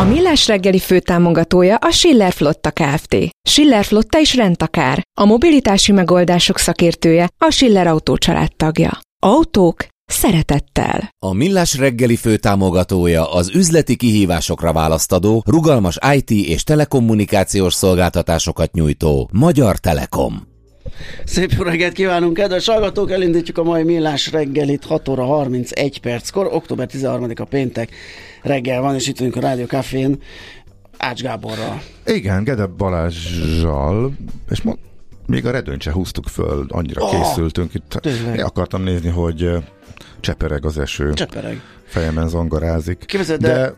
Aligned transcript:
A 0.00 0.04
Millás 0.04 0.46
reggeli 0.46 0.78
főtámogatója 0.78 1.76
a 1.76 1.90
Schiller 1.90 2.32
Flotta 2.32 2.70
Kft. 2.70 3.16
Schiller 3.48 3.84
Flotta 3.84 4.18
is 4.18 4.34
rendtakár. 4.34 5.02
A 5.20 5.24
mobilitási 5.24 5.92
megoldások 5.92 6.58
szakértője 6.58 7.28
a 7.38 7.50
Schiller 7.50 7.86
Autó 7.86 8.16
tagja. 8.56 8.98
Autók 9.22 9.86
szeretettel. 10.04 11.10
A 11.26 11.32
Millás 11.34 11.78
reggeli 11.78 12.16
főtámogatója 12.16 13.32
az 13.32 13.50
üzleti 13.54 13.96
kihívásokra 13.96 14.72
választadó, 14.72 15.42
rugalmas 15.46 15.98
IT 16.14 16.30
és 16.30 16.64
telekommunikációs 16.64 17.74
szolgáltatásokat 17.74 18.72
nyújtó 18.72 19.30
Magyar 19.32 19.76
Telekom. 19.76 20.48
Szép 21.24 21.52
jó 21.52 21.62
reggelt 21.62 21.92
kívánunk, 21.92 22.34
kedves 22.34 22.66
hallgatók! 22.66 23.10
Elindítjuk 23.10 23.58
a 23.58 23.62
mai 23.62 23.82
millás 23.82 24.30
reggelit 24.30 24.84
6 24.84 25.08
óra 25.08 25.24
31 25.24 26.00
perckor, 26.00 26.48
október 26.52 26.88
13-a 26.92 27.44
péntek 27.44 27.90
reggel 28.42 28.80
van, 28.80 28.94
és 28.94 29.06
itt 29.08 29.18
vagyunk 29.18 29.36
a 29.36 29.40
Rádió 29.40 29.64
Cafén 29.66 30.18
Ács 30.98 31.22
Gáborral. 31.22 31.82
Igen, 32.06 32.44
Gede 32.44 32.66
Balázsjal, 32.66 34.12
és 34.50 34.62
mo- 34.62 34.78
még 35.26 35.46
a 35.46 35.50
redőnyt 35.50 35.82
se 35.82 35.92
húztuk 35.92 36.28
föl, 36.28 36.66
annyira 36.68 37.02
Oh, 37.02 37.10
készültünk. 37.10 37.74
Itt 37.74 37.98
tényleg. 38.00 38.36
én 38.38 38.44
akartam 38.44 38.82
nézni, 38.82 39.08
hogy 39.08 39.50
csepereg 40.20 40.64
az 40.64 40.78
eső, 40.78 41.12
Csepereg. 41.12 41.60
fejemen 41.86 42.28
zongorázik. 42.28 43.04
Képzeld, 43.06 43.40
de- 43.40 43.52
de 43.52 43.74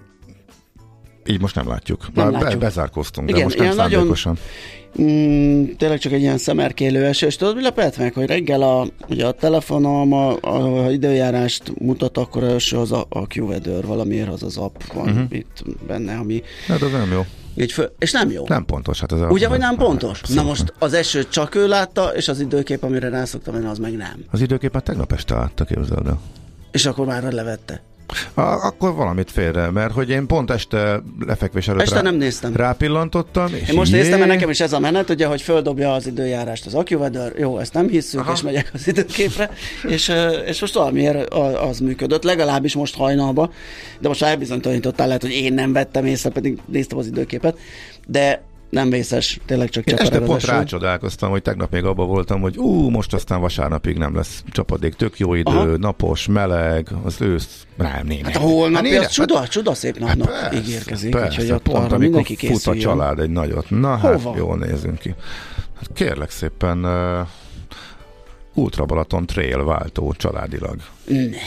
így 1.27 1.41
most 1.41 1.55
nem 1.55 1.69
látjuk. 1.69 2.07
Nem 2.15 2.25
Már 2.31 2.41
látjuk. 2.43 2.61
Be, 2.61 2.67
bezárkoztunk, 2.67 3.29
Igen, 3.29 3.39
de 3.41 3.45
most 3.45 3.57
nem 3.57 3.65
ilyen 3.65 3.77
nagyon- 3.77 3.91
szándékosan. 3.93 4.39
Mm, 5.03 5.65
tényleg 5.79 5.99
csak 5.99 6.13
egy 6.13 6.21
ilyen 6.21 6.39
szemerkélő 6.39 7.05
eső, 7.05 7.27
és 7.27 7.37
tudod, 7.37 7.55
mi 7.57 7.63
lepett 7.63 7.97
meg, 7.99 8.13
hogy 8.15 8.27
reggel 8.27 8.63
a, 8.63 8.87
ugye 9.09 9.27
a 9.27 9.33
telefonom 9.33 10.13
a, 10.13 10.37
a, 10.41 10.85
a 10.85 10.91
időjárást 10.91 11.73
mutat, 11.79 12.19
akkor 12.19 12.43
első 12.43 12.77
az 12.77 12.93
a, 12.93 13.07
a 13.09 13.19
Q-Weather, 13.35 13.87
valamiért 13.87 14.29
az 14.29 14.43
az 14.43 14.57
app 14.57 14.83
van 14.95 15.09
uh-huh. 15.09 15.25
itt 15.31 15.63
benne, 15.87 16.15
ami 16.17 16.43
Hát 16.67 16.83
az 16.83 16.91
nem 16.91 17.13
jó. 17.13 17.25
így 17.57 17.73
föl, 17.73 17.93
és 17.99 18.13
nem 18.13 18.31
jó. 18.31 18.45
Nem 18.49 18.65
pontos. 18.65 19.01
Hát 19.01 19.13
az 19.13 19.21
a- 19.21 19.27
Ugye, 19.29 19.47
hogy 19.47 19.59
nem 19.59 19.77
pontos? 19.77 20.21
Na 20.21 20.27
abszolút 20.41 20.49
most 20.49 20.73
az 20.79 20.93
esőt 20.93 21.31
csak 21.31 21.55
ő 21.55 21.69
látta, 21.69 22.05
és 22.17 22.29
az 22.29 22.41
időkép, 22.41 22.83
amire 22.83 23.09
rászoktam 23.09 23.55
menni, 23.55 23.67
az 23.67 23.79
meg 23.79 23.97
nem. 23.97 24.25
Az 24.31 24.41
időkép 24.41 24.73
már 24.73 24.83
tegnap 24.83 25.13
este 25.13 25.35
látta, 25.35 25.65
képzeld 25.65 26.07
el. 26.07 26.21
És 26.71 26.87
akkor 26.87 27.07
már 27.07 27.33
levette. 27.33 27.83
A, 28.35 28.41
akkor 28.41 28.95
valamit 28.95 29.31
félre, 29.31 29.71
mert 29.71 29.93
hogy 29.93 30.11
én 30.11 30.27
pont 30.27 30.51
este 30.51 31.03
lefekvés 31.27 31.69
előtt 31.69 31.83
Este 31.83 32.03
nem 32.03 32.15
néztem. 32.15 32.57
rápillantottam, 32.57 33.55
és 33.55 33.69
Én 33.69 33.75
most 33.75 33.91
jé, 33.91 33.97
néztem, 33.99 34.19
mert 34.19 34.31
nekem 34.31 34.51
is 34.51 34.61
ez 34.61 34.73
a 34.73 34.79
menet, 34.79 35.11
ugye, 35.11 35.27
hogy 35.27 35.43
földobja 35.43 35.93
az 35.93 36.07
időjárást 36.07 36.67
az 36.67 36.75
AccuWeather, 36.75 37.33
jó, 37.39 37.59
ezt 37.59 37.75
nem 37.75 37.89
hisszük, 37.89 38.21
Aha. 38.21 38.33
és 38.33 38.43
megyek 38.43 38.71
az 38.75 38.89
időképre, 38.89 39.51
és, 39.89 40.13
és 40.47 40.61
most 40.61 40.75
valamiért 40.75 41.35
az 41.71 41.79
működött, 41.79 42.23
legalábbis 42.23 42.75
most 42.75 42.97
hajnalba, 42.97 43.51
de 44.01 44.09
most 44.09 44.23
elbizonytalanítottál, 44.23 45.07
lehet, 45.07 45.23
hogy 45.23 45.31
én 45.31 45.53
nem 45.55 45.73
vettem 45.73 46.05
észre, 46.05 46.31
pedig 46.31 46.59
néztem 46.67 46.99
az 46.99 47.07
időképet, 47.07 47.59
de 48.07 48.43
nem 48.73 48.91
vészes, 48.91 49.41
tényleg 49.47 49.69
csak 49.69 49.87
Én 49.87 49.97
este 49.97 50.21
pont 50.21 50.45
rácsodálkoztam, 50.45 51.31
hogy 51.31 51.43
tegnap 51.43 51.71
még 51.71 51.85
abban 51.85 52.07
voltam, 52.07 52.41
hogy 52.41 52.59
ú, 52.59 52.89
most 52.89 53.15
aztán 53.15 53.41
vasárnapig 53.41 53.97
nem 53.97 54.15
lesz 54.15 54.45
csapadék, 54.51 54.95
tök 54.95 55.19
jó 55.19 55.35
idő, 55.35 55.51
Aha. 55.51 55.77
napos, 55.77 56.27
meleg, 56.27 56.89
az 57.05 57.21
ősz, 57.21 57.67
nem, 57.77 58.07
nem. 58.07 58.19
Hát 58.25 58.37
a 58.37 58.39
holnapi 58.39 58.89
néne, 58.89 59.01
az 59.01 59.11
csuda, 59.11 59.49
csuda 59.49 59.75
szép 59.75 59.99
napnak 59.99 60.31
persze, 60.31 60.57
ígérkezik, 60.57 61.11
persze, 61.11 61.29
úgyhogy 61.29 61.51
ott 61.51 61.63
pont 61.63 61.77
arra 61.77 61.85
amikor 61.85 61.99
mindenki 61.99 62.35
fut 62.37 62.45
a 62.45 62.49
készüljön. 62.49 62.83
család 62.83 63.19
egy 63.19 63.31
nagyot. 63.31 63.71
Na 63.71 63.97
hát, 63.97 64.23
Hova? 64.23 64.37
jól 64.37 64.57
nézünk 64.57 64.99
ki. 64.99 65.15
Hát 65.77 65.91
kérlek 65.95 66.31
szépen, 66.31 66.85
uh, 66.85 67.27
Ultra 68.55 68.85
Balaton 68.85 69.27
Trail 69.27 69.65
váltó 69.65 70.15
családilag. 70.17 70.77
Ne. 71.07 71.39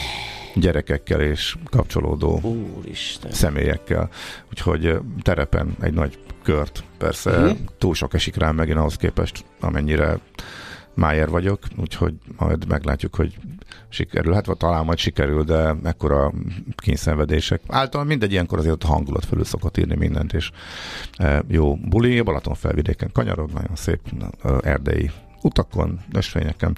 Gyerekekkel 0.54 1.20
és 1.20 1.56
kapcsolódó 1.70 2.40
Úristen. 2.76 3.30
személyekkel. 3.32 4.08
Úgyhogy 4.50 4.98
terepen 5.22 5.76
egy 5.80 5.92
nagy 5.92 6.18
kört. 6.46 6.84
Persze 6.98 7.30
uh-huh. 7.30 7.58
túl 7.78 7.94
sok 7.94 8.14
esik 8.14 8.36
rám 8.36 8.54
megint 8.54 8.78
ahhoz 8.78 8.96
képest, 8.96 9.44
amennyire 9.60 10.18
májer 10.94 11.28
vagyok, 11.28 11.58
úgyhogy 11.76 12.14
majd 12.36 12.66
meglátjuk, 12.68 13.14
hogy 13.14 13.36
sikerül. 13.88 14.32
Hát 14.32 14.46
vagy 14.46 14.56
talán 14.56 14.84
majd 14.84 14.98
sikerül, 14.98 15.44
de 15.44 15.72
mekkora 15.72 16.32
kényszenvedések. 16.76 17.60
Általában 17.68 18.06
mindegy 18.06 18.32
ilyenkor 18.32 18.58
azért 18.58 18.84
a 18.84 18.86
hangulat 18.86 19.24
fölül 19.24 19.44
szokott 19.44 19.76
írni 19.76 19.96
mindent, 19.96 20.32
és 20.32 20.50
e, 21.16 21.42
jó 21.48 21.76
buli, 21.76 22.20
Balaton 22.20 22.54
felvidéken 22.54 23.10
kanyarog, 23.12 23.50
nagyon 23.50 23.76
szép 23.76 24.00
erdei 24.62 25.10
utakon, 25.42 26.00
ösvényeken. 26.12 26.76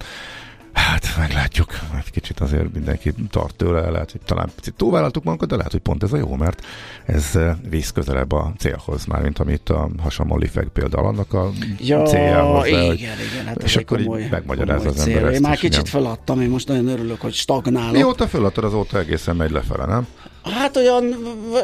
Hát 0.79 1.15
meglátjuk, 1.19 1.79
egy 1.99 2.11
kicsit 2.11 2.41
azért 2.41 2.73
mindenki 2.75 3.13
tart 3.31 3.55
tőle, 3.55 3.91
lehet, 3.91 4.11
hogy 4.11 4.21
talán 4.25 4.51
picit 4.57 4.75
túlvállaltuk 4.75 5.23
magunkat, 5.25 5.49
de 5.49 5.57
lehet, 5.57 5.73
hogy 5.73 5.81
pont 5.81 6.03
ez 6.03 6.13
a 6.13 6.17
jó, 6.17 6.35
mert 6.35 6.65
ez 7.07 7.31
eh, 7.35 7.55
visz 7.69 7.91
közelebb 7.91 8.33
a 8.33 8.53
célhoz, 8.59 9.05
már 9.05 9.23
mint 9.23 9.39
amit 9.39 9.69
a 9.69 9.89
hasonló 10.03 10.37
Lifeg 10.37 10.69
például 10.73 11.07
annak 11.07 11.33
a 11.35 11.51
Ja, 11.81 12.03
céljához. 12.07 12.67
igen, 12.67 12.87
hogy- 12.87 12.99
igen, 12.99 13.47
hát 13.47 13.63
és 13.63 13.77
akkor 13.77 13.99
így 14.01 14.05
komoly, 14.07 14.27
megmagyarázza 14.31 14.77
komoly 14.89 14.95
az 15.01 15.07
ember 15.07 15.17
cél. 15.21 15.27
ezt 15.27 15.35
Én 15.35 15.41
már 15.49 15.57
kicsit 15.57 15.73
igen. 15.73 15.85
feladtam, 15.85 16.41
én 16.41 16.49
most 16.49 16.69
nagyon 16.69 16.89
örülök, 16.89 17.21
hogy 17.21 17.33
stagnálok. 17.33 17.93
Mióta 17.93 18.27
föladtad, 18.29 18.65
azóta 18.65 18.99
egészen 18.99 19.37
megy 19.37 19.51
lefele, 19.51 19.85
nem? 19.85 20.07
Hát 20.43 20.77
olyan, 20.77 21.05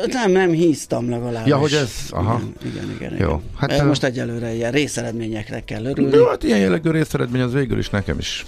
nem, 0.07 0.31
nem 0.33 0.51
híztam 0.51 1.11
legalábbis. 1.11 1.51
Ja, 1.51 1.57
hogy 1.57 1.73
ez- 1.73 2.07
aha. 2.11 2.41
Igen, 2.65 2.73
igen, 2.75 2.95
igen. 2.97 3.11
Jó, 3.11 3.17
igen. 3.37 3.41
hát, 3.57 3.71
Hát 3.71 3.81
ö- 3.81 3.87
most 3.87 4.05
egyelőre 4.05 4.55
ilyen 4.55 4.71
részeredményekre 4.73 5.61
kell 5.65 5.85
örülni. 5.85 6.17
Jó, 6.17 6.27
hát 6.27 6.43
ilyen 6.43 6.59
jellegű 6.59 6.91
részeredmény 6.91 7.41
az 7.43 7.53
végül 7.53 7.79
is 7.79 7.91
nekem 7.91 8.19
is 8.19 8.47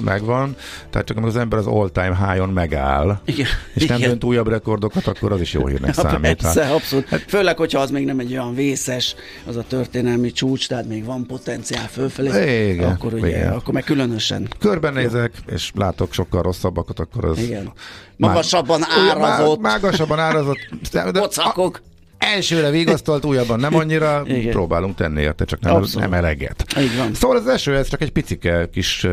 megvan. 0.00 0.56
Tehát 0.90 1.06
csak 1.06 1.16
amikor 1.16 1.34
az 1.34 1.40
ember 1.42 1.58
az 1.58 1.66
all-time 1.66 2.26
high-on 2.28 2.48
megáll, 2.48 3.20
Igen, 3.24 3.46
és 3.74 3.86
nem 3.86 3.96
igen. 3.98 4.08
dönt 4.08 4.24
újabb 4.24 4.48
rekordokat, 4.48 5.06
akkor 5.06 5.32
az 5.32 5.40
is 5.40 5.52
jó 5.52 5.66
hírnek 5.66 5.94
számít. 6.04 6.42
persze, 6.42 6.64
Hát- 6.64 6.72
abszolút. 6.74 7.06
Főleg, 7.28 7.56
hogyha 7.56 7.80
az 7.80 7.90
még 7.90 8.04
nem 8.04 8.18
egy 8.18 8.32
olyan 8.32 8.54
vészes, 8.54 9.14
az 9.46 9.56
a 9.56 9.64
történelmi 9.68 10.32
csúcs, 10.32 10.68
tehát 10.68 10.86
még 10.86 11.04
van 11.04 11.26
potenciál 11.26 11.88
fölfelé. 11.88 12.70
Igen, 12.72 12.90
akkor 12.90 13.14
ugye, 13.14 13.26
igen. 13.28 13.52
akkor 13.52 13.74
meg 13.74 13.84
különösen. 13.84 14.48
körbenézek, 14.58 15.32
és 15.52 15.70
látok 15.74 16.12
sokkal 16.12 16.42
rosszabbakat, 16.42 16.98
akkor 17.00 17.24
az... 17.24 17.38
Igen. 17.38 17.72
Magasabban 18.16 18.80
árazott 19.08 19.60
Má, 19.60 19.70
mágasabban 19.70 20.18
árazott. 20.18 20.58
De, 20.92 21.10
de, 21.10 21.20
pocakok. 21.20 21.80
Elsőre 22.20 22.70
vigasztalt, 22.70 23.24
újabban 23.24 23.60
nem 23.60 23.74
annyira. 23.74 24.22
Igen. 24.26 24.50
Próbálunk 24.52 24.94
tenni 24.94 25.20
érte, 25.20 25.44
csak 25.44 25.60
nem, 25.60 25.74
Abszolút. 25.74 26.08
nem 26.08 26.18
eleget. 26.18 26.64
Így 26.78 26.96
van. 26.96 27.14
Szóval 27.14 27.36
az 27.36 27.46
eső, 27.46 27.76
ez 27.76 27.88
csak 27.88 28.00
egy 28.00 28.10
picike 28.10 28.68
kis 28.72 29.06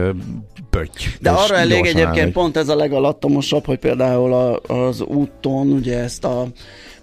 pötty. 0.70 1.04
De 1.20 1.30
arra 1.30 1.56
elég 1.56 1.86
egyébként 1.86 2.32
pont 2.32 2.58
ez 2.58 2.70
a 2.70 2.76
legalattamosabb, 2.76 3.66
hogy 3.66 3.78
például 3.78 4.34
a, 4.34 4.60
az 4.74 5.02
úton 5.02 5.68
ugye 5.68 5.98
ezt 5.98 6.24
a 6.24 6.48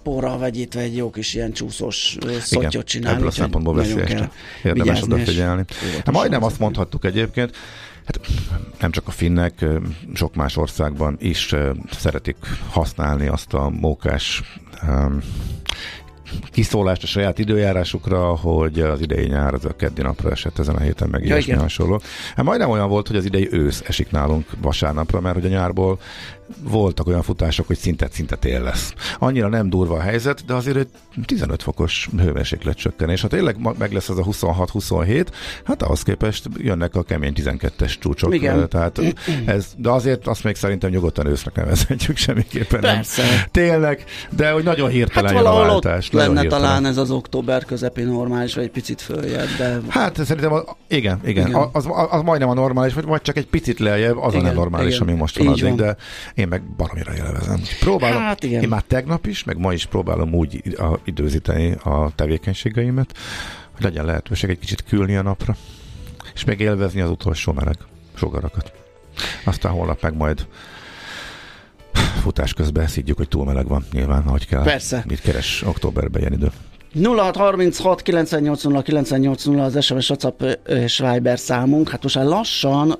porral 0.03 0.37
vegyítve 0.37 0.81
egy 0.81 0.95
jó 0.95 1.09
kis 1.09 1.33
ilyen 1.33 1.51
csúszós 1.51 2.17
szottyot 2.39 2.85
csinálni. 2.85 3.17
Ebből 3.17 3.27
a 3.29 3.31
szempontból 3.31 3.75
veszélyes. 3.75 4.21
Érdemes 4.63 5.01
odafigyelni. 5.01 5.63
Hát 5.95 6.11
majdnem 6.11 6.43
azt 6.43 6.59
mondhattuk 6.59 7.05
egyébként, 7.05 7.57
Hát 8.05 8.19
nem 8.79 8.91
csak 8.91 9.07
a 9.07 9.11
finnek, 9.11 9.65
sok 10.13 10.35
más 10.35 10.57
országban 10.57 11.17
is 11.19 11.55
szeretik 11.91 12.35
használni 12.69 13.27
azt 13.27 13.53
a 13.53 13.69
mókás 13.69 14.41
um, 14.87 15.19
kiszólást 16.51 17.03
a 17.03 17.07
saját 17.07 17.39
időjárásukra, 17.39 18.35
hogy 18.35 18.79
az 18.79 19.01
idei 19.01 19.25
nyár 19.25 19.53
az 19.53 19.65
a 19.65 19.75
keddi 19.75 20.01
napra 20.01 20.31
esett 20.31 20.59
ezen 20.59 20.75
a 20.75 20.79
héten, 20.79 21.09
meg 21.09 21.21
ja, 21.21 21.27
ilyesmi 21.27 21.53
hasonló. 21.53 22.01
Hát 22.35 22.45
majdnem 22.45 22.69
olyan 22.69 22.89
volt, 22.89 23.07
hogy 23.07 23.15
az 23.15 23.25
idei 23.25 23.47
ősz 23.51 23.83
esik 23.85 24.11
nálunk 24.11 24.49
vasárnapra, 24.61 25.19
mert 25.19 25.35
hogy 25.35 25.45
a 25.45 25.49
nyárból 25.49 25.99
voltak 26.63 27.07
olyan 27.07 27.21
futások, 27.21 27.67
hogy 27.67 27.77
szinte-szinte 27.77 28.35
tél 28.35 28.61
lesz. 28.61 28.93
Annyira 29.19 29.47
nem 29.47 29.69
durva 29.69 29.95
a 29.95 30.01
helyzet, 30.01 30.45
de 30.45 30.53
azért 30.53 30.77
egy 30.77 30.87
15 31.25 31.63
fokos 31.63 32.09
hőmérséklet 32.17 32.77
csökkenés. 32.77 33.21
Ha 33.21 33.27
tényleg 33.27 33.75
meg 33.77 33.91
lesz 33.91 34.09
az 34.09 34.17
a 34.17 34.23
26-27, 34.23 35.27
hát 35.63 35.81
ahhoz 35.81 36.03
képest 36.03 36.49
jönnek 36.57 36.95
a 36.95 37.03
kemény 37.03 37.33
12-es 37.35 37.99
csúcsok. 37.99 38.33
Igen. 38.33 38.69
Tehát 38.69 39.01
ez, 39.45 39.67
de 39.77 39.89
azért 39.89 40.27
azt 40.27 40.43
még 40.43 40.55
szerintem 40.55 40.89
nyugodtan 40.89 41.25
ősznek 41.25 41.55
nevezhetjük 41.55 42.17
semmiképpen 42.17 42.79
Persze. 42.79 43.21
nem. 43.21 43.31
Tényleg, 43.51 44.03
de 44.35 44.51
hogy 44.51 44.63
nagyon 44.63 44.89
hirtelen 44.89 45.35
hát 45.35 45.43
jön 45.43 45.51
a 45.51 45.59
váltás. 45.59 46.11
lenne 46.11 46.41
hirtelen. 46.41 46.49
talán 46.49 46.85
ez 46.85 46.97
az 46.97 47.11
október 47.11 47.65
közepi 47.65 48.03
normális, 48.03 48.55
vagy 48.55 48.63
egy 48.63 48.71
picit 48.71 49.01
följebb, 49.01 49.47
de... 49.57 49.79
Hát 49.87 50.25
szerintem, 50.25 50.53
az, 50.53 50.63
igen, 50.87 51.19
igen, 51.25 51.47
igen. 51.47 51.69
Az, 51.73 51.85
az, 51.85 52.07
az, 52.09 52.21
majdnem 52.21 52.49
a 52.49 52.53
normális, 52.53 52.93
vagy, 52.93 53.05
vagy 53.05 53.21
csak 53.21 53.37
egy 53.37 53.47
picit 53.47 53.79
lejjebb, 53.79 54.17
az 54.17 54.33
igen, 54.33 54.45
a 54.45 54.47
nem 54.47 54.55
normális, 54.55 54.95
igen. 54.95 55.07
ami 55.07 55.17
most 55.17 55.37
van 55.37 55.47
addig, 55.47 55.75
de 55.75 55.95
én 56.35 56.47
meg 56.47 56.63
baromira 56.63 57.15
élvezem. 57.15 57.61
Próbálom, 57.79 58.21
hát 58.21 58.43
igen. 58.43 58.61
én 58.61 58.69
már 58.69 58.81
tegnap 58.81 59.25
is, 59.25 59.43
meg 59.43 59.57
ma 59.57 59.73
is 59.73 59.85
próbálom 59.85 60.33
úgy 60.33 60.61
időzíteni 61.03 61.71
a 61.83 62.11
tevékenységeimet, 62.15 63.17
hogy 63.73 63.83
legyen 63.83 64.05
lehetőség 64.05 64.49
egy 64.49 64.59
kicsit 64.59 64.83
külni 64.83 65.15
a 65.15 65.21
napra, 65.21 65.55
és 66.33 66.43
még 66.43 66.59
élvezni 66.59 67.01
az 67.01 67.09
utolsó 67.09 67.51
meleg 67.51 67.77
sugarakat. 68.13 68.71
Aztán 69.43 69.71
holnap 69.71 70.01
meg 70.01 70.15
majd 70.15 70.47
futás 72.21 72.53
közben 72.53 72.87
szidjuk, 72.87 73.17
hogy 73.17 73.27
túl 73.27 73.45
meleg 73.45 73.67
van 73.67 73.85
nyilván, 73.91 74.23
ahogy 74.25 74.47
kell. 74.47 74.63
Persze. 74.63 75.03
Mit 75.07 75.21
keres 75.21 75.63
októberben 75.65 76.21
ilyen 76.21 76.33
idő? 76.33 76.51
0636 77.03 78.01
980 78.01 78.83
980 78.83 79.59
az 79.59 79.83
SMS, 79.83 80.09
WhatsApp 80.09 80.41
és 80.67 80.97
Viber 80.97 81.39
számunk. 81.39 81.89
Hát 81.89 82.03
most 82.03 82.15
már 82.15 82.25
lassan 82.25 82.91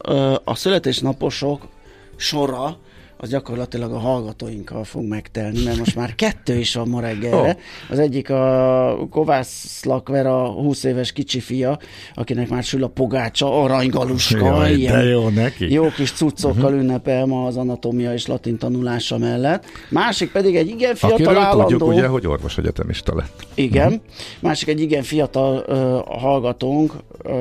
a 0.44 0.56
születésnaposok 0.56 1.68
sora 2.16 2.78
az 3.25 3.31
gyakorlatilag 3.31 3.92
a 3.92 3.98
hallgatóinkkal 3.98 4.83
fog 4.83 5.04
megtelni, 5.04 5.63
mert 5.63 5.77
most 5.77 5.95
már 5.95 6.16
kettő 6.16 6.57
is 6.57 6.75
van 6.75 6.88
ma 6.88 7.00
reggelre. 7.00 7.50
Oh. 7.50 7.56
Az 7.89 8.00
egyik 8.00 8.30
a 8.30 9.07
Kovász 9.10 9.83
Lakvera 9.83 10.48
20 10.48 10.83
éves 10.83 11.12
kicsi 11.12 11.39
fia, 11.39 11.80
akinek 12.13 12.50
már 12.50 12.63
sül 12.63 12.83
a 12.83 12.88
pogácsa, 12.88 13.62
aranygaluska, 13.63 14.45
Jaj, 14.45 14.74
ilyen 14.74 15.04
jó, 15.04 15.30
neki. 15.30 15.72
jó 15.72 15.89
kis 15.89 16.12
cuccokkal 16.12 16.63
uh-huh. 16.63 16.80
ünnepel 16.80 17.25
ma 17.25 17.45
az 17.45 17.57
anatómia 17.57 18.13
és 18.13 18.27
latin 18.27 18.57
tanulása 18.57 19.18
mellett. 19.18 19.66
Másik 19.89 20.31
pedig 20.31 20.56
egy 20.56 20.68
igen 20.68 20.95
fiatal 20.95 21.18
Akiről 21.18 21.38
állandó... 21.38 21.68
tudjuk 21.68 21.89
ugye, 21.89 22.07
hogy 22.07 22.28
orvos 22.28 22.57
egyetemista 22.57 23.16
lett. 23.16 23.48
Igen. 23.54 23.88
Uh-huh. 23.88 24.01
Másik 24.39 24.68
egy 24.68 24.81
igen 24.81 25.04
fiatal 25.04 25.66
uh, 25.68 26.19
hallgatónk, 26.19 26.94
uh, 27.24 27.33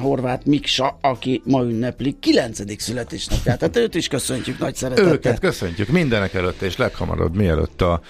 Horváth 0.00 0.46
Miksa, 0.46 0.98
aki 1.00 1.42
ma 1.44 1.62
ünnepli 1.62 2.16
9. 2.20 2.82
születésnapját. 2.82 3.58
Tehát 3.58 3.76
őt 3.76 3.94
is 3.94 4.08
köszöntjük 4.08 4.58
nagy 4.58 4.74
szeretettel. 4.74 5.12
Őket 5.26 5.40
köszöntjük 5.40 5.88
mindenek 5.88 6.34
előtt, 6.34 6.62
és 6.62 6.76
leghamarabb 6.76 7.36
mielőtt 7.36 7.82
a 7.82 8.00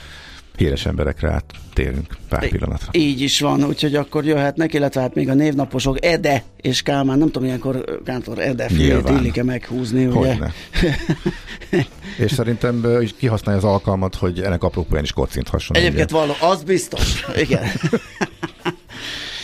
híres 0.56 0.86
emberekre 0.86 1.30
áttérünk 1.30 2.16
pár 2.28 2.48
pillanatra. 2.48 2.88
Így 2.92 3.20
is 3.20 3.40
van, 3.40 3.64
úgyhogy 3.64 3.94
akkor 3.94 4.24
jöhetnek, 4.24 4.74
illetve 4.74 5.00
hát 5.00 5.14
még 5.14 5.28
a 5.28 5.34
névnaposok 5.34 6.04
Ede 6.04 6.42
és 6.60 6.82
Kálmán, 6.82 7.18
nem 7.18 7.30
tudom, 7.30 7.44
ilyenkor 7.44 8.00
Kántor 8.04 8.38
Ede 8.38 8.68
félét 8.68 9.08
illik-e 9.08 9.44
meghúzni, 9.44 10.06
ugye? 10.06 10.36
És 12.24 12.32
szerintem 12.32 13.00
is 13.00 13.14
kihasználja 13.18 13.60
az 13.60 13.66
alkalmat, 13.66 14.14
hogy 14.14 14.40
ennek 14.40 14.62
apropóján 14.62 15.04
is 15.04 15.12
kocinthasson. 15.12 15.76
Egyébként 15.76 16.10
való, 16.10 16.32
az 16.40 16.62
biztos, 16.62 17.24
igen. 17.36 17.64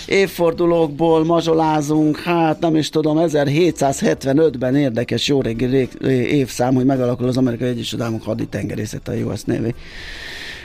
évfordulókból 0.08 1.24
mazsolázunk, 1.24 2.18
hát 2.18 2.60
nem 2.60 2.76
is 2.76 2.90
tudom, 2.90 3.16
1775-ben 3.20 4.76
érdekes 4.76 5.28
jó 5.28 5.40
régi 5.40 5.88
évszám, 6.10 6.74
hogy 6.74 6.84
megalakul 6.84 7.28
az 7.28 7.36
Amerikai 7.36 7.68
Egyesült 7.68 8.02
Államok 8.02 8.22
haditengerészet, 8.22 9.08
a 9.08 9.12
US 9.12 9.42
Navy. 9.42 9.74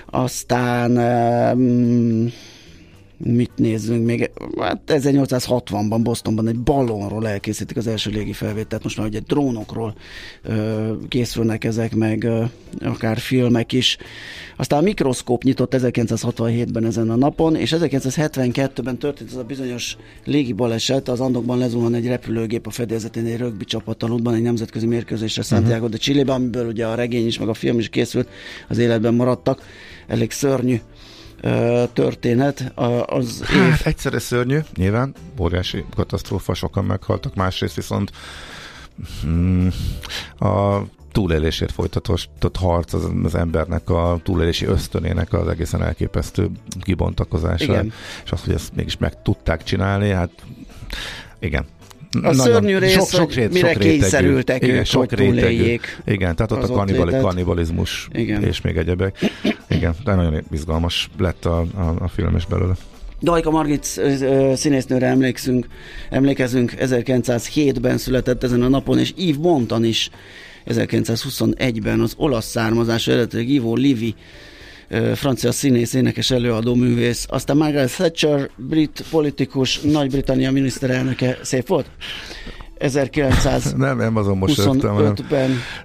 Aztán 0.09 0.97
um, 1.57 2.33
mit 3.23 3.51
nézzünk 3.55 4.05
még, 4.05 4.31
hát 4.59 4.81
1860-ban 4.87 5.99
Bostonban 6.03 6.47
egy 6.47 6.59
ballonról 6.59 7.27
elkészítik 7.27 7.77
az 7.77 7.87
első 7.87 8.11
légi 8.11 8.33
felvételt, 8.33 8.83
most 8.83 8.97
már 8.97 9.07
ugye 9.07 9.19
drónokról 9.19 9.95
ö, 10.43 10.91
készülnek 11.07 11.63
ezek, 11.63 11.95
meg 11.95 12.23
ö, 12.23 12.43
akár 12.79 13.17
filmek 13.17 13.71
is. 13.71 13.97
Aztán 14.57 14.79
a 14.79 14.81
mikroszkóp 14.81 15.43
nyitott 15.43 15.75
1967-ben 15.77 16.85
ezen 16.85 17.09
a 17.09 17.15
napon, 17.15 17.55
és 17.55 17.75
1972-ben 17.77 18.97
történt 18.97 19.29
ez 19.29 19.37
a 19.37 19.43
bizonyos 19.43 19.97
légi 20.25 20.53
baleset, 20.53 21.09
az 21.09 21.19
Andokban 21.19 21.57
lezuhan 21.57 21.93
egy 21.93 22.07
repülőgép 22.07 22.67
a 22.67 22.69
fedélzetén 22.69 23.25
egy 23.25 23.37
rögbi 23.37 23.65
csapattaludban, 23.65 24.33
egy 24.33 24.41
nemzetközi 24.41 24.85
mérkőzésre 24.85 25.41
uh-huh. 25.41 25.57
Santiago 25.57 25.87
de 25.87 25.97
Chile-ben, 25.97 26.35
amiből 26.35 26.67
ugye 26.67 26.85
a 26.85 26.95
regény 26.95 27.25
is, 27.25 27.39
meg 27.39 27.47
a 27.47 27.53
film 27.53 27.79
is 27.79 27.89
készült, 27.89 28.29
az 28.67 28.77
életben 28.77 29.13
maradtak. 29.13 29.61
Elég 30.07 30.31
szörnyű 30.31 30.79
történet. 31.93 32.71
Az 33.05 33.43
hát, 33.43 33.55
év... 33.55 33.81
egyszerre 33.83 34.19
szörnyű, 34.19 34.59
nyilván, 34.75 35.13
óriási 35.39 35.85
katasztrófa, 35.95 36.53
sokan 36.53 36.85
meghaltak, 36.85 37.35
másrészt 37.35 37.75
viszont 37.75 38.11
mm, 39.25 39.67
a 40.39 40.81
túlélésért 41.11 41.71
folytatott 41.71 42.55
harc 42.55 42.93
az, 42.93 43.09
az 43.23 43.35
embernek 43.35 43.89
a 43.89 44.19
túlélési 44.23 44.65
ösztönének 44.65 45.33
az 45.33 45.47
egészen 45.47 45.83
elképesztő 45.83 46.49
kibontakozása. 46.81 47.63
Igen. 47.63 47.93
És 48.23 48.31
azt, 48.31 48.45
hogy 48.45 48.53
ezt 48.53 48.75
mégis 48.75 48.97
meg 48.97 49.21
tudták 49.21 49.63
csinálni, 49.63 50.09
hát 50.09 50.31
igen, 51.39 51.65
a 52.21 52.33
szörnyű 52.33 52.77
rész, 52.77 52.93
sok, 52.93 53.09
sok, 53.09 53.33
rét, 53.33 53.53
mire 53.53 53.71
sok 53.71 53.79
kényszerültek 53.81 54.63
igen, 54.63 54.75
ők, 54.75 54.85
sok 54.85 55.09
hogy 55.09 55.17
túléljék. 55.17 56.01
Igen, 56.05 56.35
tehát 56.35 56.51
ott 56.51 56.69
a 56.69 56.73
kannibali, 56.73 57.11
kannibalizmus 57.11 58.07
igen. 58.13 58.43
és 58.43 58.61
még 58.61 58.77
egyebek. 58.77 59.17
Igen, 59.69 59.95
de 60.03 60.15
nagyon 60.15 60.43
izgalmas 60.51 61.09
lett 61.17 61.45
a, 61.45 61.65
a, 61.75 61.95
a 61.99 62.07
film 62.07 62.35
is 62.35 62.45
belőle. 62.45 62.73
Dajka 63.21 63.49
Margit 63.49 64.01
színésznőre 64.53 65.07
emlékszünk, 65.07 65.67
emlékezünk, 66.09 66.73
1907-ben 66.79 67.97
született 67.97 68.43
ezen 68.43 68.61
a 68.61 68.67
napon, 68.67 68.99
és 68.99 69.13
Yves 69.15 69.37
Montan 69.41 69.83
is 69.83 70.09
1921-ben 70.67 71.99
az 71.99 72.13
olasz 72.17 72.49
származású 72.49 73.11
eredetileg 73.11 73.49
Ivo 73.49 73.75
Livi 73.75 74.15
francia 75.13 75.51
színész, 75.51 75.93
énekes, 75.93 76.31
előadó, 76.31 76.75
művész. 76.75 77.25
Aztán 77.29 77.57
Margaret 77.57 77.91
Thatcher, 77.91 78.49
brit 78.55 79.03
politikus, 79.09 79.79
Nagy-Britannia 79.79 80.51
miniszterelnöke. 80.51 81.37
Szép 81.41 81.67
volt? 81.67 81.85
1925-ben. 82.79 83.77
Nem, 83.87 83.97
nem 83.97 84.15
azon 84.15 84.37
most 84.37 84.57
jöttem, 84.57 85.15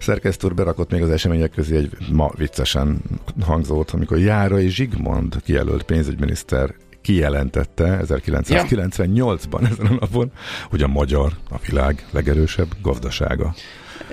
szerkesztő 0.00 0.46
úr 0.46 0.54
berakott 0.54 0.90
még 0.90 1.02
az 1.02 1.10
események 1.10 1.50
közé 1.50 1.76
egy 1.76 1.90
ma 2.12 2.30
viccesen 2.36 3.00
hangzót, 3.40 3.90
amikor 3.90 4.18
Járai 4.18 4.68
Zsigmond 4.68 5.36
kijelölt 5.44 5.82
pénzügyminiszter 5.82 6.74
kijelentette 7.00 8.00
1998-ban 8.08 9.70
ezen 9.70 9.86
a 9.86 9.96
napon, 10.00 10.32
hogy 10.70 10.82
a 10.82 10.88
magyar 10.88 11.32
a 11.50 11.56
világ 11.66 12.06
legerősebb 12.10 12.68
gazdasága. 12.82 13.54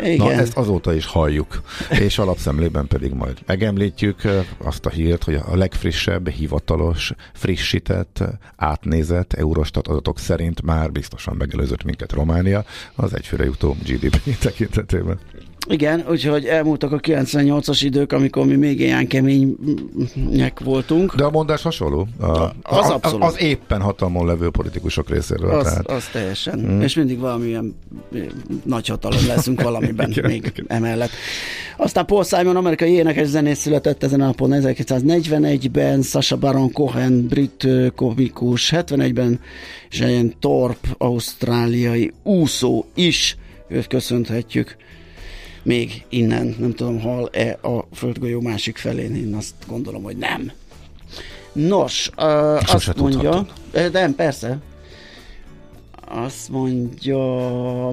Igen. 0.03 0.17
Na, 0.17 0.31
ezt 0.31 0.57
azóta 0.57 0.93
is 0.93 1.05
halljuk, 1.05 1.61
és 1.89 2.17
alapszemlében 2.17 2.87
pedig 2.87 3.13
majd 3.13 3.37
megemlítjük 3.45 4.21
azt 4.57 4.85
a 4.85 4.89
hírt, 4.89 5.23
hogy 5.23 5.35
a 5.35 5.55
legfrissebb, 5.55 6.29
hivatalos, 6.29 7.13
frissített, 7.33 8.23
átnézett 8.55 9.33
Eurostat 9.33 9.87
adatok 9.87 10.19
szerint 10.19 10.61
már 10.61 10.91
biztosan 10.91 11.35
megelőzött 11.35 11.83
minket 11.83 12.11
Románia 12.11 12.65
az 12.95 13.13
egyfőre 13.13 13.43
jutó 13.43 13.75
GDP 13.83 14.21
tekintetében. 14.39 15.19
Igen, 15.67 16.05
úgyhogy 16.09 16.45
elmúltak 16.45 16.91
a 16.91 16.99
98-as 16.99 17.79
idők, 17.81 18.11
amikor 18.11 18.45
mi 18.45 18.55
még 18.55 18.79
ilyen 18.79 19.07
kemények 19.07 20.59
voltunk. 20.63 21.15
De 21.15 21.23
a 21.23 21.29
mondás 21.29 21.61
hasonló. 21.61 22.07
A, 22.19 22.27
az, 22.61 22.89
abszolút. 22.89 23.23
Az, 23.23 23.41
éppen 23.41 23.81
hatalmon 23.81 24.25
levő 24.25 24.49
politikusok 24.49 25.09
részéről. 25.09 25.49
Az, 25.49 25.63
tehát. 25.63 25.87
az 25.87 26.05
teljesen. 26.11 26.59
Hmm. 26.59 26.81
És 26.81 26.95
mindig 26.95 27.19
valamilyen 27.19 27.75
nagy 28.63 28.87
hatalom 28.87 29.27
leszünk 29.27 29.61
valamiben 29.61 30.09
igen, 30.11 30.29
még 30.29 30.51
igen. 30.53 30.65
emellett. 30.67 31.11
Aztán 31.77 32.05
Paul 32.05 32.23
Simon, 32.23 32.55
amerikai 32.55 32.91
énekes 32.91 33.27
zenész 33.27 33.59
született 33.59 34.03
ezen 34.03 34.21
a 34.21 34.25
napon 34.25 34.51
1941-ben, 34.53 36.01
Sasha 36.01 36.37
Baron 36.37 36.71
Cohen, 36.71 37.27
brit 37.27 37.67
komikus 37.95 38.73
71-ben, 38.75 39.39
és 39.89 39.99
Ian 39.99 40.33
Thorpe, 40.39 40.87
ausztráliai 40.97 42.11
úszó 42.23 42.85
is, 42.93 43.37
őt 43.67 43.87
köszönhetjük 43.87 44.75
még 45.65 46.03
innen, 46.09 46.55
nem 46.59 46.73
tudom, 46.73 46.99
hal-e 46.99 47.57
a 47.61 47.87
földgolyó 47.93 48.41
másik 48.41 48.77
felén, 48.77 49.15
én 49.15 49.33
azt 49.33 49.53
gondolom, 49.67 50.03
hogy 50.03 50.17
nem. 50.17 50.51
Nos, 51.53 52.09
uh, 52.17 52.59
Sose 52.59 52.89
azt 52.89 52.95
mondja, 52.95 53.19
tudhatod. 53.19 53.91
Nem, 53.91 54.15
persze, 54.15 54.59
azt 56.07 56.49
mondja 56.49 57.17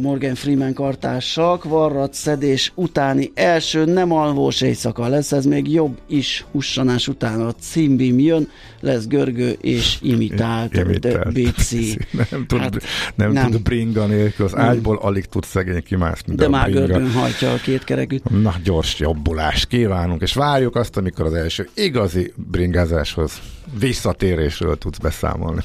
Morgan 0.00 0.34
Freeman 0.34 0.72
kartársak, 0.74 1.64
varrat 1.64 2.14
szedés 2.14 2.72
utáni 2.74 3.30
első 3.34 3.84
nem 3.84 4.12
alvós 4.12 4.60
éjszaka 4.60 5.08
lesz, 5.08 5.32
ez 5.32 5.44
még 5.44 5.72
jobb 5.72 5.98
is 6.08 6.44
hussanás 6.50 7.08
után 7.08 7.40
a 7.40 7.52
címbim 7.52 8.18
jön, 8.18 8.48
lesz 8.80 9.06
görgő 9.06 9.50
és 9.60 9.98
imitált, 10.02 10.76
Imitált. 10.76 11.32
BC. 11.32 11.70
Nem 12.30 12.46
tud, 12.46 12.58
Hát, 12.60 12.76
nem, 13.14 13.32
nem. 13.32 13.50
tud 13.50 13.62
bringa 13.62 14.06
nélkül, 14.06 14.44
az 14.46 14.52
Nem. 14.52 14.64
ágyból 14.66 14.96
alig 14.96 15.24
tud 15.26 15.44
szegény 15.44 15.82
kimászni. 15.82 16.34
De 16.34 16.44
a 16.44 16.48
már 16.48 16.70
bringa- 16.70 16.86
görgőn 16.86 17.10
hajtja 17.12 17.52
a 17.52 17.56
két 17.56 17.84
kerekűt. 17.84 18.42
Na, 18.42 18.54
gyors 18.64 18.98
jobbulást 18.98 19.66
kívánunk, 19.66 20.22
és 20.22 20.34
várjuk 20.34 20.76
azt, 20.76 20.96
amikor 20.96 21.26
az 21.26 21.34
első 21.34 21.68
igazi 21.74 22.32
bringázáshoz 22.50 23.40
visszatérésről 23.78 24.78
tudsz 24.78 24.98
beszámolni. 24.98 25.60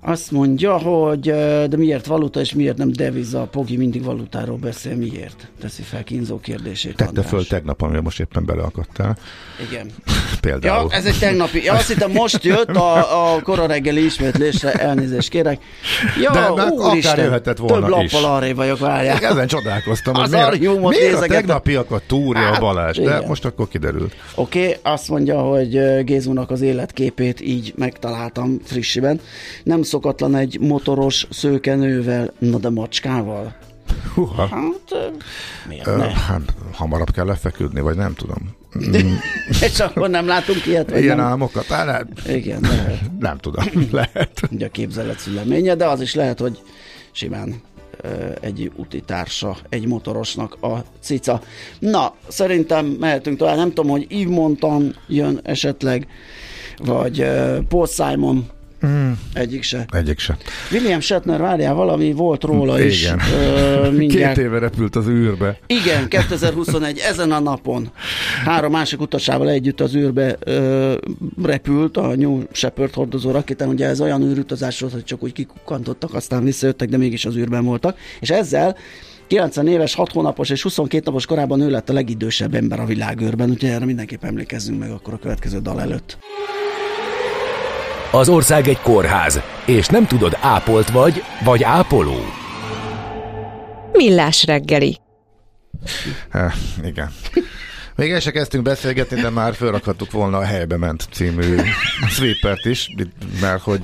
Azt 0.00 0.30
mondja, 0.30 0.76
hogy 0.76 1.20
de 1.68 1.76
miért 1.76 2.06
valuta 2.06 2.40
és 2.40 2.52
miért 2.52 2.76
nem 2.76 2.92
deviza? 2.92 3.48
Pogi 3.50 3.76
mindig 3.76 4.04
valutáról 4.04 4.56
beszél, 4.56 4.96
miért? 4.96 5.48
Teszi 5.60 5.82
fel 5.82 6.04
kínzó 6.04 6.38
kérdését. 6.40 6.96
Tette 6.96 7.08
András. 7.08 7.26
föl 7.26 7.46
tegnap, 7.46 7.82
amire 7.82 8.00
most 8.00 8.20
éppen 8.20 8.44
beleakadtál. 8.44 9.18
Igen. 9.70 9.90
Például. 10.40 10.88
Ja, 10.90 10.96
ez 10.96 11.04
egy 11.04 11.18
tegnapi. 11.18 11.64
Ja, 11.64 11.72
azt 11.74 11.88
hittem 11.88 12.10
most 12.10 12.44
jött 12.44 12.68
a, 12.68 13.34
a 13.34 13.42
kora 13.42 13.66
reggeli 13.66 14.04
ismétlésre, 14.04 14.72
elnézést 14.72 15.28
kérek. 15.28 15.62
Ja, 16.20 16.30
De 16.32 16.40
már 16.40 16.72
akár 16.78 17.18
jöhetett 17.18 17.58
volna 17.58 17.86
több 17.86 17.96
lappal 17.96 18.24
arrébb 18.24 18.56
vagyok, 18.56 18.78
várjál. 18.78 19.24
Ezen 19.24 19.46
csodálkoztam, 19.46 20.14
hogy 20.14 20.30
miért, 20.30 20.80
miért 20.80 21.14
a 21.22 21.26
tegnapiakat 21.26 22.02
túrja 22.06 22.42
a 22.48 22.50
Hát, 22.50 22.60
Balázs, 22.60 22.96
de 22.96 23.02
igen. 23.02 23.24
most 23.26 23.44
akkor 23.44 23.68
kiderült. 23.68 24.14
Oké, 24.34 24.60
okay, 24.60 24.76
azt 24.82 25.08
mondja, 25.08 25.40
hogy 25.40 25.76
ö, 25.76 26.02
Gézónak 26.02 26.50
az 26.50 26.60
életképét 26.60 27.40
így 27.40 27.72
megtaláltam 27.76 28.58
frissiben. 28.64 29.20
Nem 29.62 29.82
szokatlan 29.88 30.34
egy 30.34 30.60
motoros 30.60 31.26
szőkenővel, 31.30 32.32
na 32.38 32.58
de 32.58 32.70
macskával. 32.70 33.56
Húha. 34.14 34.46
Hát, 34.46 34.90
ö, 34.90 35.06
miért 35.68 35.86
Ö, 35.86 35.96
ne? 35.96 36.04
hát, 36.08 36.54
hamarabb 36.72 37.10
kell 37.10 37.24
lefeküdni, 37.24 37.80
vagy 37.80 37.96
nem 37.96 38.14
tudom. 38.14 38.56
És 39.60 39.80
akkor 39.80 40.10
nem 40.10 40.26
látunk 40.26 40.66
ilyet, 40.66 40.90
vagy 40.90 41.02
Ilyen 41.02 41.16
nem? 41.16 41.26
álmokat? 41.26 41.70
Á, 41.70 41.84
nem, 41.84 42.08
Igen, 42.36 42.60
lehet. 42.60 43.00
nem 43.18 43.38
tudom, 43.38 43.64
lehet. 43.90 44.40
ugye 44.50 44.66
a 44.66 44.70
képzelet 44.70 45.18
szüleménye, 45.18 45.74
de 45.74 45.86
az 45.86 46.00
is 46.00 46.14
lehet, 46.14 46.38
hogy 46.40 46.58
simán 47.12 47.54
egy 48.40 48.72
úti 48.76 49.00
társa, 49.00 49.56
egy 49.68 49.86
motorosnak 49.86 50.56
a 50.62 50.84
cica. 51.00 51.40
Na, 51.78 52.14
szerintem 52.28 52.86
mehetünk 52.86 53.38
tovább. 53.38 53.56
Nem 53.56 53.68
tudom, 53.68 53.90
hogy 53.90 54.06
Yves 54.08 54.34
Montan 54.34 54.96
jön 55.06 55.40
esetleg, 55.42 56.06
vagy 56.76 57.20
uh, 57.20 57.58
Paul 57.68 57.86
Simon, 57.86 58.46
Mm, 58.86 59.12
egyik 59.32 59.62
se. 59.62 59.86
egyik 59.90 60.18
se. 60.18 60.36
William 60.72 61.00
Shatner, 61.00 61.40
várjál, 61.40 61.74
valami 61.74 62.12
volt 62.12 62.42
róla 62.42 62.80
is. 62.80 63.02
Igen. 63.02 63.20
Ö, 63.32 63.90
mindjárt. 63.96 64.34
Két 64.34 64.44
éve 64.44 64.58
repült 64.58 64.96
az 64.96 65.06
űrbe. 65.08 65.58
Igen, 65.66 66.08
2021, 66.08 66.98
ezen 66.98 67.32
a 67.32 67.40
napon 67.40 67.90
három 68.44 68.72
másik 68.72 69.00
utasával 69.00 69.48
együtt 69.48 69.80
az 69.80 69.94
űrbe 69.94 70.36
ö, 70.44 70.94
repült 71.42 71.96
a 71.96 72.16
New 72.16 72.42
Shepard 72.52 72.94
hordozó 72.94 73.30
rakétán. 73.30 73.68
Ugye 73.68 73.86
ez 73.86 74.00
olyan 74.00 74.22
űrutazás 74.22 74.80
volt, 74.80 74.92
hogy 74.92 75.04
csak 75.04 75.22
úgy 75.22 75.32
kikukkantottak, 75.32 76.14
aztán 76.14 76.44
visszajöttek, 76.44 76.88
de 76.88 76.96
mégis 76.96 77.24
az 77.24 77.36
űrben 77.36 77.64
voltak. 77.64 77.98
És 78.20 78.30
ezzel 78.30 78.76
90 79.26 79.66
éves, 79.66 79.94
6 79.94 80.12
hónapos 80.12 80.50
és 80.50 80.62
22 80.62 81.02
napos 81.04 81.26
korában 81.26 81.60
ő 81.60 81.70
lett 81.70 81.88
a 81.88 81.92
legidősebb 81.92 82.54
ember 82.54 82.80
a 82.80 82.84
világőrben, 82.84 83.50
úgyhogy 83.50 83.70
erre 83.70 83.84
mindenképp 83.84 84.24
emlékezzünk 84.24 84.78
meg 84.78 84.90
akkor 84.90 85.12
a 85.12 85.18
következő 85.18 85.58
dal 85.58 85.80
előtt. 85.80 86.18
Az 88.10 88.28
ország 88.28 88.68
egy 88.68 88.80
kórház, 88.80 89.40
és 89.66 89.86
nem 89.86 90.06
tudod, 90.06 90.36
ápolt 90.40 90.90
vagy, 90.90 91.22
vagy 91.44 91.62
ápoló. 91.62 92.16
Millás 93.92 94.44
reggeli. 94.44 94.98
Eh, 96.30 96.52
igen. 96.84 97.10
Még 97.96 98.12
el 98.12 98.20
se 98.20 98.30
kezdtünk 98.30 98.64
beszélgetni, 98.64 99.20
de 99.20 99.30
már 99.30 99.54
felrakhattuk 99.54 100.10
volna 100.10 100.38
a 100.38 100.44
Helybe 100.44 100.76
ment 100.76 101.08
című 101.12 101.56
sweepert 102.14 102.64
is, 102.64 102.94
mert 103.40 103.62
hogy 103.62 103.82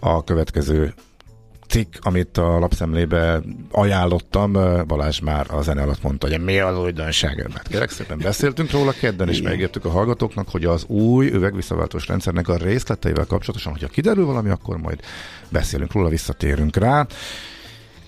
a 0.00 0.24
következő 0.24 0.94
cikk, 1.68 1.94
amit 2.00 2.36
a 2.36 2.58
lapszemlébe 2.58 3.40
ajánlottam, 3.70 4.52
Balázs 4.86 5.20
már 5.20 5.46
a 5.50 5.62
zene 5.62 5.82
alatt 5.82 6.02
mondta, 6.02 6.28
hogy 6.28 6.40
mi 6.40 6.58
az 6.58 6.78
újdonság. 6.78 7.46
Hát 7.54 7.68
kérek 7.68 7.90
szépen 7.90 8.18
beszéltünk 8.18 8.70
róla 8.70 8.92
kedden, 8.92 9.28
és 9.28 9.42
megértük 9.42 9.84
a 9.84 9.90
hallgatóknak, 9.90 10.48
hogy 10.48 10.64
az 10.64 10.84
új 10.84 11.26
üvegvisszaváltós 11.26 12.08
rendszernek 12.08 12.48
a 12.48 12.56
részleteivel 12.56 13.24
kapcsolatosan, 13.24 13.72
hogyha 13.72 13.88
kiderül 13.88 14.24
valami, 14.26 14.50
akkor 14.50 14.76
majd 14.76 15.00
beszélünk 15.48 15.92
róla, 15.92 16.08
visszatérünk 16.08 16.76
rá. 16.76 17.06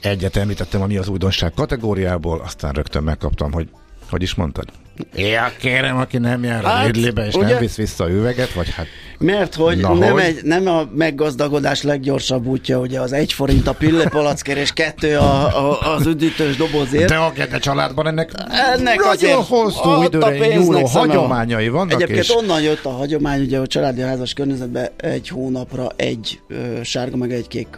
Egyet 0.00 0.36
említettem, 0.36 0.82
ami 0.82 0.96
az 0.96 1.08
újdonság 1.08 1.52
kategóriából, 1.52 2.40
aztán 2.40 2.72
rögtön 2.72 3.02
megkaptam, 3.02 3.52
hogy 3.52 3.68
hogy 4.10 4.22
is 4.22 4.34
mondtad? 4.34 4.68
Ja, 5.16 5.52
kérem, 5.58 5.96
aki 5.96 6.18
nem 6.18 6.44
jár 6.44 6.64
a 6.64 6.68
Hát, 6.68 6.86
Lidlibe, 6.86 7.26
és 7.26 7.34
ugye? 7.34 7.46
nem 7.46 7.58
visz 7.58 7.76
vissza 7.76 8.04
a 8.04 8.08
üveget, 8.10 8.52
vagy 8.52 8.70
hát 8.70 8.86
Mert 9.18 9.54
hogy 9.54 9.78
Na, 9.78 9.94
nem, 9.94 10.12
hogy? 10.12 10.22
Egy, 10.22 10.40
nem 10.42 10.66
a 10.68 10.88
meggazdagodás 10.94 11.82
leggyorsabb 11.82 12.46
útja, 12.46 12.78
ugye 12.78 13.00
az 13.00 13.12
egy 13.12 13.32
forint 13.32 13.66
a 13.66 13.72
pillepalackért, 13.72 14.58
és 14.58 14.72
kettő 14.72 15.16
a, 15.16 15.70
a, 15.70 15.94
az 15.94 16.06
üdítős 16.06 16.56
dobozért. 16.56 17.08
de 17.08 17.16
a 17.16 17.32
kedve 17.32 17.58
családban 17.58 18.06
ennek, 18.06 18.30
Ennek 18.74 18.98
nagyon 19.04 19.42
hosszú 19.42 19.88
a 19.88 20.04
időre 20.04 20.46
nyúló 20.56 20.84
hagyományai 20.84 21.68
vannak, 21.68 21.92
Egyébként 21.92 22.18
és 22.18 22.36
onnan 22.36 22.60
jött 22.62 22.84
a 22.84 22.90
hagyomány, 22.90 23.40
ugye 23.42 23.58
a 23.58 23.66
családi 23.66 24.00
házas 24.00 24.32
környezetben 24.32 24.88
egy 24.96 25.28
hónapra 25.28 25.88
egy 25.96 26.40
ö, 26.48 26.54
sárga 26.82 27.16
meg 27.16 27.32
egy 27.32 27.48
kék 27.48 27.68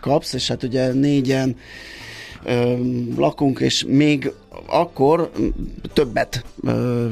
kapsz, 0.00 0.32
és 0.32 0.48
hát 0.48 0.62
ugye 0.62 0.92
négyen 0.92 1.56
ö, 2.44 2.72
lakunk, 3.16 3.60
és 3.60 3.84
még 3.88 4.32
akkor 4.66 5.30
m, 5.38 5.42
többet, 5.92 6.44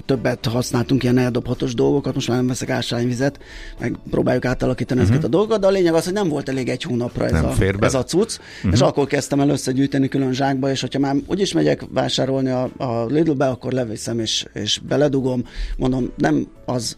többet 0.07 0.47
használtunk 0.47 1.03
ilyen 1.03 1.19
eldobhatós 1.19 1.75
dolgokat, 1.75 2.15
most 2.15 2.29
már 2.29 2.37
nem 2.37 2.47
veszek 2.47 2.71
ásványvizet, 2.71 3.39
meg 3.79 3.99
próbáljuk 4.11 4.45
átalakítani 4.45 5.01
uh-huh. 5.01 5.15
ezeket 5.17 5.35
a 5.35 5.37
dolgokat, 5.37 5.61
de 5.61 5.67
a 5.67 5.71
lényeg 5.71 5.95
az, 5.95 6.05
hogy 6.05 6.13
nem 6.13 6.29
volt 6.29 6.49
elég 6.49 6.69
egy 6.69 6.83
hónapra 6.83 7.25
ez, 7.25 7.33
Nem 7.33 7.45
a, 7.45 7.51
fér 7.51 7.79
be. 7.79 7.87
ez 7.87 7.95
a 7.95 8.05
cucc, 8.05 8.39
uh-huh. 8.57 8.73
és 8.73 8.81
akkor 8.81 9.07
kezdtem 9.07 9.41
el 9.41 9.49
összegyűjteni 9.49 10.09
külön 10.09 10.33
zsákba, 10.33 10.71
és 10.71 10.81
hogyha 10.81 10.99
már 10.99 11.15
úgyis 11.27 11.53
megyek 11.53 11.85
vásárolni 11.93 12.51
a, 12.51 12.71
a 12.77 13.05
Lidlbe, 13.07 13.47
akkor 13.49 13.73
leviszem 13.73 14.19
és, 14.19 14.47
és 14.53 14.81
beledugom, 14.89 15.45
mondom, 15.77 16.11
nem 16.17 16.47
az 16.65 16.97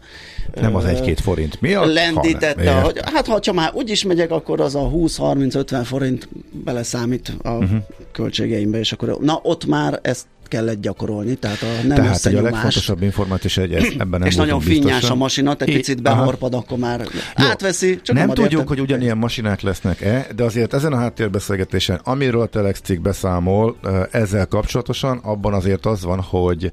nem 0.61 0.75
az 0.75 0.85
egy-két 0.85 1.19
forint 1.19 1.61
miatt, 1.61 1.93
lendítette, 1.93 2.69
hanem- 2.69 2.83
hogy 2.83 2.99
hát 3.13 3.27
ha 3.27 3.53
már 3.53 3.71
úgyis 3.73 4.03
megyek, 4.03 4.31
akkor 4.31 4.61
az 4.61 4.75
a 4.75 4.89
20-30-50 4.89 5.81
forint 5.83 6.29
beleszámít 6.63 7.33
a 7.43 7.49
Mhm. 7.51 7.63
uh-huh. 7.63 7.79
költségeimbe, 8.11 8.79
és 8.79 8.91
akkor 8.91 9.17
na 9.21 9.39
ott 9.43 9.65
már 9.65 9.99
ezt 10.01 10.25
kellett 10.47 10.81
gyakorolni, 10.81 11.35
tehát 11.35 11.61
a 11.61 11.87
nem 11.87 11.95
Tehát 11.95 12.25
ugye 12.25 12.39
a 12.39 12.41
legfontosabb 12.41 13.01
információ, 13.01 13.63
hogy 13.63 13.73
ez, 13.73 13.83
ebben 14.03 14.19
nem 14.19 14.27
és 14.27 14.35
nagyon 14.35 14.59
finnyás 14.59 14.83
biztosak. 14.83 15.11
a 15.11 15.15
masina, 15.15 15.55
te 15.55 15.65
Így, 15.67 15.75
picit 15.75 16.01
behorpad, 16.01 16.53
akkor 16.53 16.77
már 16.77 17.07
átveszi. 17.35 18.01
Csak 18.01 18.15
nem 18.15 18.27
tudjuk, 18.27 18.51
érted. 18.51 18.67
hogy 18.67 18.79
ugyanilyen 18.79 19.17
masinák 19.17 19.61
lesznek-e, 19.61 20.27
de 20.35 20.43
azért 20.43 20.73
ezen 20.73 20.93
a 20.93 20.97
háttérbeszélgetésen, 20.97 21.99
amiről 22.03 22.41
a 22.41 22.45
Telex 22.45 22.81
cikk 22.83 23.01
beszámol 23.01 23.77
ezzel 24.11 24.47
kapcsolatosan, 24.47 25.17
abban 25.17 25.53
azért 25.53 25.85
az 25.85 26.03
van, 26.03 26.21
hogy 26.21 26.71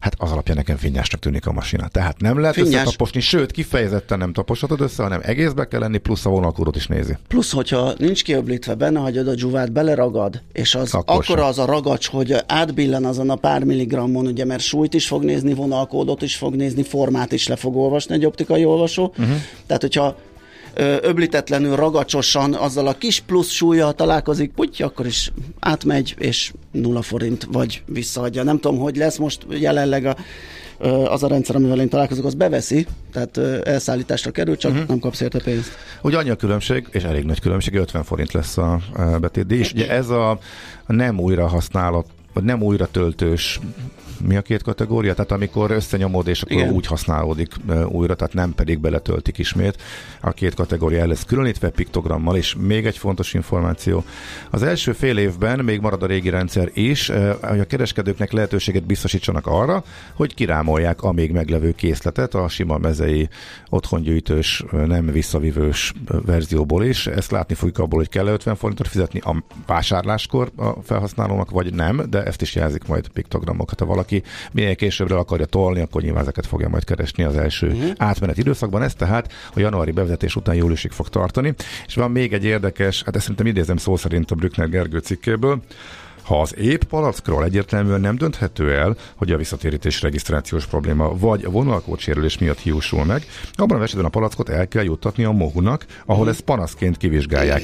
hát 0.00 0.14
az 0.18 0.30
alapján 0.32 0.56
nekem 0.56 0.76
finnyásnak 0.76 1.20
tűnik 1.20 1.46
a 1.46 1.52
masina. 1.52 1.88
Tehát 1.88 2.20
nem 2.20 2.38
lehet 2.40 2.54
Finnyás. 2.54 2.72
összetaposni, 2.72 3.20
sőt, 3.20 3.50
kifejezetten 3.50 4.18
nem 4.18 4.32
taposhatod 4.32 4.80
össze, 4.80 5.02
hanem 5.02 5.20
egészbe 5.22 5.68
kell 5.68 5.80
lenni, 5.80 5.98
plusz 5.98 6.26
a 6.26 6.30
vonalkódot 6.30 6.76
is 6.76 6.86
nézi. 6.86 7.16
Plusz, 7.28 7.52
hogyha 7.52 7.92
nincs 7.98 8.24
kiöblítve 8.24 8.74
benne, 8.74 8.98
hagyod 8.98 9.28
a 9.28 9.34
dzsuvát, 9.34 9.72
beleragad, 9.72 10.42
és 10.52 10.74
az 10.74 10.94
Akkor 10.94 11.14
akkor 11.14 11.38
sem. 11.38 11.46
az 11.46 11.58
a 11.58 11.64
ragacs, 11.64 12.08
hogy 12.08 12.36
átbillen 12.46 13.04
azon 13.04 13.30
a 13.30 13.36
pár 13.36 13.64
milligrammon, 13.64 14.26
ugye, 14.26 14.44
mert 14.44 14.62
súlyt 14.62 14.94
is 14.94 15.06
fog 15.06 15.24
nézni, 15.24 15.54
vonalkódot 15.54 16.22
is 16.22 16.36
fog 16.36 16.54
nézni, 16.54 16.82
formát 16.82 17.32
is 17.32 17.48
le 17.48 17.56
fog 17.56 17.76
olvasni 17.76 18.14
egy 18.14 18.26
optikai 18.26 18.64
olvasó. 18.64 19.04
Uh-huh. 19.04 19.36
Tehát, 19.66 19.82
hogyha 19.82 20.16
öblítetlenül 21.00 21.76
ragacsosan 21.76 22.54
azzal 22.54 22.86
a 22.86 22.92
kis 22.92 23.20
plusz 23.20 23.50
súlya 23.50 23.92
találkozik, 23.92 24.52
puty, 24.52 24.82
akkor 24.82 25.06
is 25.06 25.32
átmegy, 25.60 26.14
és 26.18 26.52
nulla 26.70 27.02
forint, 27.02 27.46
vagy 27.52 27.82
visszaadja. 27.86 28.42
Nem 28.42 28.60
tudom, 28.60 28.78
hogy 28.78 28.96
lesz 28.96 29.16
most 29.16 29.46
jelenleg 29.48 30.04
a, 30.04 30.16
az 30.86 31.22
a 31.22 31.28
rendszer, 31.28 31.56
amivel 31.56 31.80
én 31.80 31.88
találkozok, 31.88 32.24
az 32.24 32.34
beveszi, 32.34 32.86
tehát 33.12 33.36
elszállításra 33.66 34.30
kerül, 34.30 34.56
csak 34.56 34.72
uh-huh. 34.72 34.88
nem 34.88 34.98
kapsz 34.98 35.20
érte 35.20 35.40
pénzt. 35.42 35.70
Ugye 36.02 36.16
annyi 36.16 36.30
a 36.30 36.36
különbség, 36.36 36.86
és 36.90 37.02
elég 37.02 37.24
nagy 37.24 37.40
különbség, 37.40 37.74
50 37.74 38.02
forint 38.02 38.32
lesz 38.32 38.58
a 38.58 38.80
a 38.94 39.02
betétdíj, 39.02 39.58
és 39.58 39.72
ugye 39.72 39.90
ez 39.90 40.08
a 40.08 40.38
nem 40.86 41.20
újra 41.20 41.46
használat 41.46 42.06
vagy 42.36 42.44
nem 42.44 42.62
újra 42.62 42.86
töltős 42.86 43.60
mi 44.20 44.36
a 44.36 44.42
két 44.42 44.62
kategória? 44.62 45.14
Tehát 45.14 45.32
amikor 45.32 45.70
összenyomod, 45.70 46.28
és 46.28 46.42
akkor 46.42 46.56
Igen. 46.56 46.70
úgy 46.70 46.86
használódik 46.86 47.54
újra, 47.88 48.14
tehát 48.14 48.34
nem 48.34 48.54
pedig 48.54 48.78
beletöltik 48.78 49.38
ismét. 49.38 49.82
A 50.20 50.30
két 50.30 50.54
kategória 50.54 51.00
el 51.00 51.06
lesz 51.06 51.24
különítve 51.24 51.70
piktogrammal, 51.70 52.36
és 52.36 52.56
még 52.58 52.86
egy 52.86 52.98
fontos 52.98 53.34
információ. 53.34 54.04
Az 54.50 54.62
első 54.62 54.92
fél 54.92 55.18
évben 55.18 55.64
még 55.64 55.80
marad 55.80 56.02
a 56.02 56.06
régi 56.06 56.28
rendszer 56.28 56.70
is, 56.74 57.10
hogy 57.40 57.60
a 57.60 57.64
kereskedőknek 57.64 58.32
lehetőséget 58.32 58.86
biztosítsanak 58.86 59.46
arra, 59.46 59.84
hogy 60.14 60.34
kirámolják 60.34 61.02
a 61.02 61.12
még 61.12 61.32
meglevő 61.32 61.72
készletet 61.72 62.34
a 62.34 62.48
sima 62.48 62.78
mezei 62.78 63.28
otthongyűjtős, 63.68 64.64
nem 64.70 65.06
visszavívős 65.06 65.92
verzióból 66.24 66.84
is. 66.84 67.06
Ezt 67.06 67.30
látni 67.30 67.54
fogjuk 67.54 67.78
abból, 67.78 67.98
hogy 67.98 68.08
kell 68.08 68.26
50 68.26 68.56
forintot 68.56 68.88
fizetni 68.88 69.20
a 69.20 69.44
vásárláskor 69.66 70.50
a 70.56 70.70
felhasználónak, 70.82 71.50
vagy 71.50 71.74
nem, 71.74 72.02
de 72.10 72.22
ezt 72.22 72.42
is 72.42 72.54
jelzik 72.54 72.86
majd 72.86 73.08
piktogramokat. 73.08 73.78
Ha 73.78 73.86
valaki 73.86 74.05
minél 74.52 74.74
későbbre 74.74 75.16
akarja 75.16 75.46
tolni, 75.46 75.80
akkor 75.80 76.02
nyilván 76.02 76.22
ezeket 76.22 76.46
fogja 76.46 76.68
majd 76.68 76.84
keresni 76.84 77.24
az 77.24 77.36
első 77.36 77.66
uh-huh. 77.66 77.90
átmenet 77.96 78.38
időszakban. 78.38 78.82
Ez 78.82 78.94
tehát 78.94 79.32
a 79.54 79.60
januári 79.60 79.90
bevezetés 79.90 80.36
után 80.36 80.54
júliusig 80.54 80.90
fog 80.90 81.08
tartani. 81.08 81.54
És 81.86 81.94
van 81.94 82.10
még 82.10 82.32
egy 82.32 82.44
érdekes, 82.44 83.02
hát 83.02 83.14
ezt 83.14 83.22
szerintem 83.22 83.46
idézem 83.46 83.76
szó 83.76 83.96
szerint 83.96 84.30
a 84.30 84.34
Brückner 84.34 84.68
Gergő 84.68 84.98
cikkéből, 84.98 85.62
ha 86.26 86.40
az 86.40 86.56
épp 86.56 86.82
palackról 86.82 87.44
egyértelműen 87.44 88.00
nem 88.00 88.16
dönthető 88.16 88.72
el, 88.72 88.96
hogy 89.16 89.32
a 89.32 89.36
visszatérítés 89.36 90.02
regisztrációs 90.02 90.66
probléma 90.66 91.18
vagy 91.18 91.44
a 91.44 91.50
vonalkód 91.50 91.98
sérülés 91.98 92.38
miatt 92.38 92.58
hiúsul 92.58 93.04
meg, 93.04 93.24
abban 93.52 93.80
a 93.80 93.82
esetben 93.82 94.04
a 94.04 94.08
palackot 94.08 94.48
el 94.48 94.68
kell 94.68 94.84
juttatni 94.84 95.24
a 95.24 95.32
mohunak, 95.32 95.86
ahol 96.06 96.28
ezt 96.28 96.40
panaszként 96.40 96.96
kivizsgálják. 96.96 97.62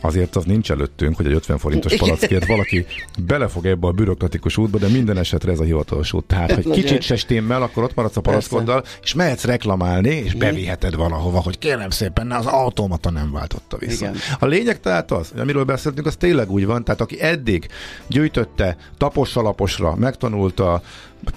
Azért 0.00 0.36
az 0.36 0.44
nincs 0.44 0.70
előttünk, 0.70 1.16
hogy 1.16 1.26
egy 1.26 1.32
50 1.32 1.58
forintos 1.58 1.96
palackért 1.96 2.46
valaki 2.46 2.86
belefog 3.26 3.66
ebbe 3.66 3.86
a 3.86 3.90
bürokratikus 3.90 4.56
útba, 4.56 4.78
de 4.78 4.88
minden 4.88 5.18
esetre 5.18 5.52
ez 5.52 5.60
a 5.60 5.64
hivatalos 5.64 6.12
út. 6.12 6.24
Tehát, 6.24 6.52
hogy 6.52 6.70
kicsit 6.70 7.02
se 7.02 7.16
stimmel, 7.16 7.62
akkor 7.62 7.82
ott 7.82 7.94
maradsz 7.94 8.16
a 8.16 8.20
palackoddal, 8.20 8.84
és 9.02 9.14
mehetsz 9.14 9.44
reklamálni, 9.44 10.08
és 10.08 10.34
beviheted 10.34 10.94
valahova, 10.94 11.40
hogy 11.40 11.58
kérem 11.58 11.90
szépen, 11.90 12.26
ne, 12.26 12.36
az 12.36 12.46
automata 12.46 13.10
nem 13.10 13.32
váltotta 13.32 13.76
vissza. 13.76 14.04
Igen. 14.04 14.16
A 14.38 14.46
lényeg 14.46 14.80
tehát 14.80 15.10
az, 15.10 15.32
amiről 15.38 15.64
beszéltünk, 15.64 16.06
az 16.06 16.16
tényleg 16.16 16.50
úgy 16.50 16.66
van, 16.66 16.84
tehát 16.84 17.00
aki 17.00 17.20
eddig 17.20 17.68
gyűjtötte 18.06 18.76
tapos 18.96 19.36
alaposra, 19.36 19.94
megtanulta, 19.94 20.82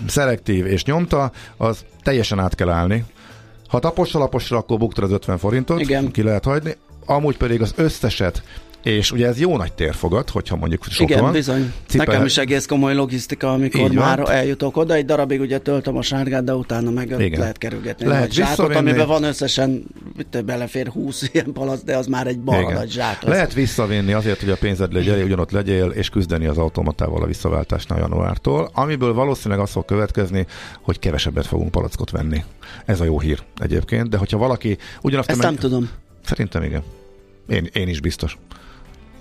szelektív 0.07 0.65
és 0.65 0.83
nyomta, 0.83 1.31
az 1.57 1.85
teljesen 2.03 2.39
át 2.39 2.55
kell 2.55 2.69
állni. 2.69 3.03
Ha 3.67 3.79
tapos 3.79 4.15
alaposra, 4.15 4.57
akkor 4.57 4.77
buktad 4.77 5.03
az 5.03 5.11
50 5.11 5.37
forintot, 5.37 5.79
Igen. 5.79 6.11
ki 6.11 6.23
lehet 6.23 6.43
hagyni, 6.43 6.75
amúgy 7.05 7.38
pedig 7.38 7.62
az 7.62 7.74
összeset, 7.75 8.43
és 8.84 9.12
ugye 9.12 9.27
ez 9.27 9.39
jó 9.39 9.58
nagy 9.58 9.74
térfogat, 9.74 10.29
hogyha 10.29 10.55
mondjuk 10.55 10.84
sok 10.84 11.10
Igen, 11.10 11.22
van. 11.22 11.31
bizony. 11.31 11.74
Cipel- 11.88 12.08
Nekem 12.08 12.25
is 12.25 12.38
egész 12.38 12.65
komoly 12.65 12.93
logisztika, 12.96 13.51
amikor 13.53 13.79
Így 13.81 13.96
van. 13.96 14.05
már 14.05 14.29
eljutok 14.29 14.77
oda. 14.77 14.93
Egy 14.93 15.05
darabig 15.05 15.39
ugye 15.39 15.58
töltöm 15.60 15.98
a 15.98 16.01
sárgát, 16.01 16.43
de 16.43 16.53
utána 16.55 16.89
meg 16.91 17.15
Igen. 17.20 17.39
Lehet 17.39 17.58
kerülgetni. 17.58 18.05
Lehet 18.05 18.31
zsákot, 18.31 18.75
amiben 18.75 19.08
van 19.08 19.24
összesen, 19.24 19.84
belefér 20.46 20.88
20 20.88 21.29
ilyen 21.34 21.51
palac, 21.53 21.84
de 21.84 21.98
az 21.98 22.08
már 22.08 22.27
egy 22.27 22.39
nagy 22.43 22.91
zsák. 22.91 23.24
Lehet 23.24 23.53
visszavinni 23.53 24.13
azért, 24.13 24.39
hogy 24.39 24.50
a 24.50 24.58
pénzed 24.58 24.93
legyél, 24.93 25.24
ugyanott 25.24 25.51
legyél, 25.51 25.88
és 25.89 26.10
küzdeni 26.10 26.46
az 26.46 26.58
automatával 26.58 27.22
a 27.24 27.25
visszaváltásnál 27.25 28.00
januártól, 28.00 28.70
amiből 28.74 29.13
valószínűleg 29.13 29.63
az 29.63 29.72
fog 29.72 29.86
következni, 29.86 30.46
hogy 30.81 31.00
kevesebbet 31.00 31.46
fogunk 31.46 31.72
palackot 31.72 32.12
venni. 32.12 32.43
Ez 32.86 33.00
a 33.00 33.03
jó 33.03 33.20
hír 33.20 33.39
egyébként, 33.58 34.10
de 34.10 34.17
hogyha 34.17 34.38
valaki 34.38 34.77
ugyanazt 35.01 35.29
Ezt 35.29 35.41
menny- 35.41 35.51
nem 35.51 35.62
tudom. 35.70 35.89
Szerintem 36.23 36.63
igen. 36.63 36.83
Én, 37.49 37.69
én 37.73 37.87
is 37.87 37.99
biztos. 37.99 38.37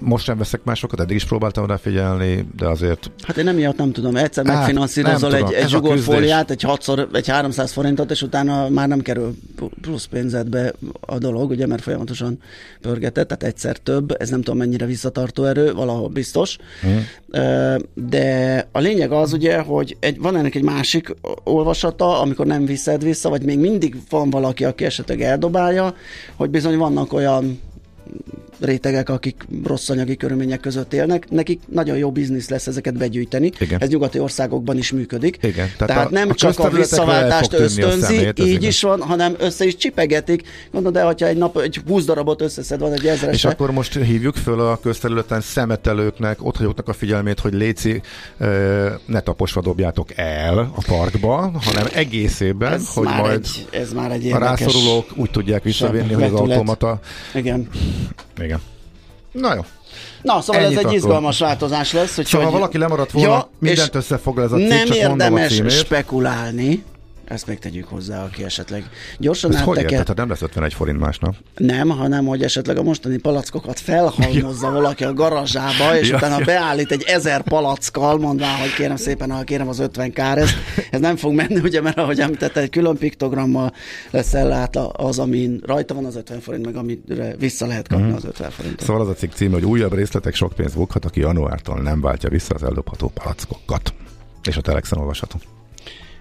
Most 0.01 0.25
sem 0.25 0.39
veszek 0.39 0.65
másokat, 0.65 1.01
eddig 1.01 1.17
is 1.17 1.25
próbáltam 1.25 1.67
rá 1.67 1.77
figyelni, 1.77 2.47
de 2.57 2.67
azért 2.67 3.11
Hát 3.23 3.37
én 3.37 3.49
emiatt 3.49 3.77
nem 3.77 3.93
tudom. 3.93 4.17
Egyszer 4.17 4.47
Hát, 4.47 4.57
megfinanszírozol 4.57 5.31
nem 5.31 5.45
egy, 5.45 5.53
egy 5.53 5.69
zsugorfóliát, 5.69 6.51
egy 6.51 6.63
6 6.63 7.09
egy 7.13 7.29
300 7.29 7.73
forintot, 7.73 8.11
és 8.11 8.23
utána 8.23 8.69
már 8.69 8.89
nem 8.89 9.01
kerül 9.01 9.35
plusz 9.81 10.05
pénzedbe 10.05 10.73
a 11.01 11.19
dolog, 11.19 11.51
ugye, 11.51 11.67
mert 11.67 11.83
folyamatosan 11.83 12.39
pörgetett, 12.81 13.29
tehát 13.29 13.43
egyszer 13.43 13.77
több, 13.77 14.17
ez 14.19 14.29
nem 14.29 14.43
tudom 14.43 14.59
mennyire 14.59 14.87
visszatartó 14.87 15.45
erő, 15.45 15.73
valahol 15.73 16.09
biztos. 16.09 16.57
Ö, 17.31 17.77
De 17.95 18.69
a 18.73 18.79
lényeg 18.79 19.13
az 19.13 19.33
ugye, 19.33 19.59
hogy 19.59 19.97
egy, 20.01 20.21
van 20.21 20.37
ennek 20.37 20.55
egy 20.55 20.63
másik 20.63 21.15
olvasata, 21.45 22.21
amikor 22.21 22.47
nem 22.47 22.65
viszed 22.65 23.03
vissza, 23.03 23.29
vagy 23.29 23.43
még 23.43 23.59
mindig 23.59 23.97
van 24.11 24.31
valaki, 24.31 24.65
aki 24.65 24.85
esetleg 24.85 25.21
eldobálja, 25.21 25.95
hogy 26.37 26.51
bizony 26.51 26.77
vannak 26.77 27.13
olyan 27.13 27.61
rétegek, 28.61 29.09
akik 29.09 29.45
rossz 29.65 29.89
anyagi 29.89 30.17
körülmények 30.17 30.61
között 30.61 30.93
élnek, 30.93 31.31
nekik 31.31 31.61
nagyon 31.69 31.97
jó 31.97 32.11
biznisz 32.13 32.49
lesz 32.49 32.67
ezeket 32.67 32.97
begyűjteni. 32.97 33.51
Igen. 33.59 33.81
Ez 33.83 33.89
nyugati 33.89 34.19
országokban 34.19 34.77
is 34.79 34.93
működik. 34.93 35.39
Igen, 35.43 35.55
tehát 35.55 35.79
Tehát, 35.87 36.07
a- 36.07 36.11
nem 36.11 36.29
a 36.29 36.35
csak 36.35 36.59
a 36.59 36.69
visszaváltást 36.71 37.53
ösztönzi, 37.53 38.05
szemét, 38.07 38.39
ez 38.41 38.47
így 38.47 38.53
igaz. 38.53 38.65
is 38.65 38.83
van, 38.83 39.01
hanem 39.03 39.35
össze 39.39 39.65
is 39.65 39.77
csipegetik. 39.77 40.43
Gondolod, 40.73 40.97
de 40.99 41.05
hogyha 41.05 41.27
egy 41.27 41.37
nap 41.37 41.59
egy 41.59 41.81
20 41.87 42.05
darabot 42.05 42.41
összeszed, 42.41 42.81
van 42.81 42.93
egy 42.93 43.05
És 43.05 43.11
ezresre. 43.11 43.49
akkor 43.51 43.71
most 43.71 43.95
hívjuk 43.95 44.37
föl 44.37 44.61
a 44.61 44.79
közterületen 44.83 45.41
szemetelőknek, 45.41 46.45
ott 46.47 46.57
hagyóknak 46.57 46.89
a 46.89 46.93
figyelmét, 46.93 47.41
hogy 47.41 47.53
léci, 47.55 48.01
ne 49.07 49.21
taposva 49.21 49.61
dobjátok 49.61 50.09
el 50.17 50.59
a 50.59 50.83
parkba, 50.87 51.53
hanem 51.63 51.87
egészében, 51.95 52.73
ez, 52.73 52.89
hogy 52.95 53.07
majd 53.07 53.33
egy, 53.33 53.67
ez 53.81 53.93
már 53.93 54.11
egy 54.13 54.33
a 54.33 54.39
rászorulók 54.39 55.07
úgy 55.17 55.31
tudják 55.31 55.63
visszavinni, 55.63 56.13
hogy 56.13 56.23
az 56.23 56.33
automata... 56.33 57.01
Igen. 57.35 57.69
Igen. 58.41 58.61
Na 59.33 59.55
jó. 59.55 59.65
Na, 60.23 60.41
szóval 60.41 60.63
Ennyit 60.63 60.73
ez 60.73 60.79
egy 60.79 60.85
akkor. 60.85 60.97
izgalmas 60.97 61.39
változás 61.39 61.93
lesz. 61.93 62.17
Hogy 62.17 62.27
Szóval 62.27 62.47
ha 62.47 62.53
valaki 62.53 62.79
lemaradt 62.79 63.11
volna, 63.11 63.29
Ja, 63.29 63.49
mindent 63.59 63.89
és 63.89 63.95
összefoglal 63.95 64.45
ez 64.45 64.53
a 64.53 64.57
cikk, 64.57 64.69
nem 64.69 64.87
csak 64.87 64.97
a 64.97 64.99
érdemes 64.99 65.53
címét. 65.55 65.71
spekulálni, 65.71 66.85
ezt 67.31 67.47
még 67.47 67.59
tegyük 67.59 67.85
hozzá, 67.89 68.25
aki 68.25 68.45
esetleg 68.45 68.85
gyorsan 69.19 69.55
Ezt 69.55 69.65
hogy 69.65 69.79
átteket. 69.79 69.99
érted? 69.99 70.17
Nem 70.17 70.29
lesz 70.29 70.43
51 70.43 70.75
forint 70.75 70.99
másnap. 70.99 71.35
Nem, 71.57 71.89
hanem 71.89 72.27
hogy 72.27 72.43
esetleg 72.43 72.79
a 72.79 72.83
mostani 72.83 73.17
palackokat 73.17 73.81
felhalmozza 73.81 74.71
valaki 74.71 75.05
a 75.05 75.13
garázsába, 75.13 75.99
és 75.99 76.09
Ja, 76.09 76.17
utána 76.17 76.39
ja. 76.39 76.45
beállít 76.45 76.91
egy 76.93 77.03
ezer 77.03 77.43
palackkal, 77.43 78.19
mondván, 78.19 78.59
hogy 78.59 78.75
kérem 78.75 78.97
szépen, 78.97 79.31
ha 79.31 79.43
kérem 79.43 79.69
az 79.69 79.79
50 79.79 80.13
kár, 80.13 80.39
ez, 80.39 80.51
ez 80.91 81.01
nem 81.01 81.17
fog 81.17 81.35
menni, 81.35 81.59
ugye, 81.61 81.81
mert 81.81 81.99
ahogy 81.99 82.21
említette, 82.21 82.61
egy 82.61 82.71
külön 82.71 82.97
piktogrammal 82.97 83.73
lesz 84.11 84.35
ellátva 84.35 84.89
az, 84.89 85.19
amin 85.19 85.61
rajta 85.67 85.95
van 85.95 86.05
az 86.05 86.17
50 86.17 86.41
forint, 86.41 86.65
meg 86.65 86.77
amire 86.77 87.35
vissza 87.39 87.67
lehet 87.67 87.89
kapni 87.89 88.07
Mhm. 88.07 88.15
az 88.15 88.25
50 88.25 88.51
forintot. 88.51 88.87
Szóval 88.87 89.03
az 89.03 89.09
a 89.09 89.15
cikk 89.15 89.33
címe, 89.33 89.55
hogy 89.55 89.65
újabb 89.65 89.95
részletek 89.95 90.35
sok 90.35 90.53
pénz 90.53 90.75
bukhat, 90.75 91.05
aki 91.05 91.21
januártól 91.21 91.81
nem 91.81 92.01
váltja 92.01 92.29
vissza 92.29 92.55
az 92.55 92.63
eldobható 92.63 93.09
palackokat. 93.15 93.95
És 94.43 94.57
a 94.57 94.61
Telexen 94.61 94.99
olvasható. 94.99 95.37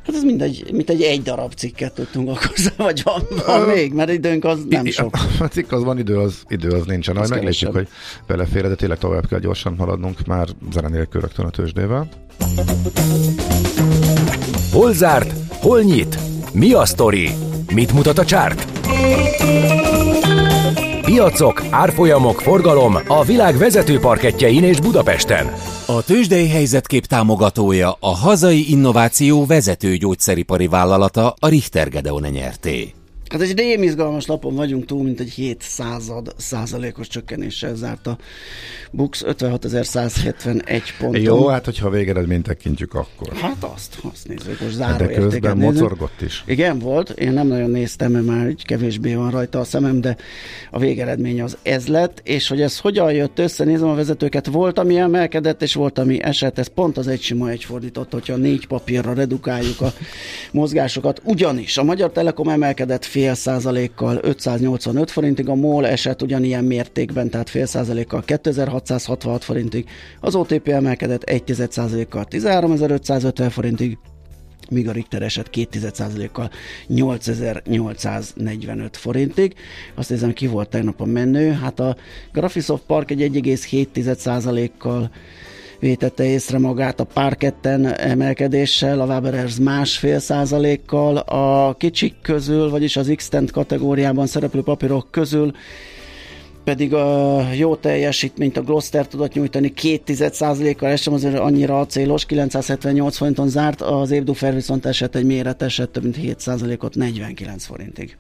Hát 0.10 0.18
ez 0.18 0.24
mindegy, 0.24 0.70
mint 0.72 0.90
egy 0.90 1.02
egy 1.02 1.22
darab 1.22 1.54
cikket 1.54 1.94
tudtunk 1.94 2.30
okozni, 2.30 2.72
vagy 2.88 3.02
van, 3.04 3.24
van 3.46 3.62
még, 3.62 3.94
mert 3.94 4.12
időnk 4.12 4.46
az 4.46 4.60
nem 4.70 4.86
sok. 4.86 5.18
A 5.40 5.46
cikk 5.46 5.72
az 5.72 5.84
van, 5.84 5.98
idő 5.98 6.18
az, 6.18 6.44
idő 6.48 6.70
az 6.70 6.86
nincsen. 6.86 7.16
Majd 7.16 7.30
meglátjuk, 7.30 7.74
hogy 7.74 7.88
belefér, 8.28 8.68
de 8.68 8.76
tényleg 8.76 8.98
tovább 8.98 9.28
kell 9.28 9.40
gyorsan 9.40 9.78
haladnunk 9.78 10.26
már 10.26 10.48
zene 10.72 10.88
nélkül 10.88 11.22
rögtön 11.22 11.46
a 11.46 11.50
tőzsdével. 11.50 12.10
Hol 14.72 14.94
zárt? 14.94 15.34
Hol 15.50 15.82
nyit? 15.82 16.18
Mi 16.54 16.74
a 16.74 16.86
sztori? 16.86 17.30
Mit 17.74 17.94
mutat 17.94 18.18
a 18.18 18.26
csárt? 18.26 18.68
Piacok, 21.10 21.64
árfolyamok, 21.70 22.42
forgalom 22.42 22.96
a 23.08 23.24
világ 23.24 23.58
vezető 23.58 24.00
parketjein 24.00 24.64
és 24.64 24.80
Budapesten. 24.80 25.54
A 25.86 26.04
tőzsdei 26.04 26.48
helyzetkép 26.48 27.06
támogatója 27.06 27.98
a 28.00 28.16
hazai 28.16 28.72
innováció 28.72 29.46
vezető 29.46 29.96
gyógyszeripari 29.96 30.68
vállalata 30.68 31.34
a 31.40 31.48
Richter 31.48 31.90
Gedeon 31.90 32.28
nyerté. 32.32 32.94
Hát 33.30 33.42
egy 33.42 33.58
rémizgalmas 33.58 34.26
lapon 34.26 34.56
vagyunk 34.56 34.86
túl, 34.86 35.04
mint 35.04 35.20
egy 35.20 35.30
7 35.30 35.62
század 35.62 36.34
százalékos 36.38 37.08
csökkenéssel 37.08 37.76
zárt 37.76 38.08
a 38.08 38.18
Bux 38.92 39.24
56.171 39.28 40.82
ponton. 41.00 41.22
Jó, 41.22 41.48
hát 41.48 41.66
hogyha 41.66 41.88
a 41.88 41.90
végeredményt 41.90 42.44
tekintjük, 42.44 42.94
akkor. 42.94 43.34
Hát 43.34 43.64
azt, 43.76 43.98
azt 44.14 44.28
nézzük, 44.28 44.60
most 44.62 44.78
De 44.78 44.86
záróértéket 44.86 45.24
közben 45.24 45.58
nézzük. 45.58 45.72
mozorgott 45.74 46.22
is. 46.22 46.44
Igen, 46.48 46.80
volt. 46.80 47.10
Én 47.10 47.32
nem 47.32 47.48
nagyon 47.48 47.70
néztem, 47.70 48.12
mert 48.12 48.26
már 48.26 48.50
így 48.50 48.66
kevésbé 48.66 49.14
van 49.14 49.32
rajta 49.32 49.60
a 49.60 49.64
szemem, 49.64 50.02
de 50.02 50.18
a 50.72 50.80
végeredmény 50.80 51.42
az 51.42 51.58
ez 51.62 51.88
lett, 51.88 52.22
és 52.24 52.48
hogy 52.48 52.62
ez 52.62 52.80
hogyan 52.80 53.12
jött 53.14 53.40
össze, 53.40 53.64
nézem 53.64 53.88
a 53.88 53.96
vezetőket, 53.96 54.46
volt, 54.48 54.80
ami 54.80 54.98
emelkedett, 54.98 55.62
és 55.62 55.74
volt, 55.74 56.00
ami 56.00 56.24
esett, 56.24 56.60
ez 56.60 56.68
pont 56.68 56.98
az 56.98 57.08
egy 57.08 57.22
sima 57.22 57.50
egy 57.50 57.64
fordított, 57.64 58.12
hogyha 58.12 58.36
négy 58.36 58.68
papírra 58.68 59.14
redukáljuk 59.14 59.82
a 59.82 59.94
mozgásokat. 60.52 61.22
Ugyanis 61.24 61.78
a 61.78 61.84
Magyar 61.84 62.12
Telekom 62.12 62.48
emelkedett 62.48 63.06
fél 63.06 63.18
százalékkal 63.34 64.20
585 64.22 65.12
forintig, 65.12 65.50
a 65.50 65.56
MOL 65.56 65.88
esett 65.88 66.22
ugyanilyen 66.22 66.64
mértékben, 66.64 67.30
tehát 67.30 67.50
fél 67.50 67.66
százalékkal 67.66 68.24
2666 68.26 69.44
forintig, 69.44 69.86
az 70.20 70.36
OTP 70.36 70.68
emelkedett 70.68 71.24
1 71.24 71.56
százalékkal 71.70 72.26
13550 72.30 73.50
forintig, 73.50 73.98
míg 74.70 74.88
a 74.88 74.92
Richter 74.92 75.22
eset 75.22 75.50
2,1%-kal 75.54 76.50
8845 76.88 78.98
forintig. 78.98 79.54
Azt 79.96 80.10
nézem, 80.10 80.34
ki 80.34 80.48
volt 80.48 80.70
tegnap 80.70 81.02
a 81.02 81.06
menő. 81.06 81.52
Hát 81.52 81.80
a 81.80 81.96
Graphisoft 82.34 82.84
Park 82.84 83.12
egy 83.12 83.22
1,7%-kal 83.22 85.12
vétette 85.80 86.26
észre 86.26 86.58
magát 86.58 87.00
a 87.00 87.04
párketten 87.04 87.86
emelkedéssel, 87.86 89.00
a 89.00 89.06
Waberers 89.06 89.60
másfél 89.60 90.20
százalékkal, 90.20 91.18
a 91.18 91.76
kicsik 91.78 92.16
közül, 92.22 92.70
vagyis 92.70 92.98
az 92.98 93.12
x 93.16 93.30
kategóriában 93.52 94.28
szereplő 94.28 94.62
papírok 94.62 95.08
közül 95.12 95.54
pedig 96.64 96.94
a 96.94 97.48
jó 97.54 97.76
teljesítményt 97.76 98.58
a 98.58 98.62
Gloster 98.62 99.08
tudott 99.08 99.34
nyújtani. 99.34 99.74
2% 99.82 100.74
kal 100.78 100.90
ez 100.90 101.02
sem 101.02 101.14
azért 101.14 101.40
annyira 101.40 101.86
célos, 101.86 102.26
978 102.26 103.18
forinton 103.18 103.50
zárt, 103.50 103.82
az 103.82 104.12
Évdufer 104.12 104.54
viszont 104.54 104.86
esett 104.86 105.16
egy 105.16 105.26
méreteset, 105.26 105.90
több 105.90 106.04
mint 106.04 106.18
7% 106.22 106.84
ot 106.84 106.96
49 106.96 107.66
forintig. 107.66 108.18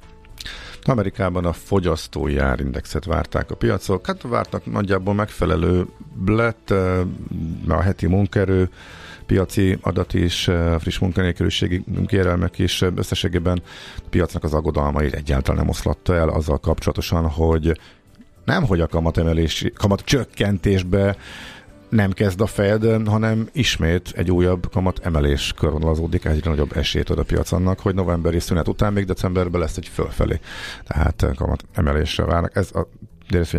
Amerikában 0.84 1.46
a 1.46 1.54
fogyasztói 1.54 2.38
árindexet 2.38 3.06
várták 3.06 3.52
a 3.52 3.56
piacok, 3.56 4.06
hát 4.06 4.22
vártak 4.22 4.66
nagyjából 4.66 5.14
megfelelő 5.14 5.86
lett 6.26 6.70
a 7.68 7.82
heti 7.82 8.08
munkerő, 8.08 8.70
piaci 9.26 9.78
adat 9.82 10.14
is, 10.14 10.50
friss 10.80 10.98
munkanélküliségi 10.98 11.84
kérelmek 12.06 12.60
is 12.60 12.82
összességében 12.96 13.62
a 13.98 14.10
piacnak 14.10 14.44
az 14.44 14.54
aggodalmai 14.54 15.14
egyáltalán 15.14 15.60
nem 15.60 15.70
oszlatta 15.70 16.16
el 16.16 16.30
azzal 16.30 16.58
kapcsolatosan, 16.58 17.28
hogy 17.28 17.80
nem, 18.46 18.66
hogy 18.66 18.80
a 18.80 18.88
kamatemelés, 18.88 19.66
kamat 19.76 20.02
csökkentésbe 20.02 21.18
nem 21.90 22.12
kezd 22.12 22.42
a 22.42 22.46
Fed, 22.46 23.08
hanem 23.08 23.50
ismét 23.52 24.12
egy 24.16 24.32
újabb 24.32 24.70
kamat 24.72 25.00
emelés 25.04 25.54
körvonalazódik, 25.58 26.26
egyre 26.26 26.50
nagyobb 26.50 26.78
esélyt 26.78 27.10
ad 27.10 27.20
a 27.20 27.24
piac 27.24 27.52
annak, 27.52 27.80
hogy 27.80 27.96
novemberi 27.96 28.40
szünet 28.40 28.68
után 28.68 28.94
még 28.94 29.06
decemberben 29.06 29.62
lesz 29.62 29.78
egy 29.78 29.88
fölfelé. 29.88 30.40
Tehát 30.84 31.26
kamat 31.36 31.64
emelésre 31.74 32.26
várnak. 32.26 32.56
Ez 32.56 32.70
a 32.74 32.88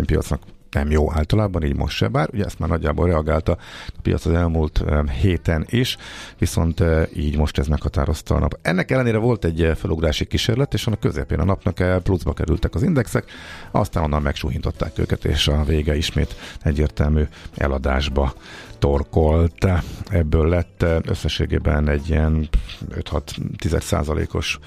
piacnak 0.07 0.41
nem 0.71 0.91
jó 0.91 1.13
általában, 1.13 1.63
így 1.63 1.77
most 1.77 1.97
se, 1.97 2.09
bár 2.09 2.29
ugye 2.33 2.45
ezt 2.45 2.59
már 2.59 2.69
nagyjából 2.69 3.07
reagálta 3.07 3.53
a 3.87 4.01
piac 4.03 4.27
az 4.27 4.33
elmúlt 4.33 4.85
héten 5.21 5.67
is, 5.69 5.97
viszont 6.39 6.83
így 7.15 7.37
most 7.37 7.59
ez 7.59 7.67
meghatározta 7.67 8.35
a 8.35 8.39
nap. 8.39 8.59
Ennek 8.63 8.91
ellenére 8.91 9.19
volt 9.19 9.45
egy 9.45 9.73
felugrási 9.77 10.25
kísérlet, 10.25 10.75
és 10.75 10.87
a 10.87 10.97
közepén 10.97 11.39
a 11.39 11.45
napnak 11.45 12.03
pluszba 12.03 12.33
kerültek 12.33 12.75
az 12.75 12.83
indexek, 12.83 13.25
aztán 13.71 14.03
onnan 14.03 14.23
megsúhintották 14.23 14.99
őket, 14.99 15.25
és 15.25 15.49
a 15.49 15.65
vége 15.65 15.97
ismét 15.97 16.37
egyértelmű 16.63 17.23
eladásba 17.55 18.35
torkolt. 18.79 19.67
Ebből 20.11 20.49
lett 20.49 20.85
összességében 21.03 21.89
egy 21.89 22.09
ilyen 22.09 22.49
5-6 22.95 23.81
százalékos 23.81 24.59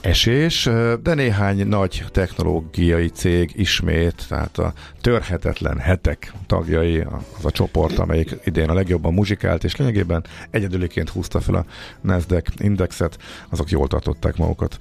esés, 0.00 0.68
de 1.02 1.14
néhány 1.14 1.66
nagy 1.66 2.04
technológiai 2.10 3.08
cég 3.08 3.52
ismét, 3.54 4.24
tehát 4.28 4.58
a 4.58 4.72
törhetetlen 5.00 5.78
hetek 5.78 6.32
tagjai, 6.46 7.00
az 7.38 7.44
a 7.44 7.50
csoport, 7.50 7.98
amelyik 7.98 8.36
idén 8.44 8.68
a 8.68 8.74
legjobban 8.74 9.14
muzsikált, 9.14 9.64
és 9.64 9.76
lényegében 9.76 10.24
egyedüliként 10.50 11.08
húzta 11.08 11.40
fel 11.40 11.54
a 11.54 11.64
Nasdaq 12.00 12.50
indexet, 12.58 13.18
azok 13.48 13.70
jól 13.70 13.88
tartották 13.88 14.36
magukat, 14.36 14.76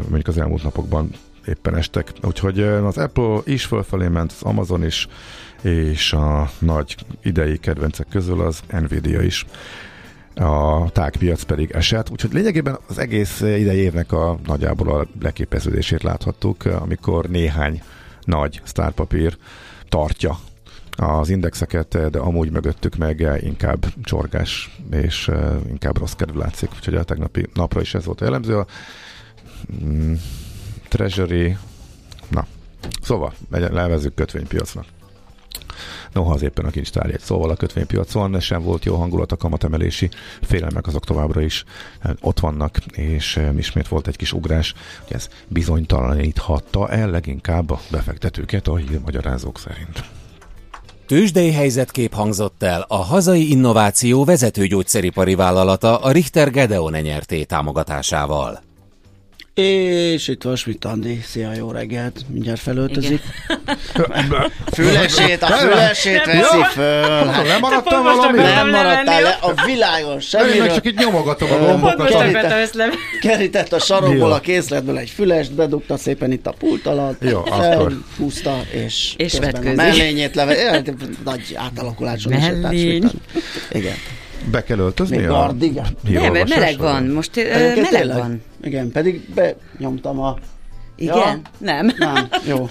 mondjuk 0.00 0.28
az 0.28 0.38
elmúlt 0.38 0.62
napokban 0.62 1.10
éppen 1.46 1.76
estek. 1.76 2.12
Úgyhogy 2.22 2.62
az 2.62 2.98
Apple 2.98 3.38
is 3.44 3.64
fölfelé 3.64 4.08
ment, 4.08 4.32
az 4.32 4.42
Amazon 4.42 4.84
is, 4.84 5.08
és 5.62 6.12
a 6.12 6.50
nagy 6.58 6.96
idei 7.22 7.58
kedvencek 7.58 8.06
közül 8.10 8.40
az 8.40 8.60
Nvidia 8.70 9.20
is 9.20 9.46
a 10.40 10.90
tágpiac 10.90 11.42
pedig 11.42 11.70
esett, 11.70 12.10
úgyhogy 12.10 12.32
lényegében 12.32 12.78
az 12.88 12.98
egész 12.98 13.40
idei 13.40 13.78
évnek 13.78 14.12
a 14.12 14.38
nagyjából 14.46 15.00
a 15.00 15.06
leképeződését 15.20 16.02
láthattuk, 16.02 16.64
amikor 16.64 17.28
néhány 17.28 17.82
nagy 18.24 18.60
sztárpapír 18.64 19.36
tartja 19.88 20.38
az 20.96 21.28
indexeket, 21.28 22.10
de 22.10 22.18
amúgy 22.18 22.50
mögöttük 22.50 22.96
meg 22.96 23.40
inkább 23.40 23.86
csorgás 24.02 24.76
és 24.90 25.30
inkább 25.68 25.98
rossz 25.98 26.12
kedv 26.12 26.36
látszik, 26.36 26.70
úgyhogy 26.74 26.94
a 26.94 27.04
tegnapi 27.04 27.46
napra 27.54 27.80
is 27.80 27.94
ez 27.94 28.04
volt 28.04 28.20
a 28.20 28.24
jellemző. 28.24 28.58
A 28.58 28.66
mm, 29.84 30.12
Treasury, 30.88 31.56
na, 32.28 32.46
szóval 33.02 33.34
levezzük 33.50 34.14
kötvénypiacnak 34.14 34.84
noha 36.12 36.32
az 36.32 36.42
éppen 36.42 36.64
a 36.64 36.70
kincstárjegy. 36.70 37.20
Szóval 37.20 37.50
a 37.50 37.56
kötvénypiacon 37.56 38.40
sem 38.40 38.62
volt 38.62 38.84
jó 38.84 38.96
hangulat, 38.96 39.32
a 39.32 39.36
kamatemelési 39.36 40.08
félelmek 40.42 40.86
azok 40.86 41.04
továbbra 41.04 41.40
is 41.40 41.64
eh, 42.00 42.12
ott 42.20 42.40
vannak, 42.40 42.76
és 42.92 43.36
eh, 43.36 43.56
ismét 43.56 43.88
volt 43.88 44.06
egy 44.06 44.16
kis 44.16 44.32
ugrás, 44.32 44.74
hogy 45.06 45.16
ez 45.16 45.28
bizonytalaníthatta 45.48 46.88
el 46.88 47.10
leginkább 47.10 47.70
a 47.70 47.80
befektetőket 47.90 48.68
a 48.68 48.76
hírmagyarázók 48.76 49.58
szerint. 49.58 50.04
Tőzsdei 51.06 51.52
helyzetkép 51.52 52.14
hangzott 52.14 52.62
el 52.62 52.84
a 52.88 52.96
hazai 52.96 53.50
innováció 53.50 54.24
vezető 54.24 54.66
gyógyszeripari 54.66 55.34
vállalata 55.34 55.98
a 55.98 56.10
Richter 56.10 56.50
Gedeon 56.50 56.92
nyerté 56.92 57.44
támogatásával. 57.44 58.65
És 59.56 60.28
itt 60.28 60.42
van 60.42 60.56
Schmidt 60.56 60.84
Andi. 60.84 61.20
Szia, 61.24 61.52
jó 61.52 61.70
reggelt. 61.70 62.24
Mindjárt 62.28 62.60
felöltözik. 62.60 63.20
fülesét, 64.72 65.42
a 65.42 65.46
fülesét 65.46 66.24
veszi 66.24 66.62
föl. 66.72 67.26
Hát, 67.26 67.46
lemaradtam 67.46 68.02
valami? 68.02 68.38
Nem 68.38 68.70
maradtál 68.70 69.22
le 69.22 69.38
a 69.40 69.64
világon 69.66 70.20
semmiről. 70.20 70.66
Én 70.66 70.74
csak 70.74 70.84
itt 70.84 70.98
nyomogatom 70.98 71.52
a 71.52 71.58
gombokat. 71.58 72.08
Kerített, 72.08 72.94
kerített 73.20 73.72
a 73.72 73.78
sarokból 73.78 74.32
a 74.32 74.40
készletből 74.40 74.98
egy 74.98 75.10
fülest, 75.10 75.52
bedugta 75.52 75.96
szépen 75.96 76.32
itt 76.32 76.46
a 76.46 76.52
pult 76.58 76.86
alatt. 76.86 77.24
Jó, 77.24 77.38
akkor. 77.38 77.98
Húzta, 78.16 78.60
és, 78.70 79.14
és 79.16 79.34
a 79.34 79.60
mellényét 79.74 80.34
leve. 80.34 80.82
Nagy 81.24 81.54
átalakuláson 81.54 82.32
Mellény. 82.32 83.10
Igen. 83.70 83.94
Be 84.50 84.62
kell 84.62 84.78
öltözni? 84.78 85.16
Még 85.16 85.26
gardigan. 85.26 85.86
Nem, 86.02 86.32
meleg 86.32 86.78
van. 86.78 87.02
Most 87.04 87.36
meleg 87.90 88.16
van. 88.16 88.42
Igen, 88.62 88.90
pedig 88.90 89.28
benyomtam 89.34 90.20
a 90.20 90.36
igen? 90.96 91.16
Ja? 91.16 91.40
Nem. 91.58 91.92
Nem, 91.98 92.28
jó. 92.50 92.68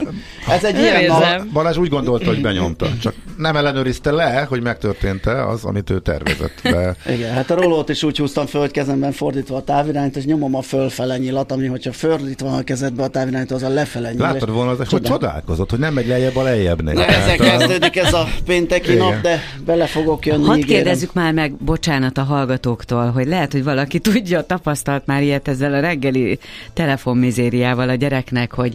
Ez 0.47 0.63
egy 0.63 0.79
ilyen 0.79 1.05
nap. 1.05 1.47
Balázs 1.53 1.77
úgy 1.77 1.89
gondolta, 1.89 2.25
hogy 2.25 2.41
benyomta, 2.41 2.87
csak 3.01 3.13
nem 3.37 3.55
ellenőrizte 3.55 4.11
le, 4.11 4.45
hogy 4.49 4.61
megtörtént-e 4.61 5.47
az, 5.47 5.63
amit 5.63 5.89
ő 5.89 5.99
tervezett. 5.99 6.59
De... 6.63 6.95
Igen, 7.09 7.33
hát 7.33 7.51
a 7.51 7.55
rolót 7.55 7.89
is 7.89 8.03
úgy 8.03 8.17
húztam 8.17 8.45
föl, 8.45 8.61
hogy 8.61 8.71
kezemben 8.71 9.11
fordítva 9.11 9.55
a 9.55 9.63
távirányt, 9.63 10.15
és 10.15 10.25
nyomom 10.25 10.55
a 10.55 10.61
fölfele 10.61 11.17
nyilat, 11.17 11.51
ami 11.51 11.67
hogyha 11.67 11.91
fordítva 11.91 12.55
a 12.55 12.61
kezedbe 12.61 13.03
a 13.03 13.07
távirányt, 13.07 13.51
az 13.51 13.63
a 13.63 13.69
lefele 13.69 14.11
nyíl. 14.11 14.21
Láttad 14.21 14.51
volna, 14.51 14.71
az, 14.71 14.89
hogy 14.89 15.01
csodálkozott, 15.01 15.69
hogy 15.69 15.79
nem 15.79 15.93
megy 15.93 16.07
lejjebb 16.07 16.35
a 16.35 16.41
lejjebbnél. 16.41 16.93
Na, 16.93 17.05
ezzel 17.05 17.37
kezdődik 17.37 17.95
ez 17.97 18.13
a 18.13 18.27
pénteki 18.45 18.91
Igen. 18.91 19.05
nap, 19.05 19.21
de 19.21 19.39
bele 19.65 19.85
fogok 19.85 20.25
jönni. 20.25 20.45
Hadd 20.45 20.65
kérdezzük 20.65 21.13
már 21.13 21.33
meg, 21.33 21.53
bocsánat 21.53 22.17
a 22.17 22.23
hallgatóktól, 22.23 23.11
hogy 23.11 23.27
lehet, 23.27 23.51
hogy 23.51 23.63
valaki 23.63 23.99
tudja, 23.99 24.41
tapasztalt 24.41 25.05
már 25.05 25.21
ilyet 25.21 25.47
ezzel 25.47 25.73
a 25.73 25.79
reggeli 25.79 26.39
telefonmizériával 26.73 27.89
a 27.89 27.95
gyerek 27.95 28.14
gyereknek, 28.15 28.53
hogy 28.53 28.73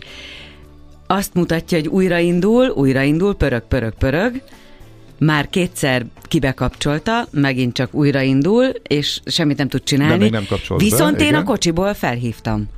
azt 1.06 1.34
mutatja, 1.34 1.78
hogy 1.78 1.88
újraindul, 1.88 2.68
újraindul, 2.68 3.34
pörög, 3.34 3.62
pörög, 3.62 3.94
pörög, 3.94 4.42
már 5.18 5.48
kétszer 5.48 6.06
kibekapcsolta, 6.22 7.26
megint 7.30 7.74
csak 7.74 7.94
újraindul, 7.94 8.64
és 8.82 9.20
semmit 9.24 9.56
nem 9.56 9.68
tud 9.68 9.82
csinálni. 9.82 10.12
De 10.12 10.18
még 10.18 10.30
nem 10.30 10.76
Viszont 10.76 11.16
be, 11.16 11.22
én 11.22 11.28
igen. 11.28 11.40
a 11.40 11.44
kocsiból 11.44 11.94
felhívtam. 11.94 12.68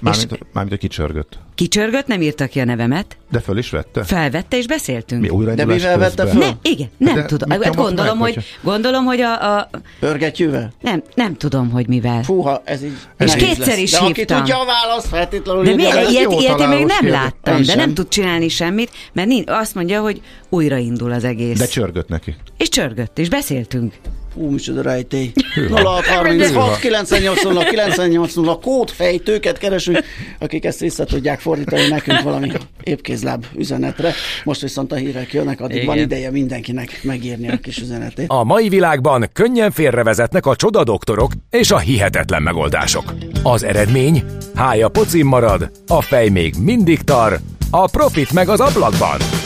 Mármint, 0.00 0.32
és 0.32 0.38
mármint 0.52 0.76
a 0.76 0.78
kicsörgött. 0.78 1.38
Kicsörgött, 1.54 2.06
nem 2.06 2.22
írta 2.22 2.46
ki 2.46 2.60
a 2.60 2.64
nevemet. 2.64 3.16
De 3.30 3.40
föl 3.40 3.58
is 3.58 3.70
vette? 3.70 4.04
Felvette, 4.04 4.56
és 4.56 4.66
beszéltünk. 4.66 5.22
Mi 5.22 5.28
újra 5.28 5.54
De 5.54 5.64
mivel 5.64 5.98
vette 5.98 6.26
föl? 6.26 6.38
Ne, 6.38 6.48
igen, 6.62 6.88
nem 6.96 7.14
De 7.14 7.24
tudom. 7.24 7.50
Hát 7.50 7.74
gondolom, 7.74 8.18
meg, 8.18 8.34
hogy, 8.34 8.44
gondolom, 8.62 9.04
hogy 9.04 9.20
a... 9.20 9.58
a... 9.58 9.70
Pörgetjűvel? 10.00 10.72
Nem, 10.80 11.02
nem 11.14 11.36
tudom, 11.36 11.70
hogy 11.70 11.88
mivel. 11.88 12.22
Fúha, 12.22 12.62
ez 12.64 12.82
így... 12.82 12.96
És 13.18 13.34
kétszer 13.34 13.66
lesz. 13.66 13.78
is 13.78 13.90
de 13.90 13.98
hívtam. 13.98 14.06
aki 14.06 14.24
tudja 14.24 14.60
a 14.60 14.64
választ, 14.64 15.06
feltétlenül... 15.08 15.64
De 15.64 15.74
miért? 15.74 16.10
Ilyet, 16.10 16.32
ilyet 16.32 16.60
én 16.60 16.68
még 16.68 16.84
nem 16.84 17.08
láttam, 17.08 17.62
de 17.62 17.74
nem 17.74 17.94
tud 17.94 18.08
csinálni 18.08 18.48
semmit, 18.48 18.90
mert 19.12 19.28
azt 19.46 19.74
mondja, 19.74 20.00
hogy 20.00 20.20
újraindul 20.48 21.12
az 21.12 21.24
egész. 21.24 21.58
De 21.58 21.66
csörgött 21.66 22.08
neki. 22.08 22.36
És 22.56 22.68
csörgött, 22.68 23.18
és 23.18 23.28
beszéltünk. 23.28 23.94
Ú, 24.36 24.50
micsoda 24.50 24.82
rejtély. 24.82 25.32
0636 25.70 26.78
98 26.78 27.42
0 27.42 27.64
98 27.64 28.34
0 28.34 28.58
kódfejtőket 28.58 29.58
keresünk, 29.58 30.04
akik 30.38 30.64
ezt 30.64 30.80
vissza 30.80 31.04
tudják 31.04 31.40
fordítani 31.40 31.88
nekünk 31.88 32.20
valami 32.20 32.50
épkézláb 32.82 33.44
üzenetre. 33.56 34.12
Most 34.44 34.60
viszont 34.60 34.92
a 34.92 34.94
hírek 34.94 35.32
jönnek, 35.32 35.60
addig 35.60 35.76
Igen. 35.76 35.86
van 35.86 35.98
ideje 35.98 36.30
mindenkinek 36.30 37.00
megírni 37.02 37.48
a 37.48 37.56
kis 37.56 37.78
üzenetét. 37.78 38.26
A 38.28 38.44
mai 38.44 38.68
világban 38.68 39.28
könnyen 39.32 39.70
félrevezetnek 39.70 40.46
a 40.46 40.56
csoda 40.56 40.84
doktorok 40.84 41.32
és 41.50 41.70
a 41.70 41.78
hihetetlen 41.78 42.42
megoldások. 42.42 43.14
Az 43.42 43.62
eredmény? 43.62 44.24
Hája 44.54 44.88
pocim 44.88 45.26
marad, 45.26 45.70
a 45.86 46.00
fej 46.00 46.28
még 46.28 46.54
mindig 46.60 47.00
tar, 47.00 47.40
a 47.70 47.86
profit 47.90 48.32
meg 48.32 48.48
az 48.48 48.60
ablakban 48.60 49.45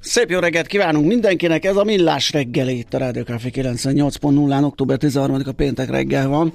Szép 0.00 0.30
jó 0.30 0.38
reggelt 0.38 0.66
kívánunk 0.66 1.06
mindenkinek, 1.06 1.64
ez 1.64 1.76
a 1.76 1.84
Millás 1.84 2.32
reggeli 2.32 2.78
itt 2.78 2.94
a 2.94 2.98
Rádió 2.98 3.22
Café 3.22 3.50
98.0-án, 3.54 4.64
október 4.64 4.96
13-a 5.00 5.52
péntek 5.52 5.90
reggel 5.90 6.28
van. 6.28 6.52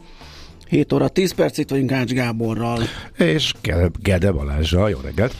7 0.69 0.93
óra 0.93 1.07
10 1.07 1.33
perc, 1.33 1.57
itt 1.57 1.69
vagyunk 1.69 1.91
Ács 1.91 2.11
Gáborral. 2.11 2.79
És 3.17 3.53
Gede, 4.01 4.31
Balázsa, 4.31 4.87
jó 4.89 4.99
reggelt! 5.03 5.33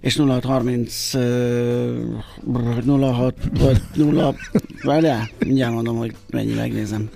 És 0.00 0.16
0630 0.16 1.14
uh, 1.14 3.00
06 3.00 3.34
vagy 3.58 3.80
0 3.94 4.34
várjál, 4.82 5.28
mindjárt 5.38 5.72
mondom, 5.72 5.96
hogy 5.96 6.14
mennyi 6.30 6.54
megnézem. 6.54 7.10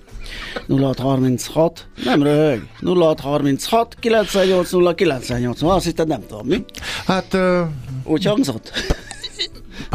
0636, 0.68 1.87
nem 2.04 2.22
röhög, 2.22 2.62
0636 2.80 3.96
980 4.00 4.94
980, 4.94 5.70
azt 5.70 5.84
hitted 5.84 6.08
nem 6.08 6.20
tudom 6.28 6.46
mi. 6.46 6.64
Hát... 7.06 7.34
Uh, 7.34 7.61
Úgy 8.04 8.24
hangzott? 8.24 8.72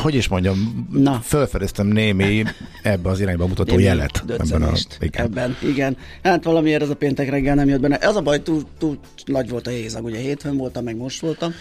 Hogy 0.04 0.16
is 0.16 0.28
mondjam, 0.28 0.88
Na. 0.92 1.20
felfedeztem 1.24 1.88
némi 1.88 2.44
ebbe 2.82 3.10
az 3.10 3.20
irányba 3.20 3.48
mutató 3.48 3.72
Némi 3.72 3.84
jelet. 3.84 4.24
Ebben, 4.28 4.62
a, 4.62 4.72
igen. 5.00 5.26
ebben, 5.26 5.58
igen. 5.62 5.98
Hát 6.24 6.44
valamiért 6.44 6.82
ez 6.82 6.90
a 6.90 6.96
péntek 6.96 7.30
reggel 7.30 7.56
nem 7.56 7.68
jött 7.68 7.80
benne. 7.80 7.98
Ez 7.98 8.16
a 8.16 8.22
baj, 8.22 8.42
túl, 8.42 8.64
túl 8.78 8.98
nagy 9.26 9.50
volt 9.50 9.68
a 9.68 9.70
hézag. 9.70 10.04
Ugye 10.04 10.20
hétfőn 10.20 10.58
voltam, 10.58 10.84
meg 10.84 10.96
most 10.96 11.22
voltam 11.22 11.54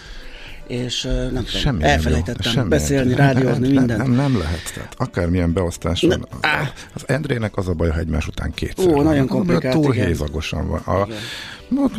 és 0.66 1.03
nem 1.33 1.44
Semmi 1.46 1.83
elfelejtettem 1.83 2.37
nem 2.44 2.53
semmi 2.53 2.68
beszélni, 2.68 3.14
nem, 3.14 3.18
rádiózni, 3.18 3.68
nem, 3.68 3.77
mindent. 3.77 3.98
Nem, 3.98 4.11
nem 4.11 4.38
lehet, 4.38 4.72
tehát 4.75 4.94
akármilyen 4.96 5.53
beosztás 5.53 6.01
van. 6.01 6.27
Ne, 6.40 6.48
áh. 6.48 6.68
Az 6.94 7.03
Endrének 7.07 7.57
az 7.57 7.68
a 7.68 7.72
baj, 7.72 7.88
ha 7.88 7.98
egymás 7.98 8.27
után 8.27 8.53
kétszer. 8.55 8.87
Ó, 8.87 8.92
van. 8.92 9.05
nagyon 9.05 9.22
Az 9.22 9.29
komplikált, 9.29 9.75
Túl 9.75 9.94
igen. 9.94 10.07
hézagosan 10.07 10.68
van. 10.68 10.81
A, 10.81 11.09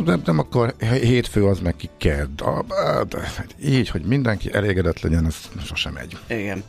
nem, 0.04 0.22
nem, 0.24 0.38
akkor 0.38 0.74
hétfő 0.78 1.44
az 1.44 1.60
meg 1.60 1.76
ki 1.76 1.90
kedd. 1.98 2.42
A, 2.42 2.64
de, 3.08 3.18
így, 3.64 3.88
hogy 3.88 4.02
mindenki 4.02 4.52
elégedett 4.52 5.00
legyen, 5.00 5.26
ez 5.26 5.36
sosem 5.64 5.92
megy. 5.92 6.16
Igen. 6.26 6.62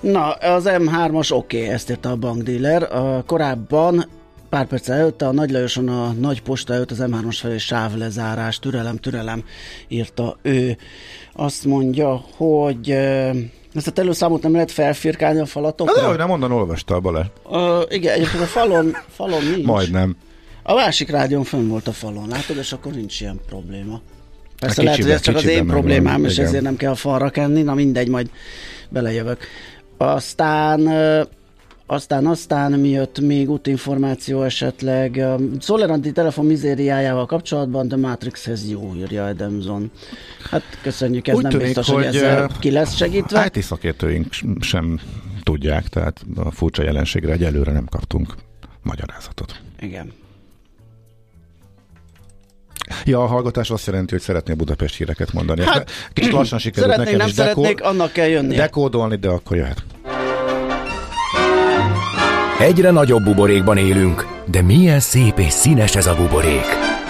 Na, 0.00 0.32
az 0.32 0.64
M3-as 0.66 1.32
oké, 1.32 1.56
okay, 1.56 1.68
ezt 1.68 1.90
írta 1.90 2.10
a 2.10 2.16
bankdíler. 2.16 2.82
A 2.96 3.22
korábban 3.26 4.06
pár 4.48 4.66
perc 4.66 4.88
előtte 4.88 5.26
a 5.26 5.32
Nagy 5.32 5.50
Lajoson 5.50 5.88
a 5.88 6.12
Nagy 6.12 6.42
Posta 6.42 6.74
előtt 6.74 6.90
az 6.90 6.98
M3-as 7.00 7.36
felé 7.40 7.58
sávlezárás, 7.58 8.58
türelem, 8.58 8.96
türelem, 8.96 9.44
írta 9.88 10.36
ő. 10.42 10.76
Azt 11.38 11.64
mondja, 11.64 12.24
hogy 12.36 12.90
ezt 13.74 13.86
a 13.86 13.90
telőszámot 13.90 14.42
nem 14.42 14.52
lehet 14.52 14.70
felfirkálni 14.70 15.40
a 15.40 15.46
falatokra? 15.46 15.94
Hát, 15.94 16.02
de 16.02 16.08
hogy 16.08 16.18
nem 16.18 16.30
onnan 16.30 16.52
olvasta 16.52 16.94
a 16.94 17.00
Balázs. 17.00 17.26
Igen, 17.88 18.14
egyébként 18.14 18.42
a 18.42 18.46
falon, 18.46 18.96
falon 19.08 19.44
nincs. 19.44 19.66
Majdnem. 19.66 20.16
A 20.62 20.74
másik 20.74 21.10
rádión 21.10 21.44
fönn 21.44 21.68
volt 21.68 21.88
a 21.88 21.92
falon, 21.92 22.28
látod, 22.28 22.56
és 22.56 22.72
akkor 22.72 22.92
nincs 22.92 23.20
ilyen 23.20 23.40
probléma. 23.48 24.00
Persze 24.60 24.80
A 24.80 24.84
lehet, 24.84 25.00
hogy 25.02 25.10
ez 25.10 25.20
csak 25.20 25.34
az 25.34 25.40
kicsiben 25.40 25.64
én 25.64 25.70
problémám, 25.70 26.24
és 26.24 26.32
igen. 26.32 26.46
ezért 26.46 26.62
nem 26.62 26.76
kell 26.76 26.90
a 26.90 26.94
falra 26.94 27.30
kenni, 27.30 27.62
na 27.62 27.74
mindegy, 27.74 28.08
majd 28.08 28.30
belejövök. 28.88 29.38
Aztán 29.96 30.80
aztán, 31.86 32.26
aztán 32.26 32.72
mi 32.72 32.88
jött 32.88 33.20
még 33.20 33.50
útinformáció 33.50 34.42
esetleg. 34.42 35.16
A 35.16 35.36
Soleranti 35.60 36.12
telefon 36.12 36.46
mizériájával 36.46 37.26
kapcsolatban 37.26 37.88
The 37.88 37.96
Matrixhez 37.96 38.70
jó, 38.70 38.92
írja 38.96 39.26
Edemzon. 39.26 39.90
Hát 40.50 40.62
köszönjük, 40.82 41.28
ez 41.28 41.36
Úgy 41.36 41.42
nem 41.42 41.50
tűnik, 41.50 41.66
biztos, 41.66 41.88
hogy, 41.88 42.04
hogy, 42.04 42.16
ezzel 42.16 42.50
ki 42.58 42.70
lesz 42.70 42.94
segítve. 42.94 43.50
IT 43.54 43.62
szakértőink 43.62 44.26
sem 44.60 45.00
tudják, 45.42 45.88
tehát 45.88 46.24
a 46.36 46.50
furcsa 46.50 46.82
jelenségre 46.82 47.32
egyelőre 47.32 47.72
nem 47.72 47.86
kaptunk 47.86 48.34
magyarázatot. 48.82 49.60
Igen. 49.80 50.12
Ja, 53.04 53.22
a 53.22 53.26
hallgatás 53.26 53.70
azt 53.70 53.86
jelenti, 53.86 54.12
hogy 54.12 54.22
szeretné 54.22 54.54
Budapest 54.54 54.96
híreket 54.96 55.32
mondani. 55.32 55.62
Hát, 55.64 55.90
Kicsit 56.12 56.32
lassan 56.32 56.58
sikerült 56.58 56.92
Szeretnék, 56.92 57.16
nekem 57.18 57.18
nem 57.18 57.28
is 57.28 57.34
szeretnék, 57.34 57.82
annak 57.82 58.12
kell 58.12 58.26
jönnie. 58.28 58.56
dekódolni, 58.58 59.16
de 59.16 59.28
akkor 59.28 59.56
jöhet. 59.56 59.84
Egyre 62.60 62.90
nagyobb 62.90 63.22
buborékban 63.22 63.76
élünk, 63.76 64.26
de 64.50 64.62
milyen 64.62 65.00
szép 65.00 65.38
és 65.38 65.52
színes 65.52 65.96
ez 65.96 66.06
a 66.06 66.14
buborék. 66.14 66.66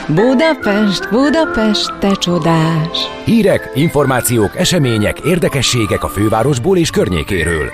Budapest, 0.08 1.10
Budapest, 1.10 1.98
te 1.98 2.12
csodás! 2.12 2.98
Hírek, 3.24 3.70
információk, 3.74 4.56
események, 4.56 5.20
érdekességek 5.20 6.04
a 6.04 6.08
fővárosból 6.08 6.78
és 6.78 6.90
környékéről. 6.90 7.70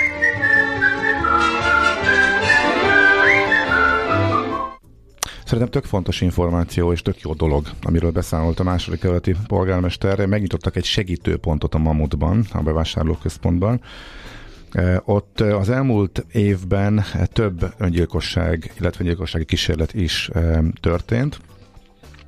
Szerintem 5.44 5.70
tök 5.70 5.84
fontos 5.84 6.20
információ 6.20 6.92
és 6.92 7.02
tök 7.02 7.20
jó 7.20 7.34
dolog, 7.34 7.66
amiről 7.82 8.10
beszámolt 8.10 8.60
a 8.60 8.62
második 8.62 9.00
követi 9.00 9.34
polgármester. 9.46 10.26
Megnyitottak 10.26 10.76
egy 10.76 10.84
segítőpontot 10.84 11.74
a 11.74 11.78
Mamutban, 11.78 12.44
a 12.52 12.62
bevásárlóközpontban. 12.62 13.80
Ott 15.04 15.40
az 15.40 15.70
elmúlt 15.70 16.26
évben 16.32 17.04
több 17.32 17.74
öngyilkosság, 17.78 18.72
illetve 18.80 19.00
öngyilkossági 19.00 19.44
kísérlet 19.44 19.94
is 19.94 20.30
történt. 20.80 21.40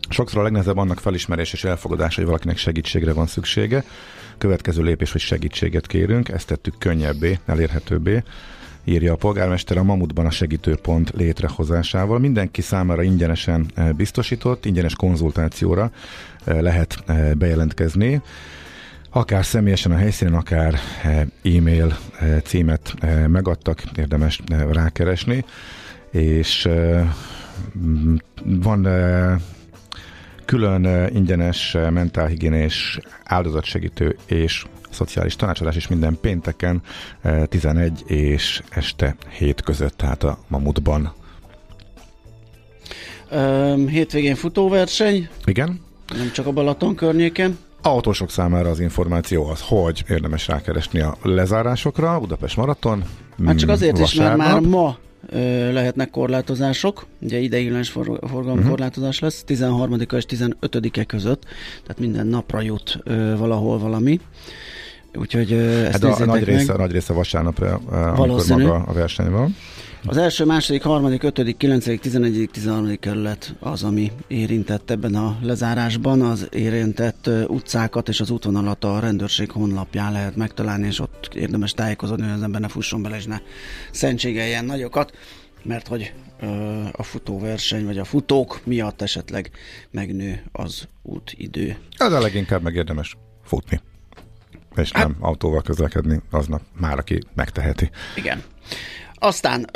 Sokszor 0.09 0.40
a 0.40 0.42
legnehezebb 0.42 0.76
annak 0.76 1.00
felismerés 1.00 1.52
és 1.52 1.64
elfogadása, 1.64 2.16
hogy 2.16 2.24
valakinek 2.24 2.57
segítségre 2.57 3.12
van 3.12 3.26
szüksége. 3.26 3.85
Következő 4.38 4.83
lépés, 4.83 5.12
hogy 5.12 5.20
segítséget 5.20 5.87
kérünk, 5.87 6.28
ezt 6.28 6.46
tettük 6.46 6.78
könnyebbé, 6.78 7.38
elérhetőbbé 7.46 8.22
írja 8.85 9.12
a 9.12 9.16
polgármester 9.16 9.76
a 9.76 9.83
Mamutban 9.83 10.26
a 10.26 10.30
segítőpont 10.30 11.11
létrehozásával. 11.11 12.18
Mindenki 12.18 12.61
számára 12.62 13.02
ingyenesen 13.02 13.66
biztosított, 13.96 14.64
ingyenes 14.64 14.94
konzultációra 14.94 15.90
eh, 16.44 16.61
lehet 16.61 16.96
eh, 17.07 17.35
bejelentkezni, 17.35 18.22
akár 19.16 19.44
személyesen 19.44 19.92
a 19.92 19.96
helyszínen, 19.96 20.35
akár 20.35 20.74
eh, 21.03 21.20
e-mail 21.57 21.96
eh, 22.18 22.40
címet 22.40 22.94
eh, 22.98 23.27
megadtak, 23.27 23.83
érdemes 23.96 24.40
rákeresni, 24.70 25.44
és 26.11 26.68
van 28.44 28.88
külön 30.44 31.09
ingyenes 31.14 31.77
mentálhigiénés 31.90 32.98
áldozatsegítő 33.24 34.16
és 34.27 34.64
szociális 34.90 35.37
tanácsadás 35.37 35.77
is 35.77 35.88
minden 35.88 36.18
pénteken 36.20 36.83
eh, 37.20 37.46
11 37.46 38.03
és 38.07 38.62
este 38.70 39.16
7 39.38 39.61
között, 39.62 39.96
tehát 39.96 40.22
a 40.22 40.38
Mamutban. 40.48 41.12
Hétvégén 43.88 44.35
futóverseny, 44.35 45.29
Igen? 45.44 45.81
nem 46.16 46.31
csak 46.33 46.46
a 46.46 46.53
Balaton 46.53 46.94
környéken. 46.94 47.59
Autósok 47.87 48.31
számára 48.31 48.70
az 48.70 48.81
információ 48.81 49.47
az, 49.47 49.61
hogy 49.61 50.05
érdemes 50.09 50.47
rákeresni 50.49 51.01
a 51.01 51.16
lezárásokra, 51.23 52.18
Budapest 52.20 52.57
Maraton. 52.57 53.05
Hát 53.47 53.59
csak 53.59 53.68
azért 53.68 53.99
is, 53.99 54.14
mert 54.14 54.37
vasárnap. 54.37 54.61
már 54.62 54.70
ma 54.70 54.97
ö, 55.31 55.73
lehetnek 55.73 56.11
korlátozások, 56.11 57.07
ugye 57.20 57.38
ideiglenes 57.38 57.90
for, 57.90 58.05
forgalmi 58.05 58.42
Mhm. 58.47 58.53
uh-huh. 58.59 58.68
korlátozás 58.68 59.18
lesz, 59.18 59.44
13-a 59.47 60.16
és 60.16 60.25
15-e 60.29 61.05
között, 61.05 61.42
tehát 61.83 61.99
minden 61.99 62.27
napra 62.27 62.61
jut 62.61 62.99
ö, 63.05 63.37
valahol 63.37 63.79
valami. 63.79 64.20
Úgyhogy 65.14 65.53
ö, 65.53 65.85
ezt 65.85 65.92
Hát 65.92 66.05
a, 66.05 66.23
a 66.23 66.25
nagy, 66.25 66.29
meg. 66.29 66.44
része, 66.44 66.73
a 66.73 66.77
nagy 66.77 66.92
része 66.92 67.12
vasárnapra, 67.12 67.81
eh, 67.92 68.20
amikor 68.20 68.44
maga 68.49 68.75
a 68.75 68.92
verseny 68.92 69.31
van. 69.31 69.57
Az 70.07 70.17
első, 70.17 70.45
második, 70.45 70.83
harmadik, 70.83 71.23
ötödik, 71.23 71.57
kilencedik, 71.57 72.01
tizenegyedik, 72.01 72.51
tizenharmadik 72.51 73.01
kerület 73.01 73.55
az, 73.61 73.83
ami 73.83 74.12
érintett 74.27 74.90
ebben 74.90 75.14
a 75.14 75.38
lezárásban. 75.43 76.21
Az 76.21 76.49
érintett 76.51 77.31
utcákat 77.47 78.09
és 78.09 78.21
az 78.21 78.31
útvonalat 78.31 78.85
a 78.85 78.99
rendőrség 79.01 79.51
honlapján 79.51 80.12
lehet 80.12 80.37
megtalálni, 80.37 80.87
és 80.87 81.01
ott 81.01 81.31
érdemes 81.35 81.73
tájékozódni, 81.73 82.25
hogy 82.25 82.35
az 82.35 82.43
ember 82.43 82.61
ne 82.61 82.69
fusson 82.69 83.03
bele, 83.03 83.17
és 83.17 83.25
ne 83.25 83.38
szentségeljen 83.90 84.64
nagyokat, 84.64 85.17
mert 85.62 85.88
hogy 85.88 86.12
ö, 86.40 86.47
a 86.93 87.03
futóverseny, 87.03 87.85
vagy 87.85 87.99
a 87.99 88.05
futók 88.05 88.61
miatt 88.64 89.03
esetleg 89.03 89.51
megnő 89.90 90.43
az 90.53 90.88
útidő. 91.03 91.77
Ez 91.97 92.12
a 92.12 92.21
leginkább 92.21 92.62
meg 92.62 92.75
érdemes 92.75 93.17
futni. 93.45 93.81
És 94.77 94.93
Hát- 94.93 95.07
nem 95.07 95.17
autóval 95.21 95.62
közlekedni 95.62 96.21
aznap 96.31 96.62
már, 96.73 96.99
aki 96.99 97.19
megteheti. 97.35 97.90
Igen. 98.17 98.43
Aztán 99.24 99.66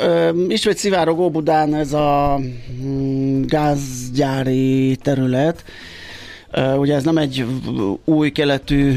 ismét 0.47 0.77
szivárog 0.77 1.19
Óbudán 1.19 1.73
ez 1.73 1.93
a 1.93 2.39
mm, 2.83 3.41
gázgyári 3.41 4.95
terület, 4.95 5.63
Ugye 6.77 6.95
ez 6.95 7.03
nem 7.03 7.17
egy 7.17 7.45
új 8.05 8.31
keletű 8.31 8.93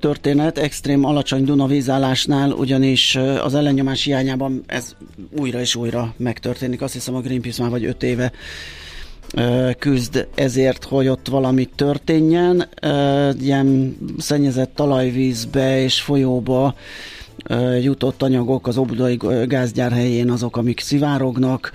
történet, 0.00 0.58
extrém 0.58 1.04
alacsony 1.04 1.44
Duna 1.44 1.66
vízállásnál, 1.66 2.50
ugyanis 2.50 3.16
az 3.42 3.54
ellennyomás 3.54 4.04
hiányában 4.04 4.62
ez 4.66 4.96
újra 5.38 5.60
és 5.60 5.74
újra 5.74 6.14
megtörténik. 6.16 6.82
Azt 6.82 6.92
hiszem 6.92 7.14
a 7.14 7.20
Greenpeace 7.20 7.62
már 7.62 7.70
vagy 7.70 7.84
öt 7.84 8.02
éve 8.02 8.32
küzd 9.78 10.26
ezért, 10.34 10.84
hogy 10.84 11.08
ott 11.08 11.28
valami 11.28 11.64
történjen. 11.64 12.68
Ilyen 13.40 13.96
szennyezett 14.18 14.74
talajvízbe 14.74 15.82
és 15.82 16.00
folyóba 16.00 16.74
jutott 17.82 18.22
anyagok 18.22 18.66
az 18.66 18.76
obudai 18.76 19.18
gázgyár 19.46 19.92
helyén 19.92 20.30
azok, 20.30 20.56
amik 20.56 20.80
szivárognak, 20.80 21.72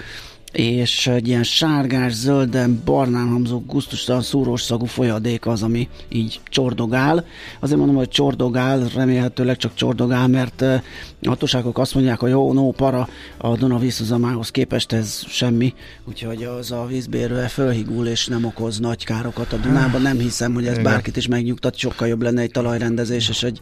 és 0.51 1.07
egy 1.07 1.27
ilyen 1.27 1.43
sárgás, 1.43 2.13
zölden, 2.13 2.81
barnán 2.85 3.27
hamzó, 3.27 3.59
gusztustalan 3.59 4.21
szúrós 4.21 4.61
szagú 4.61 4.85
folyadék 4.85 5.45
az, 5.45 5.63
ami 5.63 5.89
így 6.09 6.39
csordogál. 6.49 7.25
Azért 7.59 7.77
mondom, 7.77 7.95
hogy 7.95 8.09
csordogál, 8.09 8.87
remélhetőleg 8.95 9.57
csak 9.57 9.73
csordogál, 9.73 10.27
mert 10.27 10.61
a 10.61 10.81
hatóságok 11.27 11.77
azt 11.77 11.93
mondják, 11.93 12.19
hogy 12.19 12.29
jó, 12.29 12.53
no, 12.53 12.71
para, 12.71 13.07
a 13.37 13.57
Duna 13.57 13.77
vízhozamához 13.77 14.51
képest 14.51 14.91
ez 14.91 15.23
semmi, 15.27 15.73
úgyhogy 16.05 16.43
az 16.43 16.71
a 16.71 16.85
vízbérő 16.85 17.41
fölhigul 17.41 18.07
és 18.07 18.27
nem 18.27 18.45
okoz 18.45 18.79
nagy 18.79 19.05
károkat 19.05 19.53
a 19.53 19.57
Dunában. 19.57 20.01
Nem 20.01 20.17
hiszem, 20.17 20.53
hogy 20.53 20.67
ez 20.67 20.77
bárkit 20.77 21.17
is 21.17 21.27
megnyugtat, 21.27 21.75
sokkal 21.75 22.07
jobb 22.07 22.21
lenne 22.21 22.41
egy 22.41 22.51
talajrendezés 22.51 23.29
és 23.29 23.43
egy 23.43 23.59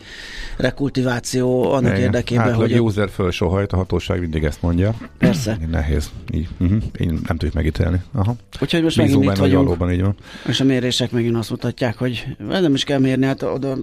rekultiváció 0.57 1.71
annak 1.71 1.91
Igen. 1.91 2.01
érdekében, 2.03 2.45
hát, 2.45 2.55
hogy... 2.55 2.73
a 2.73 2.79
user 2.79 3.09
fölsohajt, 3.09 3.71
a 3.71 3.75
hatóság 3.75 4.19
mindig 4.19 4.43
ezt 4.43 4.61
mondja. 4.61 4.93
Persze. 5.17 5.57
Nehéz. 5.71 6.09
Így. 6.33 6.47
Uh-huh 6.75 6.93
én 6.99 7.09
nem 7.09 7.37
tudjuk 7.37 7.53
megítélni. 7.53 8.01
Aha. 8.11 8.35
Úgyhogy 8.61 8.83
most 8.83 8.97
Bízó 8.97 9.17
megint 9.17 9.33
itt 9.33 9.39
vagyunk. 9.39 9.63
Valóban 9.63 9.91
így 9.91 10.01
van. 10.01 10.15
És 10.47 10.59
a 10.59 10.63
mérések 10.63 11.11
megint 11.11 11.35
azt 11.35 11.49
mutatják, 11.49 11.97
hogy 11.97 12.25
nem 12.37 12.73
is 12.73 12.83
kell 12.83 12.99
mérni, 12.99 13.25
hát 13.25 13.41
oda 13.41 13.77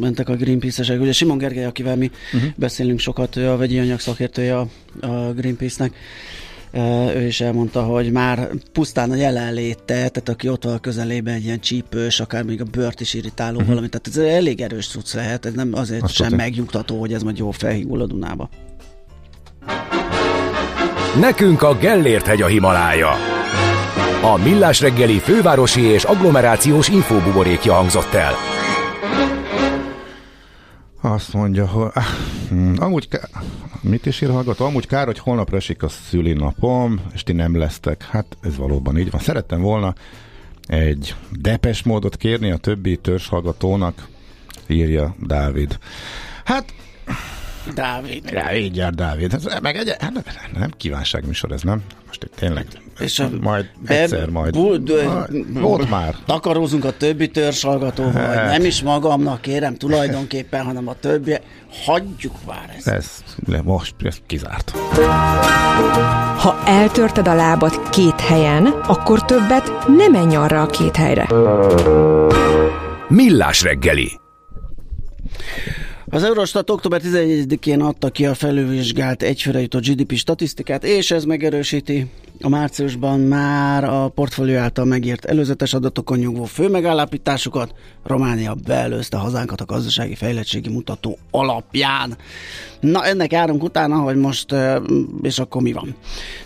mentek 0.00 0.28
a 0.28 0.36
Greenpeace-esek. 0.36 1.00
Ugye 1.00 1.12
Simon 1.12 1.38
Gergely, 1.38 1.64
akivel 1.64 1.96
mi 1.96 2.10
uh-huh. 2.32 2.50
beszélünk 2.56 2.98
sokat, 2.98 3.36
ő 3.36 3.50
a 3.50 3.56
vegyi 3.56 3.78
anyag 3.78 4.00
szakértője 4.00 4.58
a, 4.58 4.68
a 5.00 5.32
Greenpeace-nek, 5.32 5.94
ő 7.16 7.26
is 7.26 7.40
elmondta, 7.40 7.82
hogy 7.82 8.12
már 8.12 8.48
pusztán 8.72 9.10
a 9.10 9.14
jelenléte, 9.14 9.84
tehát 9.84 10.28
aki 10.28 10.48
ott 10.48 10.64
van 10.64 10.74
a 10.74 10.78
közelében 10.78 11.34
egy 11.34 11.44
ilyen 11.44 11.60
csípős, 11.60 12.20
akár 12.20 12.44
még 12.44 12.60
a 12.60 12.64
bört 12.64 13.00
is 13.00 13.14
irritáló 13.14 13.52
uh-huh. 13.52 13.68
valami, 13.68 13.88
tehát 13.88 14.06
ez 14.06 14.34
elég 14.34 14.60
erős 14.60 14.88
cucc 14.88 15.14
lehet, 15.14 15.46
ez 15.46 15.52
nem 15.52 15.70
azért 15.74 16.02
Azt 16.02 16.14
sem 16.14 16.34
megnyugtató, 16.34 17.00
hogy 17.00 17.12
ez 17.12 17.22
majd 17.22 17.38
jó 17.38 17.50
felhígul 17.50 18.00
a 18.00 18.06
Dunába. 18.06 18.50
Nekünk 21.20 21.62
a 21.62 21.76
Gellért 21.76 22.26
hegy 22.26 22.42
a 22.42 22.46
Himalája. 22.46 23.10
A 24.22 24.36
Millás 24.36 24.80
reggeli 24.80 25.18
fővárosi 25.18 25.80
és 25.80 26.04
agglomerációs 26.04 26.88
infóbuborékja 26.88 27.72
hangzott 27.72 28.12
el. 28.12 28.34
Azt 31.00 31.32
mondja, 31.32 31.66
hogy 31.66 31.90
hm, 32.48 32.74
amúgy, 32.76 33.08
mit 33.80 34.06
is 34.06 34.20
ír 34.20 34.30
hallgató? 34.30 34.64
Amúgy 34.64 34.86
kár, 34.86 35.06
hogy 35.06 35.18
holnap 35.18 35.54
esik 35.54 35.82
a 35.82 35.88
szülinapom, 35.88 37.00
és 37.14 37.22
ti 37.22 37.32
nem 37.32 37.58
lesztek. 37.58 38.06
Hát 38.10 38.36
ez 38.42 38.56
valóban 38.56 38.98
így 38.98 39.10
van. 39.10 39.20
Szerettem 39.20 39.60
volna 39.60 39.94
egy 40.66 41.14
depes 41.30 41.82
módot 41.82 42.16
kérni 42.16 42.50
a 42.50 42.56
többi 42.56 43.00
hallgatónak, 43.28 44.06
írja 44.66 45.14
Dávid. 45.20 45.78
Hát 46.44 46.64
Dávid. 47.74 48.30
Ja, 48.30 48.56
így 48.56 48.76
jár 48.76 48.92
Dávid. 48.92 49.34
Ez, 49.34 49.46
meg 49.62 49.76
egy, 49.76 49.94
hát 49.98 50.12
nem, 50.12 50.22
nem 50.58 50.70
kívánságműsor 50.76 51.52
ez, 51.52 51.62
nem? 51.62 51.82
Most 52.06 52.24
itt 52.24 52.34
tényleg. 52.34 52.66
És 52.98 53.18
a, 53.18 53.28
majd 53.40 53.70
egyszer, 53.86 54.28
majd. 54.28 54.56
Volt 55.52 55.90
már. 55.90 56.14
Takarózunk 56.26 56.84
a 56.84 56.96
többi 56.96 57.28
törzsalgatóval, 57.28 58.12
hát. 58.12 58.50
nem 58.50 58.64
is 58.64 58.82
magamnak 58.82 59.40
kérem 59.40 59.76
tulajdonképpen, 59.76 60.64
hanem 60.64 60.88
a 60.88 60.94
többi. 61.00 61.38
Hagyjuk 61.84 62.34
már 62.46 62.74
ezt. 62.76 62.86
Ez, 62.88 63.24
le, 63.46 63.62
most 63.62 63.94
ez 64.02 64.16
kizárt. 64.26 64.70
Ha 66.36 66.62
eltörted 66.66 67.28
a 67.28 67.34
lábad 67.34 67.88
két 67.90 68.20
helyen, 68.20 68.66
akkor 68.66 69.24
többet 69.24 69.86
nem 69.86 70.12
menj 70.12 70.36
arra 70.36 70.62
a 70.62 70.66
két 70.66 70.96
helyre. 70.96 71.28
Millás 73.08 73.62
reggeli 73.62 74.20
az 76.14 76.22
Eurostat 76.22 76.70
október 76.70 77.00
11-én 77.04 77.80
adta 77.80 78.10
ki 78.10 78.26
a 78.26 78.34
felülvizsgált 78.34 79.22
egyfőre 79.22 79.60
jutott 79.60 79.86
GDP 79.86 80.14
statisztikát, 80.14 80.84
és 80.84 81.10
ez 81.10 81.24
megerősíti 81.24 82.10
a 82.40 82.48
márciusban 82.48 83.20
már 83.20 83.84
a 83.84 84.08
portfólió 84.08 84.58
által 84.58 84.84
megírt 84.84 85.24
előzetes 85.24 85.74
adatokon 85.74 86.18
nyugvó 86.18 86.44
fő 86.44 86.68
megállapításokat. 86.68 87.74
Románia 88.04 88.54
beelőzte 88.66 89.16
hazánkat 89.16 89.60
a 89.60 89.64
gazdasági 89.64 90.14
fejlettségi 90.14 90.68
mutató 90.68 91.18
alapján. 91.30 92.16
Na, 92.80 93.04
ennek 93.04 93.32
járunk 93.32 93.62
utána, 93.62 93.96
hogy 93.96 94.16
most, 94.16 94.54
és 95.22 95.38
akkor 95.38 95.62
mi 95.62 95.72
van? 95.72 95.94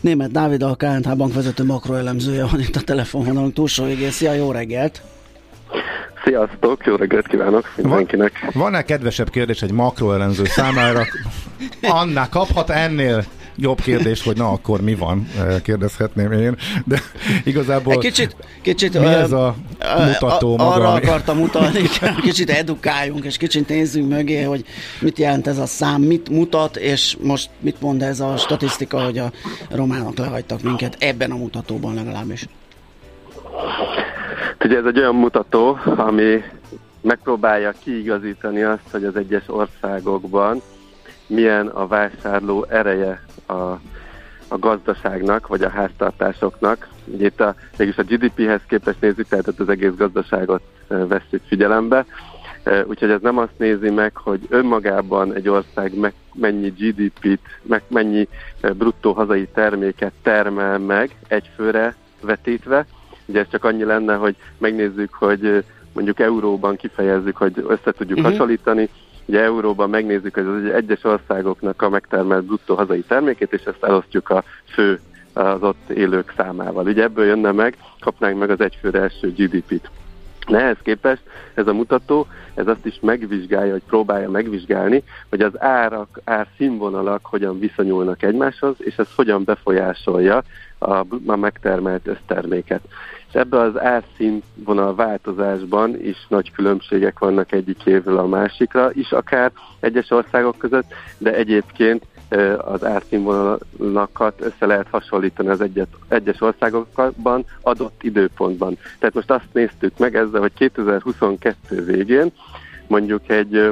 Német 0.00 0.31
Dávid, 0.31 0.62
a 0.62 0.74
KNH 0.74 1.16
bank 1.16 1.35
vezető 1.35 1.64
makroelemzője 1.64 2.46
van 2.46 2.61
itt 2.61 2.76
a 2.76 2.81
telefonvonalunk 2.81 3.52
túlsó 3.52 3.85
végén. 3.85 4.11
Szia, 4.11 4.33
jó 4.33 4.50
reggelt! 4.50 5.02
Sziasztok, 6.24 6.87
jó 6.87 6.96
reggelt 6.96 7.26
kívánok 7.26 7.72
mindenkinek. 7.76 8.40
Van, 8.40 8.62
van-e 8.62 8.83
kedvesebb 8.83 9.31
kérdés 9.31 9.62
egy 9.62 9.72
makroellenző 9.72 10.44
számára? 10.44 11.07
Anna 11.83 12.29
kaphat 12.29 12.70
ennél 12.70 13.24
jobb 13.57 13.81
kérdés, 13.81 14.22
hogy 14.22 14.37
na 14.37 14.50
akkor 14.50 14.81
mi 14.81 14.94
van, 14.94 15.29
kérdezhetném 15.62 16.33
én, 16.33 16.57
de 16.85 17.00
igazából 17.44 17.92
egy 17.92 17.98
kicsit, 17.98 18.37
kicsit 18.62 18.98
mi 18.98 19.07
ez 19.07 19.33
a 19.33 19.55
mutató 20.07 20.52
a, 20.52 20.57
maga? 20.57 20.74
Arra 20.74 20.92
akartam 20.92 21.38
mutatni, 21.38 21.81
kicsit 22.22 22.50
edukáljunk, 22.50 23.24
és 23.24 23.37
kicsit 23.37 23.68
nézzünk 23.68 24.09
mögé, 24.09 24.42
hogy 24.42 24.64
mit 25.00 25.18
jelent 25.18 25.46
ez 25.46 25.59
a 25.59 25.66
szám, 25.66 26.02
mit 26.02 26.29
mutat, 26.29 26.76
és 26.76 27.16
most 27.20 27.50
mit 27.61 27.81
mond 27.81 28.02
ez 28.02 28.20
a 28.20 28.37
statisztika, 28.37 29.05
hogy 29.05 29.18
a 29.18 29.31
románok 29.70 30.16
lehagytak 30.16 30.62
minket 30.62 30.96
ebben 30.98 31.31
a 31.31 31.37
mutatóban 31.37 31.94
legalábbis. 31.94 32.46
Ugye 34.64 34.77
ez 34.77 34.85
egy 34.85 34.99
olyan 34.99 35.14
mutató, 35.14 35.79
ami 35.96 36.42
megpróbálja 37.01 37.72
kiigazítani 37.83 38.62
azt, 38.62 38.90
hogy 38.90 39.05
az 39.05 39.16
egyes 39.16 39.44
országokban 39.46 40.62
milyen 41.27 41.66
a 41.66 41.87
vásárló 41.87 42.66
ereje 42.68 43.25
a, 43.46 43.53
a 44.49 44.59
gazdaságnak, 44.59 45.46
vagy 45.46 45.62
a 45.62 45.68
háztartásoknak. 45.68 46.88
Ugye 47.05 47.27
itt 47.27 47.40
a, 47.40 47.55
mégis 47.79 47.96
a 47.96 48.03
GDP-hez 48.03 48.61
képest 48.68 49.01
nézzük, 49.01 49.29
tehát 49.29 49.49
az 49.59 49.68
egész 49.68 49.94
gazdaságot 49.96 50.62
veszük 50.88 51.42
figyelembe. 51.46 52.07
Úgyhogy 52.87 53.11
ez 53.11 53.20
nem 53.20 53.38
azt 53.38 53.59
nézi 53.59 53.90
meg, 53.90 54.16
hogy 54.16 54.40
önmagában 54.49 55.35
egy 55.35 55.49
ország 55.49 55.99
meg, 55.99 56.14
mennyi 56.35 56.68
GDP-t, 56.68 57.40
meg 57.62 57.83
mennyi 57.88 58.29
bruttó 58.61 59.12
hazai 59.12 59.49
terméket 59.55 60.12
termel 60.22 60.79
meg 60.79 61.16
egyfőre 61.29 61.94
vetítve, 62.20 62.87
Ugye 63.27 63.41
ez 63.41 63.47
csak 63.51 63.65
annyi 63.65 63.85
lenne, 63.85 64.15
hogy 64.15 64.37
megnézzük, 64.59 65.15
hogy 65.15 65.65
mondjuk 65.93 66.21
euróban 66.21 66.77
kifejezzük, 66.77 67.37
hogy 67.37 67.65
össze 67.69 67.93
tudjuk 67.93 68.19
uh-huh. 68.19 68.33
hasonlítani. 68.33 68.89
Ugye 69.25 69.41
euróban 69.41 69.91
megnézzük, 69.91 70.35
hogy 70.35 70.47
az 70.47 70.73
egyes 70.73 71.05
országoknak 71.05 71.83
a 71.83 71.89
megtermelt 71.89 72.45
bruttó 72.45 72.75
hazai 72.75 73.01
termékét, 73.01 73.53
és 73.53 73.62
ezt 73.62 73.85
elosztjuk 73.85 74.31
a 74.31 74.45
fő 74.65 75.01
az 75.33 75.62
ott 75.62 75.91
élők 75.91 76.33
számával. 76.37 76.87
Ugye 76.87 77.03
ebből 77.03 77.25
jönne 77.25 77.53
meg, 77.53 77.77
kapnánk 78.01 78.39
meg 78.39 78.51
az 78.51 78.61
egyfőre 78.61 79.01
első 79.01 79.33
GDP-t. 79.33 79.91
Nehez 80.47 80.77
képest 80.83 81.23
ez 81.55 81.67
a 81.67 81.73
mutató, 81.73 82.27
ez 82.55 82.67
azt 82.67 82.87
is 82.87 82.99
megvizsgálja, 83.01 83.73
hogy 83.73 83.83
próbálja 83.87 84.31
megvizsgálni, 84.31 85.03
hogy 85.29 85.41
az 85.41 85.61
árak, 85.62 86.21
árszínvonalak 86.25 87.27
hogyan 87.27 87.59
viszonyulnak 87.59 88.23
egymáshoz, 88.23 88.75
és 88.79 88.97
ez 88.97 89.09
hogyan 89.15 89.45
befolyásolja 89.45 90.43
a, 90.79 90.95
a 91.27 91.37
megtermelt 91.37 92.07
összterméket. 92.07 92.81
És 93.37 93.42
ebben 93.42 93.61
az 93.61 93.81
árszínvonal 93.81 94.94
változásban 94.94 96.01
is 96.03 96.27
nagy 96.29 96.53
különbségek 96.53 97.18
vannak 97.18 97.53
egyik 97.53 97.85
évről 97.85 98.18
a 98.18 98.27
másikra 98.27 98.90
is, 98.92 99.12
akár 99.12 99.53
egyes 99.81 100.11
országok 100.11 100.59
között, 100.59 100.85
de 101.18 101.35
egyébként 101.35 102.07
az 102.59 102.85
árszínvonalakat 102.85 104.40
össze 104.40 104.66
lehet 104.66 104.87
hasonlítani 104.90 105.49
az 105.49 105.61
egyet, 105.61 105.88
egyes 106.09 106.40
országokban 106.40 107.44
adott 107.61 108.03
időpontban. 108.03 108.79
Tehát 108.99 109.14
most 109.14 109.31
azt 109.31 109.49
néztük 109.53 109.99
meg 109.99 110.16
ezzel, 110.16 110.40
hogy 110.40 110.55
2022 110.55 111.85
végén 111.85 112.33
mondjuk 112.87 113.28
egy 113.28 113.70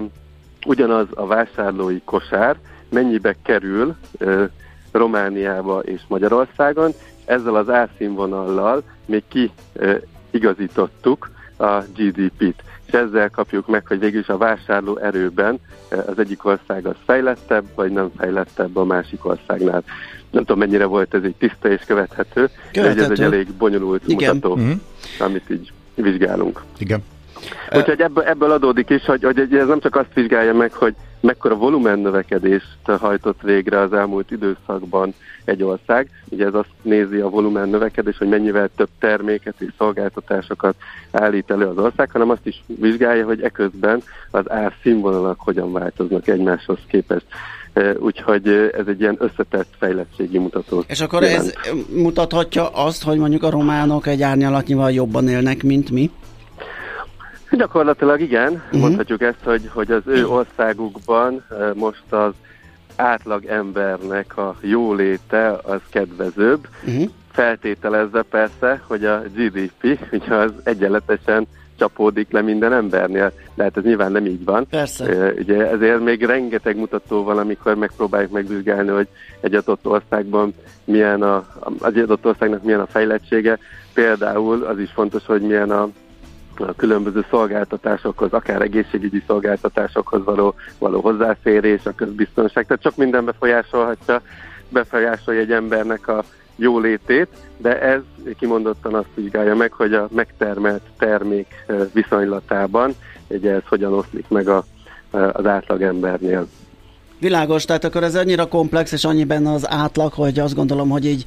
ugyanaz 0.66 1.06
a 1.14 1.26
vásárlói 1.26 2.00
kosár 2.04 2.56
mennyibe 2.90 3.36
kerül 3.42 3.96
Romániába 4.92 5.80
és 5.80 6.00
Magyarországon, 6.08 6.92
ezzel 7.24 7.54
az 7.54 7.70
árszínvonallal 7.70 8.82
még 9.06 9.22
kiigazítottuk 10.30 11.30
a 11.56 11.82
GDP-t. 11.96 12.62
És 12.86 12.92
ezzel 12.92 13.30
kapjuk 13.30 13.66
meg, 13.66 13.86
hogy 13.86 13.98
végül 13.98 14.20
is 14.20 14.28
a 14.28 14.36
vásárló 14.36 14.96
erőben 14.96 15.60
az 15.88 16.18
egyik 16.18 16.44
ország 16.44 16.86
az 16.86 16.94
fejlettebb, 17.04 17.64
vagy 17.74 17.92
nem 17.92 18.10
fejlettebb 18.16 18.76
a 18.76 18.84
másik 18.84 19.26
országnál. 19.26 19.84
Nem 20.30 20.44
tudom, 20.44 20.58
mennyire 20.58 20.84
volt 20.84 21.14
ez 21.14 21.22
egy 21.22 21.34
tiszta 21.38 21.70
és 21.70 21.82
követhető, 21.86 22.50
követhető. 22.72 22.98
de 22.98 23.04
ez 23.04 23.10
egy 23.10 23.20
elég 23.20 23.52
bonyolult 23.52 24.02
Igen. 24.06 24.34
mutató, 24.34 24.54
uh-huh. 24.54 24.80
amit 25.18 25.50
így 25.50 25.72
vizsgálunk. 25.94 26.62
Igen. 26.78 27.02
Úgyhogy 27.72 28.00
ebből, 28.00 28.24
ebből 28.24 28.50
adódik 28.50 28.90
is, 28.90 29.04
hogy, 29.04 29.22
hogy 29.22 29.38
ez 29.38 29.66
nem 29.66 29.80
csak 29.80 29.96
azt 29.96 30.14
vizsgálja 30.14 30.54
meg, 30.54 30.72
hogy 30.72 30.94
mekkora 31.24 31.54
volumen 31.54 31.98
növekedést 31.98 32.76
hajtott 32.98 33.40
végre 33.42 33.78
az 33.78 33.92
elmúlt 33.92 34.30
időszakban 34.30 35.14
egy 35.44 35.62
ország. 35.62 36.08
Ugye 36.28 36.46
ez 36.46 36.54
azt 36.54 36.68
nézi 36.82 37.18
a 37.18 37.28
volumen 37.28 37.68
növekedés, 37.68 38.18
hogy 38.18 38.28
mennyivel 38.28 38.70
több 38.76 38.88
terméket 38.98 39.54
és 39.58 39.68
szolgáltatásokat 39.78 40.74
állít 41.10 41.50
elő 41.50 41.66
az 41.66 41.78
ország, 41.78 42.10
hanem 42.10 42.30
azt 42.30 42.46
is 42.46 42.62
vizsgálja, 42.66 43.24
hogy 43.24 43.42
eközben 43.42 44.02
az 44.30 44.50
árszínvonalak 44.50 45.40
hogyan 45.40 45.72
változnak 45.72 46.28
egymáshoz 46.28 46.78
képest. 46.88 47.26
Úgyhogy 47.98 48.48
ez 48.78 48.86
egy 48.86 49.00
ilyen 49.00 49.16
összetett 49.18 49.68
fejlettségi 49.78 50.38
mutató. 50.38 50.84
És 50.86 51.00
akkor 51.00 51.22
jelent. 51.22 51.58
ez 51.64 51.72
mutathatja 51.94 52.68
azt, 52.68 53.02
hogy 53.02 53.18
mondjuk 53.18 53.42
a 53.42 53.50
románok 53.50 54.06
egy 54.06 54.22
árnyalatnyival 54.22 54.90
jobban 54.90 55.28
élnek, 55.28 55.62
mint 55.62 55.90
mi? 55.90 56.10
Gyakorlatilag 57.56 58.20
igen, 58.20 58.52
uh-huh. 58.52 58.80
mondhatjuk 58.80 59.22
ezt, 59.22 59.42
hogy, 59.44 59.70
hogy 59.72 59.90
az 59.90 60.02
ő 60.06 60.26
országukban 60.28 61.44
most 61.74 62.12
az 62.12 62.32
átlag 62.96 63.44
embernek 63.44 64.36
a 64.36 64.56
jóléte 64.60 65.58
az 65.62 65.80
kedvezőbb. 65.90 66.68
Uh-huh. 66.86 67.10
Feltételezve 67.32 68.22
persze, 68.22 68.82
hogy 68.86 69.04
a 69.04 69.22
GDP, 69.34 69.98
ugye 70.12 70.34
az 70.34 70.52
egyenletesen 70.62 71.46
csapódik 71.78 72.30
le 72.30 72.40
minden 72.40 72.72
embernél. 72.72 73.32
De 73.54 73.62
hát 73.62 73.76
ez 73.76 73.82
nyilván 73.82 74.12
nem 74.12 74.26
így 74.26 74.44
van. 74.44 74.66
Persze. 74.70 75.32
Ugye 75.38 75.70
ezért 75.70 76.00
még 76.00 76.24
rengeteg 76.24 76.76
mutató 76.76 77.22
van, 77.22 77.38
amikor 77.38 77.74
megpróbáljuk 77.74 78.30
megvizsgálni, 78.30 78.90
hogy 78.90 79.08
egy 79.40 79.54
adott 79.54 79.86
országban 79.86 80.54
milyen 80.84 81.22
a, 81.22 81.46
egy 81.82 81.98
adott 81.98 82.26
országnak 82.26 82.62
milyen 82.62 82.80
a 82.80 82.86
fejlettsége. 82.86 83.58
Például 83.94 84.64
az 84.64 84.78
is 84.78 84.90
fontos, 84.90 85.26
hogy 85.26 85.42
milyen 85.42 85.70
a 85.70 85.88
különböző 86.76 87.24
szolgáltatásokhoz, 87.30 88.32
akár 88.32 88.62
egészségügyi 88.62 89.22
szolgáltatásokhoz 89.26 90.24
való, 90.24 90.54
való 90.78 91.00
hozzáférés, 91.00 91.86
a 91.86 91.94
közbiztonság, 91.94 92.66
tehát 92.66 92.82
csak 92.82 92.96
minden 92.96 93.24
befolyásolhatja, 93.24 94.20
befolyásolja 94.68 95.40
egy 95.40 95.52
embernek 95.52 96.08
a 96.08 96.24
jólétét, 96.56 97.28
de 97.56 97.80
ez 97.80 98.00
kimondottan 98.38 98.94
azt 98.94 99.08
vizsgálja 99.14 99.54
meg, 99.54 99.72
hogy 99.72 99.94
a 99.94 100.08
megtermelt 100.10 100.82
termék 100.98 101.64
viszonylatában 101.92 102.94
ugye 103.28 103.52
ez 103.52 103.62
hogyan 103.68 103.92
oszlik 103.92 104.28
meg 104.28 104.48
a, 104.48 104.64
az 105.10 105.46
átlagembernél. 105.46 106.46
Világos, 107.24 107.64
tehát 107.64 107.84
akkor 107.84 108.02
ez 108.02 108.14
annyira 108.14 108.46
komplex, 108.46 108.92
és 108.92 109.04
annyi 109.04 109.24
benne 109.24 109.52
az 109.52 109.66
átlag, 109.70 110.12
hogy 110.12 110.38
azt 110.38 110.54
gondolom, 110.54 110.88
hogy 110.88 111.06
így 111.06 111.24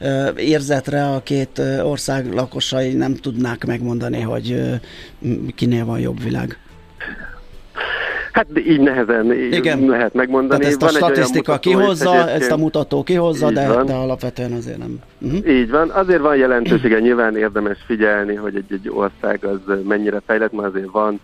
ö, 0.00 0.28
érzetre 0.36 1.04
a 1.04 1.20
két 1.22 1.62
ország 1.82 2.32
lakosai 2.32 2.92
nem 2.92 3.14
tudnák 3.14 3.66
megmondani, 3.66 4.20
hogy 4.20 4.52
ö, 4.52 4.74
kinél 5.54 5.84
van 5.84 6.00
jobb 6.00 6.22
világ. 6.22 6.58
Hát 8.32 8.46
így 8.66 8.80
nehezen 8.80 9.32
Igen. 9.52 9.86
lehet 9.86 10.14
megmondani. 10.14 10.60
Tehát 10.60 10.82
ezt 10.82 10.82
a 10.82 11.00
van 11.00 11.10
statisztika 11.10 11.52
mutató, 11.52 11.70
kihozza, 11.70 12.28
ezt 12.30 12.50
a 12.50 12.56
mutató 12.56 13.02
kihozza, 13.02 13.50
de, 13.50 13.82
de 13.84 13.94
alapvetően 13.94 14.52
azért 14.52 14.78
nem. 14.78 14.98
Uh-huh. 15.18 15.48
Így 15.50 15.70
van. 15.70 15.90
Azért 15.90 16.20
van 16.20 16.36
jelentősége, 16.36 16.98
nyilván 16.98 17.36
érdemes 17.36 17.78
figyelni, 17.86 18.34
hogy 18.34 18.56
egy, 18.56 18.72
egy 18.72 18.88
ország 18.88 19.44
az 19.44 19.74
mennyire 19.84 20.22
fejlett, 20.26 20.52
mert 20.52 20.68
azért 20.68 20.90
van 20.90 21.20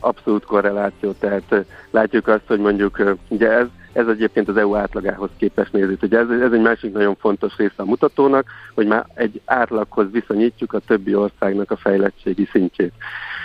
abszolút 0.00 0.44
korreláció, 0.44 1.12
tehát 1.12 1.64
látjuk 1.90 2.28
azt, 2.28 2.46
hogy 2.46 2.58
mondjuk 2.58 3.16
ugye 3.28 3.50
ez, 3.50 3.66
ez 3.92 4.06
egyébként 4.06 4.48
az 4.48 4.56
EU 4.56 4.74
átlagához 4.74 5.30
képest 5.36 5.72
nézít. 5.72 6.02
Ugye 6.02 6.18
ez, 6.18 6.28
ez 6.28 6.52
egy 6.52 6.60
másik 6.60 6.92
nagyon 6.92 7.16
fontos 7.16 7.56
része 7.56 7.74
a 7.76 7.84
mutatónak, 7.84 8.46
hogy 8.74 8.86
már 8.86 9.06
egy 9.14 9.40
átlaghoz 9.44 10.06
viszonyítjuk 10.12 10.72
a 10.72 10.78
többi 10.78 11.14
országnak 11.14 11.70
a 11.70 11.76
fejlettségi 11.76 12.48
szintjét. 12.52 12.92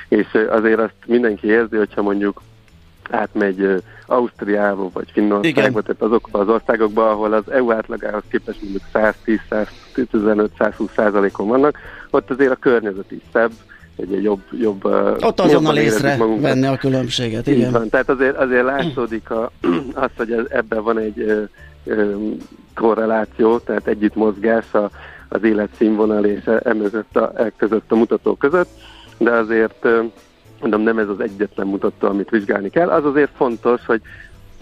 És 0.08 0.28
azért 0.50 0.80
azt 0.80 0.94
mindenki 1.06 1.48
érzi, 1.48 1.78
hogyha 1.78 2.02
mondjuk 2.02 2.42
átmegy 3.10 3.84
Ausztriába 4.06 4.90
vagy 4.94 5.12
Finnországba, 5.12 5.82
tehát 5.82 6.02
azokba 6.02 6.40
az 6.40 6.48
országokba, 6.48 7.10
ahol 7.10 7.34
az 7.34 7.52
EU 7.52 7.72
átlagához 7.72 8.24
képest 8.30 8.62
mondjuk 8.62 8.84
110-115-120 8.94 10.92
százalékon 10.96 11.48
vannak, 11.48 11.78
ott 12.10 12.32
azért 12.32 12.52
a 12.52 12.56
környezet 12.56 13.12
is 13.12 13.22
szebb, 13.34 13.52
egy 13.98 14.24
jobb, 14.24 14.42
jobb 14.60 14.86
Ott 15.22 15.40
azonnal 15.40 15.78
észre 15.78 16.18
venni 16.40 16.66
a 16.66 16.78
különbséget, 16.78 17.48
igen. 17.48 17.72
van, 17.72 17.90
tehát 17.90 18.10
azért, 18.10 18.38
azért 18.38 18.64
látszódik 18.64 19.30
a, 19.30 19.52
az, 19.94 20.10
hogy 20.18 20.46
ebben 20.50 20.84
van 20.84 20.98
egy 20.98 21.20
ö, 21.20 21.44
ö, 21.86 22.16
korreláció, 22.76 23.58
tehát 23.58 23.88
együtt 23.88 24.16
mozgás 24.16 24.74
a, 24.74 24.90
az 25.30 25.44
életszínvonal 25.44 26.26
és 26.26 26.50
emögött 26.64 27.16
a, 27.16 27.32
e 27.36 27.52
között 27.58 27.92
a 27.92 27.96
mutató 27.96 28.36
között, 28.36 28.70
de 29.18 29.32
azért 29.32 29.88
mondom, 30.60 30.82
nem 30.82 30.98
ez 30.98 31.10
az 31.10 31.20
egyetlen 31.20 31.68
mutató, 31.68 32.08
amit 32.08 32.30
vizsgálni 32.30 32.70
kell. 32.70 32.90
Az 32.90 33.06
azért 33.06 33.32
fontos, 33.36 33.86
hogy 33.86 34.02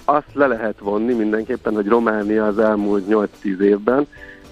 azt 0.06 0.34
le 0.34 0.48
lehet 0.48 0.80
vonni 0.80 1.14
mindenképpen, 1.14 1.74
hogy 1.74 1.88
Románia 1.88 2.46
az 2.46 2.60
elmúlt 2.60 3.06
8-10 3.10 3.60
évben 3.60 4.08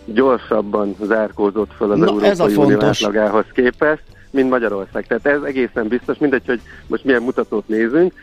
gyorsabban 0.05 0.95
zárkózott 1.01 1.71
fel 1.77 1.91
az 1.91 1.99
Na, 1.99 2.25
Európai 2.25 2.55
Unió 2.55 2.81
átlagához 2.81 3.45
képest, 3.53 4.03
mint 4.33 4.49
Magyarország. 4.49 5.07
Tehát 5.07 5.25
ez 5.25 5.41
egészen 5.41 5.87
biztos, 5.87 6.17
mindegy, 6.17 6.45
hogy 6.45 6.61
most 6.87 7.03
milyen 7.03 7.21
mutatót 7.21 7.67
nézünk, 7.67 8.13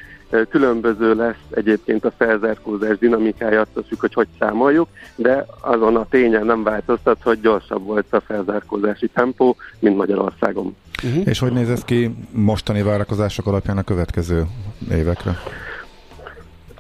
különböző 0.49 1.15
lesz 1.15 1.45
egyébként 1.51 2.05
a 2.05 2.13
felzárkózás 2.17 2.99
dinamikája, 2.99 3.61
attól 3.61 3.85
függ, 3.89 4.01
hogy 4.01 4.15
hogy 4.15 4.29
számoljuk, 4.39 4.89
de 5.17 5.47
azon 5.61 5.97
a 5.97 6.07
tényen 6.11 6.47
nem 6.47 6.63
változtat, 6.63 7.23
hogy 7.23 7.41
gyorsabb 7.41 7.85
volt 7.85 8.07
a 8.11 8.21
felzárkózási 8.21 9.09
tempó, 9.09 9.57
mint 9.79 9.97
Magyarországon. 9.97 10.77
Uh-huh. 11.05 11.27
És 11.27 11.39
hogy 11.39 11.53
néz 11.53 11.71
ez 11.71 11.85
ki 11.85 12.15
mostani 12.31 12.83
várakozások 12.83 13.47
alapján 13.47 13.79
a 13.79 13.83
következő 13.83 14.47
évekre? 14.91 15.39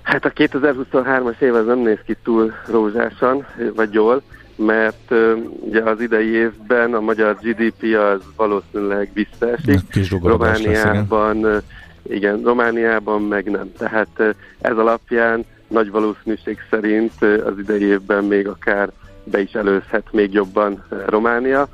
Hát 0.03 0.25
a 0.25 0.31
2023-as 0.31 1.41
év 1.41 1.55
az 1.55 1.67
nem 1.67 1.79
néz 1.79 1.99
ki 2.07 2.17
túl 2.23 2.53
rózsásan, 2.67 3.47
vagy 3.75 3.93
jól 3.93 4.23
mert 4.67 5.13
ugye 5.61 5.83
az 5.83 6.01
idei 6.01 6.29
évben 6.29 6.95
a 6.95 7.01
magyar 7.01 7.39
GDP 7.43 7.97
az 7.97 8.23
valószínűleg 8.37 9.11
visszaesik. 9.13 10.23
Romániában, 10.23 11.41
lesz, 11.41 11.63
igen. 12.03 12.17
igen, 12.17 12.43
Romániában 12.43 13.23
meg 13.23 13.51
nem. 13.51 13.73
Tehát 13.79 14.35
ez 14.61 14.77
alapján 14.77 15.45
nagy 15.69 15.91
valószínűség 15.91 16.59
szerint 16.71 17.23
az 17.23 17.59
idei 17.59 17.85
évben 17.85 18.25
még 18.25 18.49
akár 18.49 18.91
be 19.25 19.41
is 19.41 19.53
előzhet 19.53 20.07
még 20.11 20.33
jobban 20.33 20.85
Románia. 21.07 21.69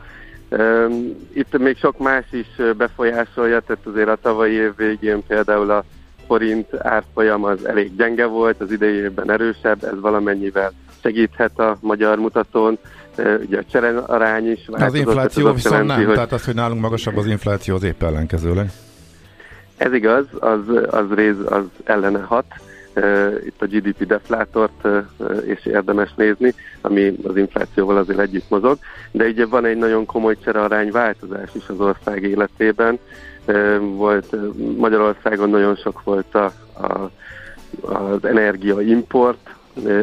Itt 1.33 1.59
még 1.59 1.77
sok 1.77 1.99
más 1.99 2.25
is 2.31 2.63
befolyásolja, 2.77 3.61
tehát 3.61 3.87
azért 3.87 4.09
a 4.09 4.19
tavalyi 4.23 4.55
év 4.55 4.77
végén 4.77 5.23
például 5.27 5.71
a 5.71 5.85
forint 6.27 6.67
árfolyam 6.79 7.45
az 7.45 7.65
elég 7.65 7.97
gyenge 7.97 8.25
volt, 8.25 8.61
az 8.61 8.71
idei 8.71 8.95
évben 8.95 9.31
erősebb, 9.31 9.85
ez 9.85 10.01
valamennyivel 10.01 10.73
segíthet 11.07 11.59
a 11.59 11.77
magyar 11.81 12.19
mutatón. 12.19 12.79
Ugye 13.47 13.59
a 13.59 13.65
csere 13.71 13.99
arány 13.99 14.51
is 14.51 14.67
változott. 14.67 14.95
Az 14.95 14.95
infláció 14.95 15.53
viszont 15.53 15.75
jelenti, 15.75 15.97
nem, 15.97 16.05
hogy... 16.05 16.15
tehát 16.15 16.33
az, 16.33 16.45
hogy 16.45 16.55
nálunk 16.55 16.81
magasabb 16.81 17.17
az 17.17 17.27
infláció, 17.27 17.75
az 17.75 17.83
épp 17.83 18.03
ellenkezőleg. 18.03 18.71
Ez 19.77 19.93
igaz, 19.93 20.25
az, 20.39 20.61
az 20.91 21.07
rész 21.15 21.35
az 21.45 21.65
ellene 21.85 22.19
hat. 22.19 22.45
Itt 23.47 23.63
a 23.63 23.67
GDP 23.67 24.07
deflátort 24.07 24.89
és 25.47 25.67
érdemes 25.67 26.15
nézni, 26.17 26.55
ami 26.81 27.17
az 27.23 27.37
inflációval 27.37 27.97
azért 27.97 28.19
együtt 28.19 28.49
mozog, 28.49 28.79
de 29.11 29.25
ugye 29.27 29.47
van 29.47 29.65
egy 29.65 29.77
nagyon 29.77 30.07
komoly 30.07 30.37
arány 30.45 30.91
változás 30.91 31.51
is 31.53 31.69
az 31.69 31.81
ország 31.81 32.23
életében. 32.23 32.99
Volt 33.81 34.37
Magyarországon 34.77 35.51
nagyon 35.51 35.77
sok 35.77 36.03
volt 36.03 36.35
a, 36.35 36.53
a, 36.73 37.11
az 37.81 38.25
energiaimport, 38.25 39.56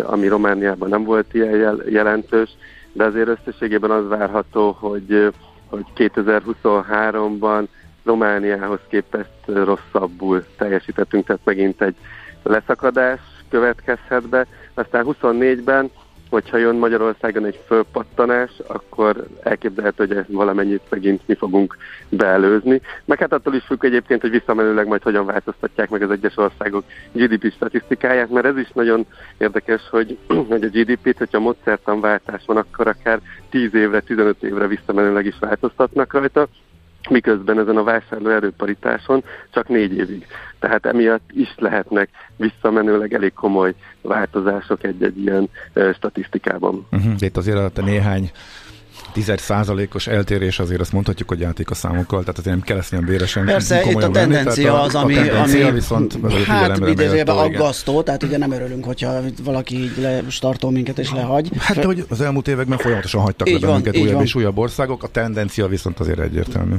ami 0.03 0.27
Romániában 0.27 0.89
nem 0.89 1.03
volt 1.03 1.33
ilyen 1.33 1.81
jelentős, 1.89 2.49
de 2.91 3.03
azért 3.03 3.27
összességében 3.27 3.91
az 3.91 4.07
várható, 4.07 4.71
hogy, 4.79 5.33
hogy 5.69 5.85
2023-ban 5.95 7.67
Romániához 8.03 8.79
képest 8.89 9.29
rosszabbul 9.45 10.45
teljesítettünk, 10.57 11.25
tehát 11.25 11.41
megint 11.43 11.81
egy 11.81 11.95
leszakadás 12.43 13.19
következhet 13.49 14.29
be. 14.29 14.45
Aztán 14.73 15.05
24-ben 15.07 15.91
hogyha 16.33 16.57
jön 16.57 16.75
Magyarországon 16.75 17.45
egy 17.45 17.59
fölpattanás, 17.65 18.51
akkor 18.67 19.27
elképzelhető, 19.43 20.07
hogy 20.07 20.25
valamennyit 20.27 20.81
megint 20.89 21.21
mi 21.25 21.35
fogunk 21.35 21.77
beelőzni. 22.09 22.81
Meg 23.05 23.19
hát 23.19 23.33
attól 23.33 23.53
is 23.53 23.63
függ 23.63 23.85
egyébként, 23.85 24.21
hogy 24.21 24.29
visszamenőleg 24.29 24.87
majd 24.87 25.01
hogyan 25.01 25.25
változtatják 25.25 25.89
meg 25.89 26.01
az 26.01 26.11
egyes 26.11 26.37
országok 26.37 26.83
GDP 27.11 27.51
statisztikáját, 27.51 28.29
mert 28.29 28.45
ez 28.45 28.57
is 28.57 28.69
nagyon 28.73 29.05
érdekes, 29.37 29.81
hogy, 29.89 30.17
hogy 30.49 30.63
a 30.63 30.67
GDP-t, 30.67 31.17
hogyha 31.17 31.39
módszertanváltás 31.39 32.43
van, 32.45 32.57
akkor 32.57 32.87
akár 32.87 33.19
10 33.49 33.73
évre, 33.73 33.99
15 33.99 34.43
évre 34.43 34.67
visszamenőleg 34.67 35.25
is 35.25 35.35
változtatnak 35.39 36.13
rajta. 36.13 36.47
Miközben 37.09 37.59
ezen 37.59 37.77
a 37.77 37.83
vásárló 37.83 38.29
erőparitáson 38.29 39.23
csak 39.51 39.67
négy 39.67 39.93
évig. 39.93 40.25
Tehát 40.59 40.85
emiatt 40.85 41.29
is 41.31 41.55
lehetnek 41.57 42.09
visszamenőleg 42.37 43.13
elég 43.13 43.33
komoly 43.33 43.73
változások 44.01 44.83
egy-egy 44.83 45.17
ilyen 45.17 45.49
statisztikában. 45.93 46.87
Uh-huh. 46.91 47.13
Itt 47.17 47.37
azért 47.37 47.77
a 47.77 47.81
néhány 47.81 48.31
tized 49.13 49.39
százalékos 49.39 50.07
eltérés 50.07 50.59
azért 50.59 50.79
azt 50.79 50.91
mondhatjuk, 50.91 51.29
hogy 51.29 51.39
játék 51.39 51.69
a 51.69 51.73
számokkal, 51.73 52.19
tehát 52.19 52.37
azért 52.37 52.55
nem 52.55 52.65
kell 52.65 52.77
ezt 52.77 52.91
ilyen 52.91 53.05
véresen 53.05 53.45
Persze, 53.45 53.83
itt 53.89 54.03
a 54.03 54.09
tendencia 54.09 54.81
az, 54.81 54.95
ami, 54.95 55.17
a 55.17 55.23
tendencia 55.23 55.65
ami 55.65 55.71
viszont 55.71 56.17
hát 56.45 56.77
idézőjelben 56.87 57.37
aggasztó, 57.37 58.01
tehát 58.01 58.23
ugye 58.23 58.37
nem 58.37 58.51
örülünk, 58.51 58.85
hogyha 58.85 59.19
valaki 59.43 59.75
így 59.75 60.23
startol 60.29 60.71
minket 60.71 60.99
és 60.99 61.11
lehagy. 61.11 61.49
Hát, 61.59 61.83
hogy 61.83 62.05
az 62.09 62.21
elmúlt 62.21 62.47
években 62.47 62.77
folyamatosan 62.77 63.21
hagytak 63.21 63.49
így 63.49 63.61
le 63.61 63.67
bennünket 63.67 63.97
újabb 63.97 64.13
van. 64.13 64.23
és 64.23 64.35
újabb 64.35 64.57
országok, 64.57 65.03
a 65.03 65.07
tendencia 65.07 65.67
viszont 65.67 65.99
azért 65.99 66.19
egyértelmű. 66.19 66.75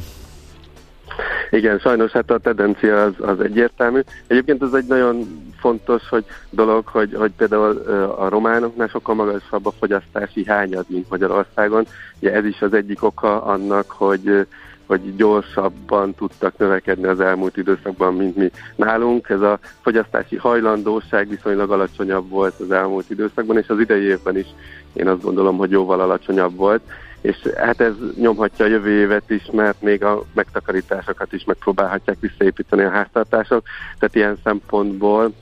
Igen, 1.50 1.78
sajnos 1.78 2.10
hát 2.10 2.30
a 2.30 2.38
tendencia 2.38 3.02
az, 3.02 3.12
az 3.18 3.40
egyértelmű. 3.40 4.00
Egyébként 4.26 4.62
ez 4.62 4.72
egy 4.72 4.86
nagyon 4.86 5.26
fontos 5.58 6.08
hogy 6.08 6.24
dolog, 6.50 6.86
hogy, 6.86 7.14
hogy 7.14 7.32
például 7.36 7.76
a 8.18 8.28
románoknál 8.28 8.88
sokkal 8.88 9.14
magasabb 9.14 9.66
a 9.66 9.72
fogyasztási 9.78 10.44
hányad, 10.44 10.84
mint 10.88 11.10
Magyarországon. 11.10 11.86
Ugye 12.18 12.32
ez 12.32 12.44
is 12.44 12.62
az 12.62 12.74
egyik 12.74 13.02
oka 13.02 13.42
annak, 13.42 13.90
hogy 13.90 14.46
hogy 14.86 15.16
gyorsabban 15.16 16.14
tudtak 16.14 16.58
növekedni 16.58 17.06
az 17.06 17.20
elmúlt 17.20 17.56
időszakban, 17.56 18.14
mint 18.14 18.36
mi 18.36 18.50
nálunk. 18.76 19.28
Ez 19.28 19.40
a 19.40 19.58
fogyasztási 19.80 20.36
hajlandóság 20.36 21.28
viszonylag 21.28 21.70
alacsonyabb 21.70 22.28
volt 22.28 22.60
az 22.60 22.70
elmúlt 22.70 23.10
időszakban, 23.10 23.58
és 23.58 23.68
az 23.68 23.78
idei 23.80 24.02
évben 24.02 24.38
is 24.38 24.46
én 24.92 25.08
azt 25.08 25.22
gondolom, 25.22 25.56
hogy 25.56 25.70
jóval 25.70 26.00
alacsonyabb 26.00 26.56
volt 26.56 26.82
és 27.24 27.36
hát 27.56 27.80
ez 27.80 27.92
nyomhatja 28.16 28.64
a 28.64 28.68
jövő 28.68 29.00
évet 29.00 29.30
is, 29.30 29.42
mert 29.52 29.82
még 29.82 30.04
a 30.04 30.24
megtakarításokat 30.34 31.32
is 31.32 31.44
megpróbálhatják 31.44 32.16
visszaépíteni 32.20 32.82
a 32.82 32.90
háztartások, 32.90 33.62
tehát 33.98 34.14
ilyen 34.14 34.38
szempontból 34.44 35.32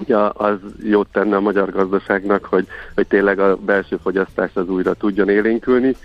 ugye 0.00 0.16
az 0.32 0.56
jót 0.82 1.08
tenne 1.12 1.36
a 1.36 1.40
magyar 1.40 1.70
gazdaságnak, 1.70 2.44
hogy, 2.44 2.66
hogy 2.94 3.06
tényleg 3.06 3.38
a 3.38 3.56
belső 3.56 3.98
fogyasztás 4.02 4.50
az 4.54 4.68
újra 4.68 4.94
tudjon 4.94 5.28
élénkülni, 5.28 5.96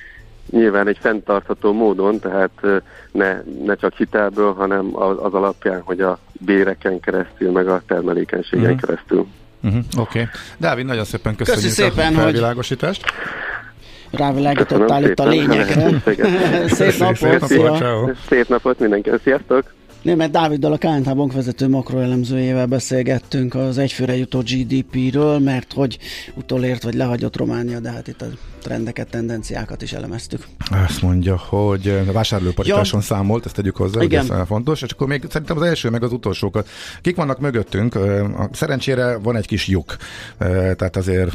nyilván 0.50 0.88
egy 0.88 0.98
fenntartható 1.00 1.74
módon, 1.74 2.20
tehát 2.20 2.84
ne, 3.12 3.42
ne 3.66 3.76
csak 3.76 3.94
hitelből, 3.94 4.54
hanem 4.54 4.90
az, 4.94 5.18
az 5.22 5.34
alapján, 5.34 5.82
hogy 5.82 6.02
a 6.02 6.20
béreken 6.32 7.00
keresztül, 7.00 7.52
meg 7.52 7.68
a 7.68 7.82
termelékenységen 7.88 8.66
uh-huh. 8.66 8.80
keresztül. 8.80 9.28
Uh-huh. 9.64 9.84
Oké. 9.98 10.20
Okay. 10.20 10.32
Dávid, 10.58 10.86
nagyon 10.86 11.04
szépen 11.04 11.36
köszönjük 11.36 11.64
Köszi 11.64 11.82
szépen, 11.82 12.16
a 12.16 12.18
felvilágosítást. 12.18 13.02
Hogy 13.02 13.12
rávilágítottál 14.12 15.04
itt 15.04 15.20
a 15.20 15.28
lényegre. 15.28 15.90
Szép 16.68 16.98
napot, 16.98 17.48
szép 17.48 17.62
napot, 17.62 18.16
szép 18.30 18.48
napot 18.48 18.80
mindenkinek, 18.80 19.20
sziasztok! 19.24 19.79
Német 20.02 20.32
Dáviddal 20.32 20.72
a 20.72 20.78
KNH 20.78 21.16
bankvezető 21.16 21.70
makroelemzőjével 21.70 22.66
beszélgettünk 22.66 23.56
az 23.56 23.78
egyfőre 23.78 24.18
jutó 24.18 24.40
GDP-ről, 24.40 25.40
mert 25.40 25.74
hogy 25.74 25.98
utolért 26.36 26.84
vagy 26.84 26.94
lehagyott 26.94 27.38
Románia, 27.38 27.80
de 27.80 27.92
hát 27.92 28.08
itt 28.08 28.22
a 28.22 28.26
trendeket, 28.60 29.10
tendenciákat 29.10 29.82
is 29.82 29.94
elemeztük. 29.94 30.48
Azt 30.70 31.02
mondja, 31.02 31.38
hogy 31.38 31.88
a 32.08 32.12
vásárlóparitáson 32.12 33.00
ja. 33.00 33.06
számolt, 33.06 33.46
ezt 33.46 33.56
tegyük 33.56 33.76
hozzá, 33.76 34.02
Igen. 34.02 34.28
hogy 34.28 34.38
ez 34.40 34.48
fontos, 34.48 34.82
és 34.82 34.92
akkor 34.92 35.08
még 35.08 35.26
szerintem 35.30 35.58
az 35.58 35.64
első 35.64 35.90
meg 35.90 36.04
az 36.04 36.12
utolsókat. 36.12 36.70
Kik 37.02 37.16
vannak 37.16 37.40
mögöttünk? 37.40 37.98
Szerencsére 38.52 39.18
van 39.18 39.36
egy 39.36 39.48
kis 39.48 39.68
lyuk, 39.68 39.98
tehát 40.38 40.96
azért 40.96 41.32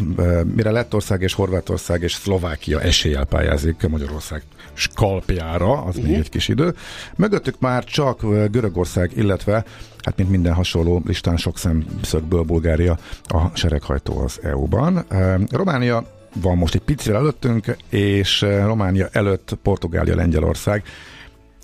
mire 0.55 0.71
Lettország 0.71 1.23
és 1.23 1.33
Horvátország 1.33 2.03
és 2.03 2.13
Szlovákia 2.13 2.81
eséllyel 2.81 3.25
pályázik 3.25 3.89
Magyarország 3.89 4.43
skalpjára, 4.73 5.73
az 5.73 5.97
uh-huh. 5.97 6.11
még 6.11 6.19
egy 6.19 6.29
kis 6.29 6.49
idő. 6.49 6.75
Mögöttük 7.17 7.61
már 7.61 7.85
csak 7.85 8.23
Görögország, 8.55 9.11
illetve 9.17 9.65
hát 9.99 10.17
mint 10.17 10.31
minden 10.31 10.55
hasonló 10.55 11.03
listán 11.07 11.37
sok 11.37 11.59
szemszögből 11.59 12.43
Bulgária 12.43 12.99
a 13.23 13.57
sereghajtó 13.57 14.19
az 14.19 14.39
EU-ban. 14.43 15.05
Románia 15.51 16.07
van 16.43 16.57
most 16.57 16.75
egy 16.75 16.81
picivel 16.81 17.21
előttünk, 17.21 17.77
és 17.89 18.41
Románia 18.41 19.09
előtt 19.13 19.59
Portugália, 19.63 20.15
Lengyelország 20.15 20.83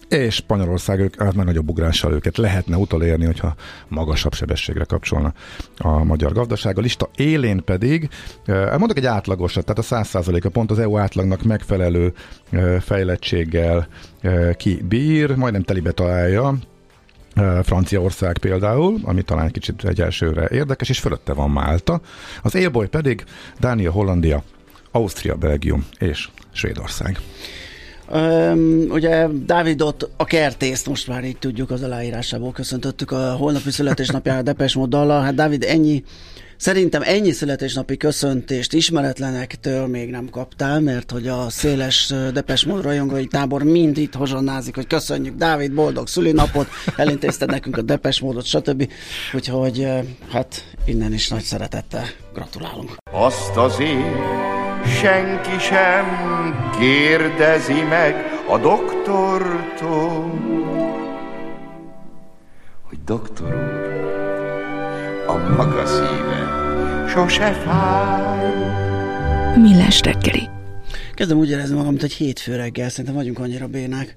és 0.08 0.34
Spanyolország 0.34 1.00
ők, 1.00 1.22
hát 1.22 1.34
már 1.34 1.46
nagyobb 1.46 1.68
ugrással 1.68 2.12
őket 2.12 2.36
lehetne 2.36 2.76
utolérni, 2.76 3.24
hogyha 3.24 3.54
magasabb 3.88 4.34
sebességre 4.34 4.84
kapcsolna 4.84 5.32
a 5.76 6.04
magyar 6.04 6.32
gazdaság. 6.32 6.78
A 6.78 6.80
lista 6.80 7.10
élén 7.16 7.64
pedig, 7.64 8.08
mondok 8.78 8.96
egy 8.96 9.06
átlagosat, 9.06 9.64
tehát 9.64 9.92
a 9.92 10.20
100% 10.22 10.44
a 10.44 10.48
pont 10.48 10.70
az 10.70 10.78
EU 10.78 10.98
átlagnak 10.98 11.42
megfelelő 11.42 12.12
fejlettséggel 12.80 13.88
ki 14.56 14.82
bír, 14.88 15.36
majdnem 15.36 15.62
telibe 15.62 15.90
találja, 15.90 16.54
Franciaország 17.62 18.38
például, 18.38 18.98
ami 19.02 19.22
talán 19.22 19.50
kicsit 19.50 19.84
egy 19.84 20.00
elsőre 20.00 20.48
érdekes, 20.50 20.88
és 20.88 20.98
fölötte 20.98 21.32
van 21.32 21.50
Málta. 21.50 22.00
Az 22.42 22.54
élboly 22.54 22.88
pedig 22.88 23.24
Dánia, 23.58 23.90
Hollandia, 23.90 24.42
Ausztria, 24.90 25.34
Belgium 25.34 25.86
és 25.98 26.28
Svédország. 26.52 27.18
Um, 28.12 28.86
ugye 28.88 29.26
Dávidot, 29.46 30.10
a 30.16 30.24
kertészt 30.24 30.86
most 30.86 31.08
már 31.08 31.24
így 31.24 31.36
tudjuk 31.36 31.70
az 31.70 31.82
aláírásából 31.82 32.52
köszöntöttük 32.52 33.10
a 33.10 33.32
holnapi 33.32 33.70
születésnapjára 33.70 34.42
Depes 34.42 34.74
Moddallal. 34.74 35.22
Hát 35.22 35.34
Dávid, 35.34 35.64
ennyi 35.64 36.04
Szerintem 36.60 37.02
ennyi 37.04 37.32
születésnapi 37.32 37.96
köszöntést 37.96 38.72
ismeretlenektől 38.72 39.86
még 39.86 40.10
nem 40.10 40.28
kaptál, 40.30 40.80
mert 40.80 41.10
hogy 41.10 41.28
a 41.28 41.50
széles 41.50 42.12
Depes 42.32 42.64
Mód 42.64 42.82
rajongói 42.82 43.26
tábor 43.26 43.62
mind 43.62 43.96
itt 43.98 44.14
hozsonnázik, 44.14 44.74
hogy 44.74 44.86
köszönjük 44.86 45.36
Dávid, 45.36 45.72
boldog 45.72 46.08
szülinapot, 46.08 46.68
elintézted 46.96 47.50
nekünk 47.50 47.76
a 47.76 47.82
Depes 47.82 48.20
Módot, 48.20 48.44
stb. 48.44 48.90
Úgyhogy 49.34 49.88
hát 50.30 50.64
innen 50.84 51.12
is 51.12 51.28
nagy 51.28 51.42
szeretettel 51.42 52.04
gratulálunk. 52.34 52.96
Azt 53.10 53.56
azért 53.56 54.04
senki 55.00 55.58
sem 55.58 56.04
kérdezi 56.78 57.82
meg 57.88 58.14
a 58.48 58.58
doktortól, 58.58 60.38
hogy 62.88 62.98
doktor 63.04 63.54
úr, 63.54 63.90
a 65.26 65.36
maga 65.56 65.86
szíve 65.86 66.29
sose 67.14 67.52
fáj. 67.52 68.52
Millás 69.56 70.00
reggeli. 70.00 70.48
Kezdem 71.14 71.38
úgy 71.38 71.50
érezni 71.50 71.74
magam, 71.74 71.90
mint 71.90 72.02
egy 72.02 72.12
hétfő 72.12 72.56
reggel, 72.56 72.88
szerintem 72.88 73.14
vagyunk 73.14 73.38
annyira 73.38 73.66
bénák, 73.66 74.14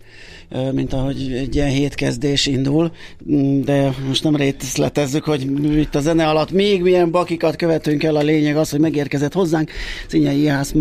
mint 0.71 0.93
ahogy 0.93 1.31
egy 1.31 1.55
ilyen 1.55 1.69
hétkezdés 1.69 2.45
indul, 2.45 2.91
mm, 3.31 3.61
de 3.61 3.93
most 4.07 4.23
nem 4.23 4.35
részletezzük, 4.35 5.23
hogy 5.23 5.41
itt 5.77 5.95
a 5.95 5.99
zene 5.99 6.27
alatt 6.27 6.51
még 6.51 6.81
milyen 6.81 7.11
bakikat 7.11 7.55
követünk 7.55 8.03
el, 8.03 8.15
a 8.15 8.21
lényeg 8.21 8.57
az, 8.57 8.69
hogy 8.69 8.79
megérkezett 8.79 9.33
hozzánk 9.33 9.71
Szinyei 10.07 10.41
Ihász 10.41 10.71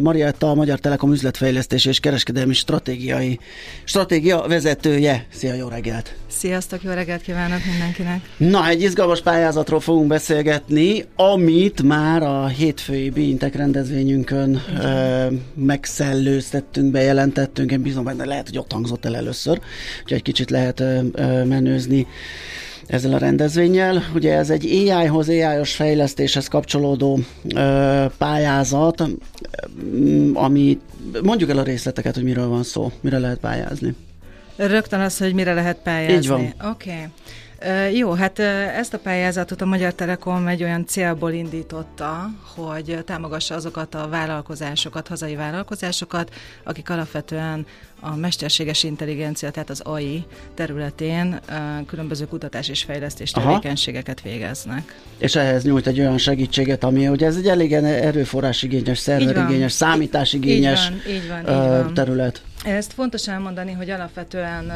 Marietta, 0.00 0.50
a 0.50 0.54
Magyar 0.54 0.78
Telekom 0.78 1.12
üzletfejlesztés 1.12 1.84
és 1.84 2.00
kereskedelmi 2.00 2.54
stratégiai 2.54 3.38
stratégia 3.84 4.44
vezetője. 4.48 5.26
Szia, 5.32 5.54
jó 5.54 5.68
reggelt! 5.68 6.14
Sziasztok, 6.26 6.82
jó 6.82 6.90
reggelt 6.90 7.22
kívánok 7.22 7.60
mindenkinek! 7.70 8.28
Na, 8.36 8.68
egy 8.68 8.82
izgalmas 8.82 9.20
pályázatról 9.20 9.80
fogunk 9.80 10.06
beszélgetni, 10.06 11.04
amit 11.16 11.82
már 11.82 12.22
a 12.22 12.46
hétfői 12.46 13.10
Beintek 13.10 13.54
rendezvényünkön 13.54 14.62
megszellőztettünk, 15.54 16.90
bejelentettünk, 16.90 17.70
én 17.70 17.82
bízom 17.82 18.04
benne, 18.04 18.24
lehet, 18.24 18.48
hogy 18.48 18.58
ott 18.58 18.72
hangzott 18.72 19.04
el 19.10 19.16
először, 19.16 19.60
úgyhogy 20.02 20.16
egy 20.16 20.22
kicsit 20.22 20.50
lehet 20.50 20.82
menőzni 21.44 22.06
ezzel 22.86 23.12
a 23.12 23.18
rendezvényel. 23.18 24.02
Ugye 24.14 24.36
ez 24.36 24.50
egy 24.50 24.64
AI-hoz, 24.64 25.28
AI-os 25.28 25.74
fejlesztéshez 25.74 26.48
kapcsolódó 26.48 27.18
ö, 27.54 28.04
pályázat, 28.18 29.04
ami 30.32 30.78
mondjuk 31.22 31.50
el 31.50 31.58
a 31.58 31.62
részleteket, 31.62 32.14
hogy 32.14 32.24
miről 32.24 32.48
van 32.48 32.62
szó, 32.62 32.92
mire 33.00 33.18
lehet 33.18 33.38
pályázni. 33.38 33.94
Rögtön 34.56 35.00
az, 35.00 35.18
hogy 35.18 35.34
mire 35.34 35.54
lehet 35.54 35.78
pályázni. 35.82 36.16
Így 36.16 36.28
van. 36.28 36.54
Oké. 36.70 36.90
Okay. 36.90 37.06
Jó, 37.92 38.12
hát 38.12 38.38
ezt 38.78 38.94
a 38.94 38.98
pályázatot 38.98 39.60
a 39.60 39.64
Magyar 39.64 39.92
Telekom 39.92 40.46
egy 40.46 40.62
olyan 40.62 40.86
célból 40.86 41.32
indította, 41.32 42.30
hogy 42.54 42.98
támogassa 43.04 43.54
azokat 43.54 43.94
a 43.94 44.08
vállalkozásokat, 44.08 45.08
hazai 45.08 45.34
vállalkozásokat, 45.34 46.34
akik 46.64 46.90
alapvetően 46.90 47.66
a 48.00 48.16
mesterséges 48.16 48.82
intelligencia, 48.82 49.50
tehát 49.50 49.70
az 49.70 49.80
AI 49.80 50.24
területén 50.54 51.40
különböző 51.86 52.26
kutatás 52.26 52.68
és 52.68 52.82
fejlesztés 52.82 53.30
tevékenységeket 53.30 54.20
végeznek. 54.20 55.00
És 55.18 55.34
ehhez 55.36 55.64
nyújt 55.64 55.86
egy 55.86 56.00
olyan 56.00 56.18
segítséget, 56.18 56.84
ami 56.84 57.08
ugye 57.08 57.26
ez 57.26 57.36
egy 57.36 57.48
elég 57.48 57.72
erőforrásigényes, 57.72 58.98
szerverigényes, 58.98 59.72
számításigényes 59.72 60.90
így 60.90 60.90
van, 60.90 61.14
így 61.14 61.28
van, 61.28 61.38
így 61.40 61.68
van. 61.68 61.94
terület. 61.94 62.42
Ezt 62.64 62.92
fontos 62.92 63.28
elmondani, 63.28 63.72
hogy 63.72 63.90
alapvetően 63.90 64.72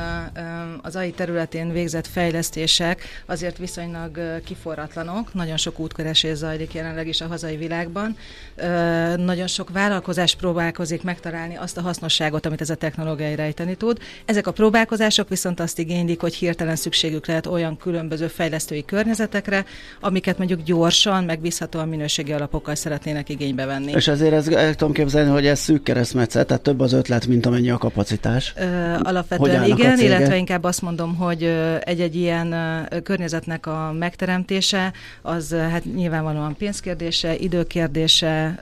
az 0.82 0.96
AI 0.96 1.10
területén 1.10 1.72
végzett 1.72 2.06
fejlesztések 2.06 3.02
azért 3.26 3.58
viszonylag 3.58 4.40
kiforratlanok. 4.44 5.34
Nagyon 5.34 5.56
sok 5.56 5.78
útkeresés 5.78 6.36
zajlik 6.36 6.74
jelenleg 6.74 7.08
is 7.08 7.20
a 7.20 7.26
hazai 7.26 7.56
világban. 7.56 8.16
Nagyon 9.16 9.46
sok 9.46 9.70
vállalkozás 9.70 10.34
próbálkozik 10.34 11.02
megtalálni 11.02 11.56
azt 11.56 11.76
a 11.76 11.80
hasznosságot, 11.80 12.46
amit 12.46 12.60
ez 12.60 12.70
a 12.70 12.74
technológia 12.74 13.34
rejteni 13.34 13.74
tud. 13.74 13.98
Ezek 14.24 14.46
a 14.46 14.52
próbálkozások 14.52 15.28
viszont 15.28 15.60
azt 15.60 15.78
igénylik, 15.78 16.20
hogy 16.20 16.34
hirtelen 16.34 16.76
szükségük 16.76 17.26
lehet 17.26 17.46
olyan 17.46 17.76
különböző 17.76 18.26
fejlesztői 18.26 18.84
környezetekre, 18.84 19.64
amiket 20.00 20.38
mondjuk 20.38 20.62
gyorsan, 20.62 21.24
megbízhatóan 21.24 21.88
minőségi 21.88 22.32
alapokkal 22.32 22.74
szeretnének 22.74 23.28
igénybe 23.28 23.64
venni. 23.64 23.92
És 23.92 24.08
ezért 24.08 24.32
ez, 24.32 24.48
el 24.48 24.74
tudom 24.74 24.94
képzelni, 24.94 25.30
hogy 25.30 25.46
ez 25.46 25.58
szűk 25.58 25.82
keresztmetszet, 25.82 26.46
tehát 26.46 26.62
több 26.62 26.80
az 26.80 26.92
ötlet, 26.92 27.26
mint 27.26 27.46
amennyi 27.46 27.72
a 27.74 27.78
kapacitás. 27.78 28.52
Ö, 28.56 28.94
alapvetően 29.02 29.64
igen, 29.64 29.98
illetve 29.98 30.36
inkább 30.36 30.64
azt 30.64 30.82
mondom, 30.82 31.14
hogy 31.14 31.42
egy-egy 31.80 32.16
ilyen 32.16 32.54
környezetnek 33.02 33.66
a 33.66 33.94
megteremtése, 33.98 34.92
az 35.22 35.54
hát 35.70 35.84
nyilvánvalóan 35.94 36.56
pénzkérdése, 36.56 37.36
időkérdése, 37.36 38.60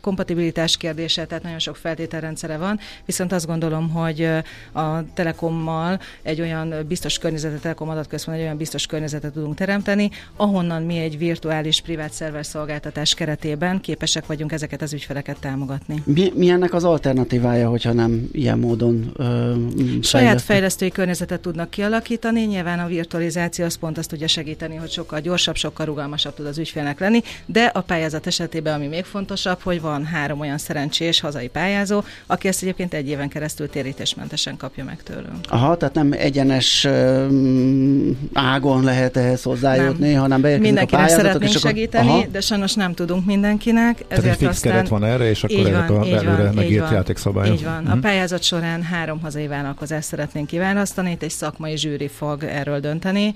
kompatibilitás 0.00 0.76
kérdése, 0.76 1.24
tehát 1.24 1.42
nagyon 1.42 1.58
sok 1.58 1.76
feltételrendszere 1.76 2.56
van, 2.56 2.78
viszont 3.04 3.32
azt 3.32 3.46
gondolom, 3.46 3.90
hogy 3.90 4.28
a 4.72 5.12
Telekommal 5.14 6.00
egy 6.22 6.40
olyan 6.40 6.74
biztos 6.88 7.18
környezetet, 7.18 7.60
Telekom 7.60 7.88
adatközpont 7.88 8.36
egy 8.36 8.42
olyan 8.42 8.56
biztos 8.56 8.86
környezetet 8.86 9.32
tudunk 9.32 9.54
teremteni, 9.54 10.10
ahonnan 10.36 10.82
mi 10.82 10.98
egy 10.98 11.18
virtuális 11.18 11.80
privát 11.80 12.12
szerver 12.12 12.46
szolgáltatás 12.46 13.14
keretében 13.14 13.80
képesek 13.80 14.26
vagyunk 14.26 14.52
ezeket 14.52 14.82
az 14.82 14.92
ügyfeleket 14.92 15.40
támogatni. 15.40 16.02
Mi, 16.04 16.32
mi 16.34 16.48
ennek 16.48 16.74
az 16.74 16.84
alternatívája, 16.84 17.68
hogyha 17.68 17.92
nem 17.92 18.28
ilyen 18.32 18.51
módon 18.58 19.12
ö, 19.16 19.54
Saját 20.02 20.40
fejlesztői 20.42 20.90
környezetet 20.90 21.40
tudnak 21.40 21.70
kialakítani, 21.70 22.40
nyilván 22.40 22.78
a 22.78 22.86
virtualizáció 22.86 23.64
az 23.64 23.74
pont 23.74 23.98
azt 23.98 24.08
tudja 24.08 24.28
segíteni, 24.28 24.76
hogy 24.76 24.90
sokkal 24.90 25.20
gyorsabb, 25.20 25.56
sokkal 25.56 25.86
rugalmasabb 25.86 26.34
tud 26.34 26.46
az 26.46 26.58
ügyfélnek 26.58 27.00
lenni, 27.00 27.22
de 27.46 27.64
a 27.64 27.80
pályázat 27.80 28.26
esetében, 28.26 28.74
ami 28.74 28.86
még 28.86 29.04
fontosabb, 29.04 29.60
hogy 29.62 29.80
van 29.80 30.04
három 30.04 30.40
olyan 30.40 30.58
szerencsés 30.58 31.20
hazai 31.20 31.48
pályázó, 31.48 32.02
aki 32.26 32.48
ezt 32.48 32.62
egyébként 32.62 32.94
egy 32.94 33.08
éven 33.08 33.28
keresztül 33.28 33.68
térítésmentesen 33.68 34.56
kapja 34.56 34.84
meg 34.84 35.02
tőlünk. 35.02 35.38
Aha, 35.48 35.76
tehát 35.76 35.94
nem 35.94 36.12
egyenes 36.12 36.88
ágon 38.32 38.84
lehet 38.84 39.16
ehhez 39.16 39.42
hozzájutni, 39.42 40.10
nem. 40.10 40.20
hanem 40.20 40.40
beérkezik 40.40 40.72
Mindenkinek 40.72 41.04
a 41.04 41.08
szeretnénk 41.08 41.50
és 41.50 41.56
akkor... 41.56 41.70
segíteni, 41.70 42.08
Aha. 42.08 42.24
de 42.32 42.40
sajnos 42.40 42.74
nem 42.74 42.94
tudunk 42.94 43.26
mindenkinek. 43.26 44.04
Ezért 44.08 44.08
Tehát 44.08 44.24
egy 44.24 44.36
fix 44.36 44.50
aztán... 44.50 44.72
keret 44.72 44.88
van 44.88 45.04
erre, 45.04 45.28
és 45.28 45.44
akkor 45.44 45.66
ezek 45.66 45.88
van, 45.88 46.00
a 46.00 46.04
belőle 46.04 46.50
megírt 46.54 46.90
játékszabályok. 46.90 47.54
Így 47.54 47.64
van. 47.64 47.86
A 47.86 47.94
mhm. 47.94 48.00
Pályázat 48.42 48.60
során 48.68 48.82
három 48.82 49.20
hazai 49.20 49.46
vállalkozást 49.46 50.08
szeretnénk 50.08 50.46
kiválasztani, 50.46 51.10
itt 51.10 51.22
egy 51.22 51.30
szakmai 51.30 51.76
zsűri 51.76 52.08
fog 52.08 52.44
erről 52.44 52.80
dönteni. 52.80 53.34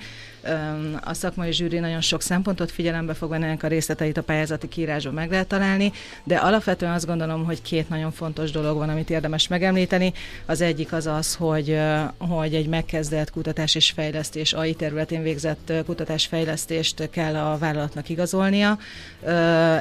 A 1.05 1.15
szakmai 1.15 1.53
zsűri 1.53 1.79
nagyon 1.79 2.01
sok 2.01 2.23
szempontot 2.23 2.71
figyelembe 2.71 3.15
fog 3.15 3.31
venni, 3.31 3.45
ennek 3.45 3.63
a 3.63 3.67
részleteit 3.67 4.17
a 4.17 4.23
pályázati 4.23 4.69
kiírásban 4.69 5.15
meg 5.15 5.31
lehet 5.31 5.47
találni, 5.47 5.93
de 6.25 6.37
alapvetően 6.37 6.93
azt 6.93 7.07
gondolom, 7.07 7.45
hogy 7.45 7.63
két 7.63 7.89
nagyon 7.89 8.13
fontos 8.13 8.51
dolog 8.51 8.77
van, 8.77 8.89
amit 8.89 9.11
érdemes 9.11 9.49
megemlíteni. 9.49 10.13
Az 10.47 10.61
egyik 10.61 10.93
az 10.93 11.07
az, 11.07 11.35
hogy, 11.35 11.79
hogy 12.19 12.55
egy 12.55 12.69
megkezdett 12.69 13.31
kutatás 13.31 13.75
és 13.75 13.91
fejlesztés, 13.91 14.53
AI 14.53 14.75
területén 14.75 15.23
végzett 15.23 15.73
kutatásfejlesztést 15.87 17.11
kell 17.11 17.35
a 17.37 17.59
vállalatnak 17.59 18.09
igazolnia. 18.09 18.79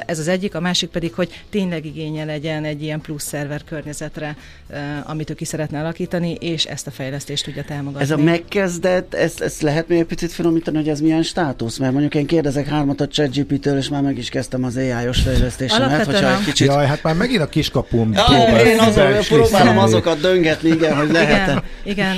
Ez 0.06 0.18
az 0.18 0.28
egyik, 0.28 0.54
a 0.54 0.60
másik 0.60 0.88
pedig, 0.88 1.14
hogy 1.14 1.44
tényleg 1.50 1.84
igénye 1.84 2.24
legyen 2.24 2.64
egy 2.64 2.82
ilyen 2.82 3.00
plusz 3.00 3.24
szerver 3.24 3.64
környezetre, 3.64 4.36
amit 5.04 5.30
ő 5.30 5.34
ki 5.34 5.44
szeretne 5.44 5.80
alakítani, 5.80 6.32
és 6.32 6.64
ezt 6.64 6.86
a 6.86 6.90
fejlesztést 6.90 7.44
tudja 7.44 7.64
támogatni. 7.64 8.02
Ez 8.02 8.10
a 8.10 8.16
megkezdett, 8.16 9.14
ezt, 9.14 9.40
ezt 9.40 9.62
lehet 9.62 9.88
még 9.88 9.98
egy 9.98 10.06
picit 10.06 10.32
finomítani, 10.56 10.76
hogy 10.76 10.88
ez 10.88 11.00
milyen 11.00 11.22
státusz? 11.22 11.78
Mert 11.78 11.92
mondjuk 11.92 12.14
én 12.14 12.26
kérdezek 12.26 12.66
hármat 12.66 13.00
a 13.00 13.06
ChatGPT-től, 13.06 13.76
és 13.76 13.88
már 13.88 14.02
meg 14.02 14.18
is 14.18 14.28
kezdtem 14.28 14.64
az 14.64 14.76
AI-os 14.76 15.20
fejlesztésemet, 15.20 16.04
hogyha 16.04 16.32
egy 16.32 16.44
kicsit... 16.44 16.66
Jaj, 16.66 16.86
hát 16.86 17.02
már 17.02 17.14
megint 17.14 17.40
a 17.40 17.48
kiskapum 17.48 18.12
ja, 18.12 18.64
Én 18.64 18.78
azon, 18.78 19.12
próbálom 19.28 19.78
azokat 19.78 20.20
döngetni, 20.20 20.68
igen, 20.68 20.96
hogy 20.96 21.10
lehet 21.10 21.48
Igen, 21.48 21.62
igen 21.84 22.16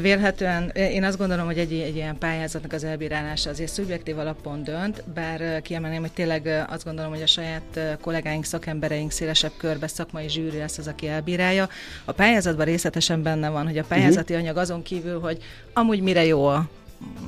vélhetően 0.00 0.70
én 0.74 1.04
azt 1.04 1.18
gondolom, 1.18 1.46
hogy 1.46 1.58
egy, 1.58 1.72
egy 1.72 1.96
ilyen 1.96 2.18
pályázatnak 2.18 2.72
az 2.72 2.84
elbírálása 2.84 3.50
azért 3.50 3.72
szubjektív 3.72 4.18
alapon 4.18 4.64
dönt, 4.64 5.04
bár 5.14 5.62
kiemelném, 5.62 6.00
hogy 6.00 6.12
tényleg 6.12 6.66
azt 6.68 6.84
gondolom, 6.84 7.10
hogy 7.10 7.22
a 7.22 7.26
saját 7.26 7.98
kollégáink, 8.00 8.44
szakembereink 8.44 9.10
szélesebb 9.10 9.52
körbe 9.56 9.86
szakmai 9.86 10.28
zsűri 10.28 10.58
lesz 10.58 10.78
az, 10.78 10.86
aki 10.86 11.08
elbírálja. 11.08 11.68
A 12.04 12.12
pályázatban 12.12 12.64
részletesen 12.64 13.22
benne 13.22 13.48
van, 13.48 13.66
hogy 13.66 13.78
a 13.78 13.84
pályázati 13.88 14.34
anyag 14.34 14.56
azon 14.56 14.82
kívül, 14.82 15.20
hogy 15.20 15.38
amúgy 15.72 16.00
mire 16.00 16.24
jó 16.24 16.46
a 16.46 16.68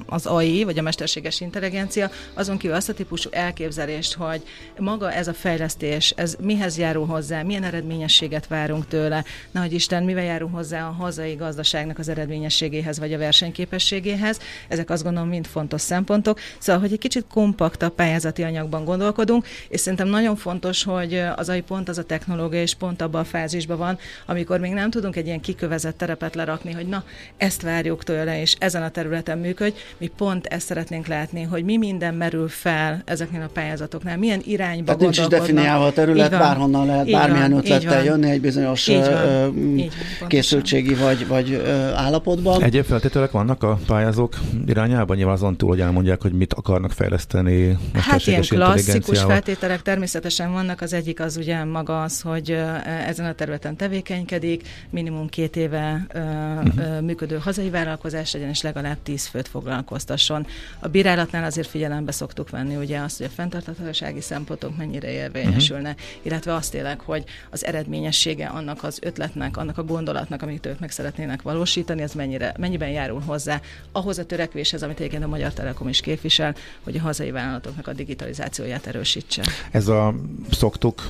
az 0.07 0.27
AI, 0.27 0.65
vagy 0.65 0.79
a 0.79 0.83
mesterséges 0.83 1.41
intelligencia, 1.41 2.11
azon 2.35 2.59
kívül 2.59 2.77
azt 2.77 2.89
a 2.89 2.95
típusú 2.95 3.29
elképzelést, 3.33 4.15
hogy 4.15 4.43
maga 4.79 5.13
ez 5.13 5.29
a 5.29 5.35
fejlesztés, 5.35 6.11
ez 6.17 6.37
mihez 6.41 6.79
járul 6.79 7.07
hozzá, 7.07 7.43
milyen 7.43 7.65
eredményességet 7.65 8.47
várunk 8.47 8.87
tőle, 8.89 9.25
nehogy 9.51 9.73
Isten, 9.73 10.03
mivel 10.05 10.25
járul 10.25 10.49
hozzá 10.49 10.89
a 10.89 10.91
hazai 10.91 11.35
gazdaságnak 11.35 11.99
az 11.99 12.09
eredményességéhez, 12.09 12.99
vagy 12.99 13.13
a 13.13 13.19
versenyképességéhez, 13.19 14.39
ezek 14.69 14.91
azt 14.91 15.03
gondolom 15.03 15.29
mind 15.29 15.47
fontos 15.47 15.81
szempontok. 15.81 16.39
Szóval, 16.59 16.81
hogy 16.81 16.93
egy 16.93 16.99
kicsit 16.99 17.25
kompaktabb 17.33 17.95
pályázati 17.95 18.43
anyagban 18.43 18.85
gondolkodunk, 18.85 19.47
és 19.69 19.81
szerintem 19.81 20.09
nagyon 20.09 20.37
fontos, 20.37 20.85
hogy 20.85 21.23
az 21.37 21.49
AI 21.49 21.61
pont 21.61 21.89
az 21.89 21.99
a 21.99 22.05
technológia, 22.05 22.61
és 22.61 22.75
pont 22.75 23.03
abban 23.03 23.21
a 23.21 23.25
fázisban 23.25 23.79
van, 23.79 23.99
amikor 24.27 24.61
még 24.61 24.73
nem 24.73 24.91
tudunk 24.91 25.17
egy 25.17 25.27
ilyen 25.27 25.41
kikövezett 25.41 25.99
terepet 25.99 26.35
lerakni, 26.35 26.73
hogy 26.73 26.87
na, 26.87 27.05
ezt 27.37 27.63
várjuk 27.63 28.05
tőle, 28.05 28.41
és 28.41 28.57
ezen 28.59 28.83
a 28.83 28.91
területen 28.91 29.39
működik, 29.39 29.59
működj. 29.61 29.81
Mi 29.99 30.11
pont 30.17 30.47
ezt 30.47 30.67
szeretnénk 30.67 31.07
látni, 31.07 31.43
hogy 31.43 31.65
mi 31.65 31.77
minden 31.77 32.15
merül 32.15 32.49
fel 32.49 33.03
ezeknél 33.05 33.43
a 33.43 33.51
pályázatoknál, 33.53 34.17
milyen 34.17 34.41
irányba 34.45 34.85
Tehát 34.85 35.01
nincs 35.01 35.19
is 35.19 35.27
definiálva 35.27 35.87
a 35.87 35.93
terület, 35.93 36.31
bárhonnan 36.31 36.87
lehet 36.87 37.07
így 37.07 37.13
bármilyen 37.13 37.51
van, 37.51 37.59
ötlettel 37.59 38.05
jönni 38.05 38.31
egy 38.31 38.41
bizonyos 38.41 38.87
van, 38.87 40.29
készültségi 40.29 40.95
vagy, 40.95 41.27
vagy 41.27 41.63
állapotban. 41.95 42.63
Egyéb 42.63 42.85
feltételek 42.85 43.31
vannak 43.31 43.63
a 43.63 43.79
pályázók 43.87 44.35
irányában? 44.67 45.17
Nyilván 45.17 45.35
azon 45.35 45.57
túl, 45.57 45.69
hogy 45.69 45.81
elmondják, 45.81 46.23
hogy 46.23 46.33
mit 46.33 46.53
akarnak 46.53 46.93
fejleszteni. 46.93 47.79
Hát 47.93 48.27
ilyen 48.27 48.43
klasszikus 48.43 49.21
feltételek 49.21 49.83
természetesen 49.83 50.53
vannak. 50.53 50.81
Az 50.81 50.93
egyik 50.93 51.21
az 51.21 51.37
ugye 51.37 51.65
maga 51.65 52.03
az, 52.03 52.21
hogy 52.21 52.57
ezen 53.07 53.27
a 53.27 53.33
területen 53.33 53.77
tevékenykedik, 53.77 54.69
minimum 54.91 55.29
két 55.29 55.57
éve 55.57 56.07
uh-huh. 56.15 57.01
működő 57.01 57.39
hazai 57.43 57.71
vállalkozás 57.71 58.33
legyen, 58.33 58.49
és 58.49 58.63
legalább 58.63 58.97
tíz 59.03 59.27
főt 59.27 59.49
foglalkoztasson. 59.51 60.47
A 60.79 60.89
bírálatnál 60.89 61.45
azért 61.45 61.69
figyelembe 61.69 62.13
szoktuk 62.13 62.51
venni 62.51 62.77
ugye 62.77 62.99
azt, 62.99 63.17
hogy 63.17 63.27
a 63.27 63.35
fenntarthatósági 63.35 64.21
szempontok 64.21 64.77
mennyire 64.77 65.11
érvényesülnek, 65.11 65.99
uh-huh. 65.99 66.11
illetve 66.23 66.55
azt 66.55 66.71
tényleg, 66.71 67.01
hogy 67.01 67.25
az 67.51 67.65
eredményessége 67.65 68.47
annak 68.47 68.83
az 68.83 68.99
ötletnek, 69.03 69.57
annak 69.57 69.79
a 69.79 69.85
gondolatnak, 69.85 70.43
amit 70.43 70.67
ők 70.67 70.79
meg 70.79 70.91
szeretnének 70.91 71.43
valósítani, 71.43 72.03
ez 72.03 72.13
mennyire, 72.13 72.55
mennyiben 72.59 72.91
járul 72.91 73.21
hozzá 73.21 73.61
ahhoz 73.93 74.19
a 74.19 74.27
törekvéshez, 74.27 74.83
amit 74.83 74.99
egyébként 74.99 75.25
a 75.25 75.29
Magyar 75.29 75.53
Telekom 75.53 75.89
is 75.89 76.01
képvisel, 76.01 76.55
hogy 76.83 76.97
a 76.97 77.01
hazai 77.01 77.31
vállalatoknak 77.31 77.87
a 77.87 77.93
digitalizációját 77.93 78.87
erősítse. 78.87 79.43
Ez 79.71 79.89
a 79.89 80.15
szoktuk 80.51 81.09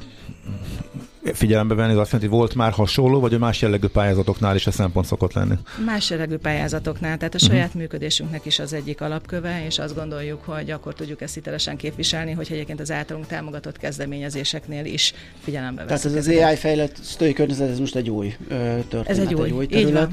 figyelembe 1.32 1.74
venni, 1.74 1.92
az 1.92 1.98
azt 1.98 2.12
jelenti, 2.12 2.30
hogy 2.30 2.38
volt 2.38 2.55
már 2.55 2.72
hasonló, 2.72 3.20
vagy 3.20 3.34
a 3.34 3.38
más 3.38 3.62
jellegű 3.62 3.86
pályázatoknál 3.86 4.55
is 4.55 4.66
a 4.66 4.70
szempont 4.70 5.07
szokott 5.07 5.32
lenni? 5.32 5.55
Más 5.84 6.11
jellegű 6.11 6.36
pályázatoknál, 6.36 7.16
tehát 7.16 7.34
a 7.34 7.36
uh-huh. 7.36 7.53
saját 7.53 7.74
működésünknek 7.74 8.44
is 8.44 8.59
az 8.59 8.72
egyik 8.72 9.01
alapköve, 9.01 9.64
és 9.66 9.78
azt 9.78 9.94
gondoljuk, 9.94 10.44
hogy 10.44 10.70
akkor 10.70 10.94
tudjuk 10.94 11.20
ezt 11.20 11.34
hitelesen 11.34 11.76
képviselni, 11.76 12.32
hogy 12.32 12.48
egyébként 12.51 12.80
az 12.80 12.90
általunk 12.90 13.26
támogatott 13.26 13.76
kezdeményezéseknél 13.76 14.84
is 14.84 15.14
figyelembe 15.40 15.84
veszünk. 15.84 16.14
Tehát 16.14 16.28
ez 16.28 16.36
az 16.36 16.44
AI 16.44 16.57
fejlesztői 16.57 17.32
környezet, 17.32 17.70
ez 17.70 17.78
most 17.78 17.96
egy 17.96 18.11
új 18.11 18.34
történet, 18.48 19.09
ez 19.09 19.18
egy 19.18 19.34
új, 19.34 19.44
egy 19.44 19.53
új 19.53 19.66
terület. 19.66 20.11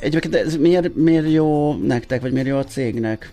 Egyébként 0.00 0.34
ez 0.34 0.56
miért, 0.56 0.94
miért 0.94 1.30
jó 1.30 1.74
nektek, 1.74 2.20
vagy 2.20 2.32
miért 2.32 2.48
jó 2.48 2.56
a 2.56 2.64
cégnek? 2.64 3.32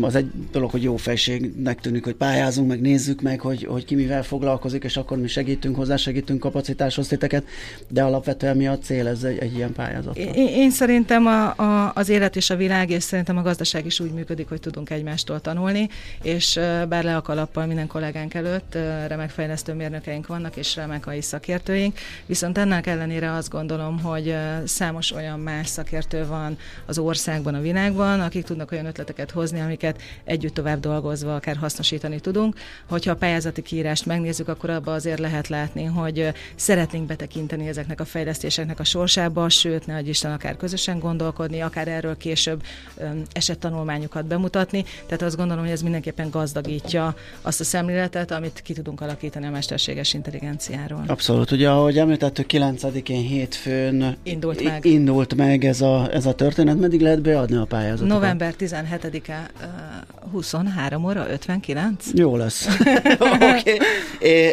Az 0.00 0.14
egy 0.14 0.30
dolog, 0.52 0.70
hogy 0.70 0.82
jó 0.82 0.96
fejségnek 0.96 1.80
tűnik, 1.80 2.04
hogy 2.04 2.14
pályázunk, 2.14 2.68
meg 2.68 2.80
nézzük 2.80 3.20
meg, 3.20 3.40
hogy, 3.40 3.64
hogy 3.64 3.84
ki 3.84 3.94
mivel 3.94 4.22
foglalkozik, 4.22 4.84
és 4.84 4.96
akkor 4.96 5.18
mi 5.18 5.28
segítünk 5.28 5.52
hozzá, 5.54 5.63
segítünk 5.72 6.14
segítünk 6.14 6.40
kapacitáshoz 6.40 7.08
titeket, 7.08 7.44
de 7.88 8.02
alapvetően 8.02 8.56
mi 8.56 8.66
a 8.66 8.78
cél 8.78 9.06
ez 9.06 9.22
egy, 9.22 9.38
egy 9.38 9.54
ilyen 9.54 9.72
pályázat? 9.72 10.16
Én, 10.16 10.34
én 10.34 10.70
szerintem 10.70 11.26
a, 11.26 11.56
a, 11.56 11.92
az 11.94 12.08
élet 12.08 12.36
és 12.36 12.50
a 12.50 12.56
világ, 12.56 12.90
és 12.90 13.02
szerintem 13.02 13.36
a 13.36 13.42
gazdaság 13.42 13.86
is 13.86 14.00
úgy 14.00 14.12
működik, 14.12 14.48
hogy 14.48 14.60
tudunk 14.60 14.90
egymástól 14.90 15.40
tanulni, 15.40 15.88
és 16.22 16.60
bár 16.88 17.04
le 17.04 17.16
a 17.16 17.22
kalappal 17.22 17.66
minden 17.66 17.86
kollégánk 17.86 18.34
előtt, 18.34 18.74
remek 19.06 19.30
fejlesztő 19.30 19.72
mérnökeink 19.72 20.26
vannak, 20.26 20.56
és 20.56 20.76
remek 20.76 21.06
AI 21.06 21.22
szakértőink, 21.22 21.98
viszont 22.26 22.58
ennek 22.58 22.86
ellenére 22.86 23.32
azt 23.32 23.50
gondolom, 23.50 24.00
hogy 24.00 24.36
számos 24.64 25.12
olyan 25.12 25.40
más 25.40 25.68
szakértő 25.68 26.26
van 26.26 26.56
az 26.86 26.98
országban, 26.98 27.54
a 27.54 27.60
világban, 27.60 28.20
akik 28.20 28.44
tudnak 28.44 28.72
olyan 28.72 28.86
ötleteket 28.86 29.30
hozni, 29.30 29.60
amiket 29.60 30.02
együtt 30.24 30.54
tovább 30.54 30.80
dolgozva 30.80 31.34
akár 31.34 31.56
hasznosítani 31.56 32.20
tudunk. 32.20 32.56
Hogyha 32.88 33.10
a 33.10 33.16
pályázati 33.16 33.62
kiírást 33.62 34.06
megnézzük, 34.06 34.48
akkor 34.48 34.70
abban 34.70 34.94
azért 34.94 35.18
lehet 35.18 35.43
látni, 35.48 35.84
hogy 35.84 36.04
hogy 36.04 36.32
szeretnénk 36.54 37.06
betekinteni 37.06 37.68
ezeknek 37.68 38.00
a 38.00 38.04
fejlesztéseknek 38.04 38.80
a 38.80 38.84
sorsába, 38.84 39.48
sőt, 39.48 39.86
ne 39.86 40.00
Isten 40.00 40.32
akár 40.32 40.56
közösen 40.56 40.98
gondolkodni, 40.98 41.60
akár 41.60 41.88
erről 41.88 42.16
később 42.16 42.62
esettanulmányokat 43.32 44.26
bemutatni. 44.26 44.84
Tehát 45.06 45.22
azt 45.22 45.36
gondolom, 45.36 45.62
hogy 45.62 45.72
ez 45.72 45.82
mindenképpen 45.82 46.30
gazdagítja 46.30 47.14
azt 47.42 47.60
a 47.60 47.64
szemléletet, 47.64 48.30
amit 48.30 48.60
ki 48.64 48.72
tudunk 48.72 49.00
alakítani 49.00 49.46
a 49.46 49.50
mesterséges 49.50 50.14
intelligenciáról. 50.14 51.04
Abszolút. 51.06 51.50
Ugye, 51.50 51.70
ahogy 51.70 51.98
említettük, 51.98 52.46
9-én 52.48 53.22
hétfőn 53.22 54.16
indult 54.22 54.64
meg, 54.64 54.84
indult 54.84 55.34
meg 55.34 55.64
ez, 55.64 55.80
a, 55.80 56.08
ez 56.12 56.26
a 56.26 56.34
történet. 56.34 56.78
Meddig 56.78 57.00
lehet 57.00 57.22
beadni 57.22 57.56
a 57.56 57.64
pályázatot? 57.64 58.08
November 58.08 58.54
17-e 58.58 59.50
23 60.32 61.04
óra 61.04 61.26
59. 61.30 62.06
Jó 62.14 62.36
lesz. 62.36 62.68
okay. 63.18 63.62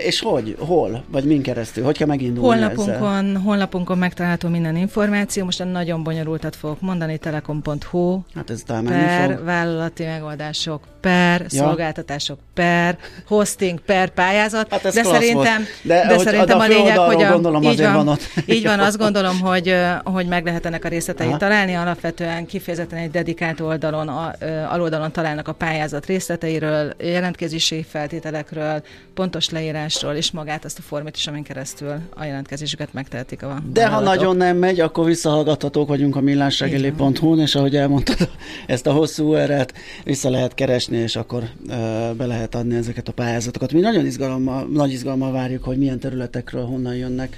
És 0.05 0.19
hogy? 0.19 0.55
Hol? 0.59 1.03
Vagy 1.07 1.23
min 1.23 1.41
keresztül? 1.41 1.83
Hogy 1.83 1.97
kell 1.97 2.07
megindulni 2.07 2.47
honlapunkon, 2.47 3.25
ezzel? 3.25 3.41
Honlapunkon 3.41 3.97
megtalálható 3.97 4.49
minden 4.49 4.75
információ. 4.75 5.45
Most 5.45 5.71
nagyon 5.71 6.03
bonyolultat 6.03 6.55
fogok 6.55 6.81
mondani, 6.81 7.17
telekom.hu 7.17 8.19
hát 8.35 8.49
ez 8.49 8.63
per 8.65 9.35
fog. 9.35 9.45
vállalati 9.45 10.03
megoldások, 10.03 10.83
per 11.01 11.41
ja. 11.41 11.47
szolgáltatások, 11.63 12.39
per 12.53 12.97
hosting, 13.25 13.79
per 13.79 14.09
pályázat. 14.09 14.71
Hát 14.71 14.85
ez 14.85 14.93
de 14.93 15.03
szerintem, 15.03 15.63
de, 15.81 16.07
de 16.07 16.15
hogy, 16.15 16.25
szerintem 16.25 16.59
a, 16.59 16.63
a 16.63 16.67
lényeg, 16.67 16.97
hogy 16.97 17.23
a, 17.23 17.31
gondolom 17.31 17.63
így 17.63 17.81
van, 17.81 17.93
van 17.93 18.07
ott. 18.07 18.21
így 18.45 18.63
van, 18.63 18.79
azt 18.79 18.97
gondolom, 19.05 19.39
hogy, 19.39 19.75
hogy 20.03 20.27
meg 20.27 20.45
lehet 20.45 20.65
ennek 20.65 20.85
a 20.85 20.87
részleteit 20.87 21.29
Aha. 21.29 21.39
találni. 21.39 21.73
Alapvetően 21.73 22.45
kifejezetten 22.45 22.99
egy 22.99 23.11
dedikált 23.11 23.59
oldalon, 23.59 24.07
a, 24.07 24.33
aloldalon 24.69 25.11
találnak 25.11 25.47
a 25.47 25.53
pályázat 25.61 26.05
részleteiről, 26.05 26.93
jelentkezési 26.97 27.85
feltételekről, 27.89 28.83
pontos 29.13 29.49
leírásról, 29.49 30.13
és 30.13 30.31
magát 30.31 30.65
azt 30.65 30.77
a 30.77 30.81
formát 30.81 31.15
is, 31.15 31.27
amin 31.27 31.43
keresztül 31.43 31.99
a 32.15 32.23
jelentkezésüket 32.23 32.93
megtehetik 32.93 33.43
a 33.43 33.61
De 33.73 33.87
ha 33.87 33.99
nagyon 33.99 34.37
nem 34.37 34.57
megy, 34.57 34.79
akkor 34.79 35.05
visszahallgathatók 35.05 35.87
vagyunk 35.87 36.15
a 36.15 36.21
millásregeli.hu-n, 36.21 37.39
és 37.39 37.55
ahogy 37.55 37.75
elmondtad, 37.75 38.29
ezt 38.67 38.87
a 38.87 38.91
hosszú 38.91 39.33
eret 39.33 39.73
vissza 40.03 40.29
lehet 40.29 40.53
keresni, 40.53 40.97
és 40.97 41.15
akkor 41.15 41.43
uh, 41.43 42.15
be 42.15 42.25
lehet 42.25 42.55
adni 42.55 42.75
ezeket 42.75 43.07
a 43.07 43.11
pályázatokat. 43.11 43.71
Mi 43.71 43.79
nagyon 43.79 44.05
izgalommal, 44.05 44.67
nagy 44.73 44.91
izgalommal 44.91 45.31
várjuk, 45.31 45.63
hogy 45.63 45.77
milyen 45.77 45.99
területekről 45.99 46.65
honnan 46.65 46.95
jönnek 46.95 47.37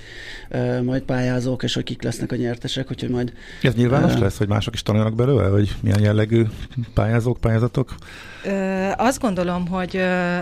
uh, 0.52 0.82
majd 0.82 1.02
pályázók, 1.02 1.64
és 1.64 1.74
hogy 1.74 1.84
kik 1.84 2.04
lesznek 2.04 2.32
a 2.32 2.36
nyertesek, 2.36 2.92
úgyhogy 2.92 3.10
majd... 3.10 3.34
Ez 3.62 3.74
nyilvános 3.74 4.14
uh, 4.14 4.20
lesz, 4.20 4.38
hogy 4.38 4.48
mások 4.48 4.74
is 4.74 4.82
tanulnak 4.82 5.16
belőle, 5.16 5.48
hogy 5.48 5.76
milyen 5.82 6.02
jellegű 6.02 6.44
pályázók, 6.94 7.38
pályázatok? 7.40 7.96
Ö, 8.46 8.90
azt 8.98 9.20
gondolom, 9.20 9.68
hogy 9.68 9.96
ö, 9.96 10.00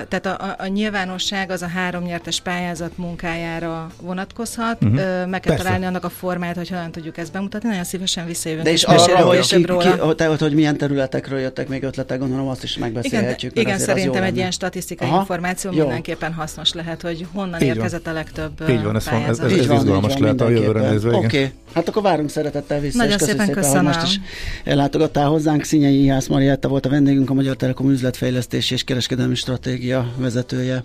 tehát 0.08 0.26
a, 0.26 0.56
a, 0.58 0.68
nyilvánosság 0.68 1.52
az 1.52 1.62
a 1.62 1.68
három 1.68 2.04
nyertes 2.04 2.42
pályázat 2.42 2.98
munkájára 2.98 3.88
vonatkozhat. 4.02 4.84
Uh-huh. 4.84 5.00
Ö, 5.00 5.26
meg 5.26 5.40
kell 5.40 5.52
Persze. 5.52 5.64
találni 5.64 5.86
annak 5.86 6.04
a 6.04 6.10
formáját, 6.10 6.56
hogy 6.56 6.70
hogyan 6.70 6.92
tudjuk 6.92 7.18
ezt 7.18 7.32
bemutatni. 7.32 7.70
Nagyon 7.70 7.84
szívesen 7.84 8.26
visszajövünk. 8.26 8.66
De 8.66 8.72
és 8.72 8.84
arra, 8.84 9.16
hogy, 9.16 9.40
ki, 9.40 9.64
ki, 9.64 9.90
te, 10.16 10.26
hogy 10.26 10.54
milyen 10.54 10.78
területekről 10.78 11.40
jöttek 11.40 11.68
még 11.68 11.84
ötletek, 11.84 12.20
gondolom 12.20 12.48
azt 12.48 12.64
is 12.64 12.78
megbeszélhetjük. 12.78 13.52
Igen, 13.52 13.66
igen 13.66 13.80
szerintem 13.80 14.24
egy 14.24 14.36
ilyen 14.36 14.52
statisztikai 14.52 15.08
Aha. 15.08 15.20
információ 15.20 15.72
jó. 15.72 15.82
mindenképpen 15.82 16.34
hasznos 16.34 16.74
lehet, 16.74 17.02
hogy 17.02 17.26
honnan 17.34 17.62
így 17.62 17.68
érkezett 17.68 18.08
a 18.08 18.12
legtöbb 18.12 18.70
Így 18.70 18.84
van, 18.84 18.96
ez, 18.96 19.08
ez, 19.28 19.40
ez, 19.40 19.52
ez 19.52 19.72
izgalmas 19.72 20.18
lehet 20.18 20.42
a 20.42 20.50
jövőre 20.50 20.90
nézve. 20.90 21.16
Oké, 21.16 21.26
okay. 21.26 21.52
hát 21.74 21.88
akkor 21.88 22.02
várunk 22.02 22.30
szeretettel 22.30 22.80
vissza. 22.80 22.98
Nagyon 22.98 23.18
szépen 23.18 23.50
köszönöm. 23.50 23.84
Most 23.84 24.04
is 24.04 24.20
ellátogattál 24.64 25.28
hozzánk. 25.28 25.64
Szinyei 25.64 26.04
Ihász 26.04 26.28
Marietta 26.28 26.68
volt 26.68 26.86
a 26.86 26.90
vendégünk, 26.90 27.30
a 27.30 27.34
Magyar 27.34 27.56
Telekom 27.62 27.90
üzletfejlesztési 27.90 28.74
és 28.74 28.84
kereskedelmi 28.84 29.36
stratégia 29.36 30.14
vezetője. 30.18 30.84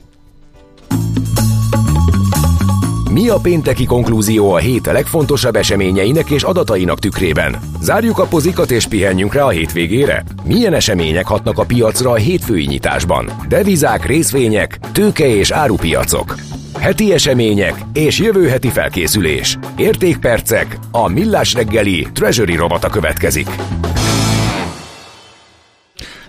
Mi 3.10 3.28
a 3.28 3.38
pénteki 3.42 3.84
konklúzió 3.84 4.52
a 4.52 4.56
hét 4.56 4.86
legfontosabb 4.86 5.56
eseményeinek 5.56 6.30
és 6.30 6.42
adatainak 6.42 6.98
tükrében? 6.98 7.56
Zárjuk 7.80 8.18
a 8.18 8.26
pozikat 8.26 8.70
és 8.70 8.86
pihenjünk 8.86 9.34
rá 9.34 9.42
a 9.42 9.48
hétvégére? 9.48 10.24
Milyen 10.44 10.74
események 10.74 11.26
hatnak 11.26 11.58
a 11.58 11.64
piacra 11.64 12.10
a 12.10 12.14
hétfői 12.14 12.66
nyitásban? 12.66 13.30
Devizák, 13.48 14.06
részvények, 14.06 14.78
tőke 14.92 15.26
és 15.26 15.50
árupiacok. 15.50 16.34
Heti 16.78 17.12
események 17.12 17.74
és 17.92 18.18
jövő 18.18 18.48
heti 18.48 18.68
felkészülés. 18.68 19.58
Értékpercek, 19.76 20.78
a 20.90 21.08
millás 21.08 21.54
reggeli 21.54 22.06
Treasury 22.12 22.56
robata 22.56 22.88
következik. 22.88 23.48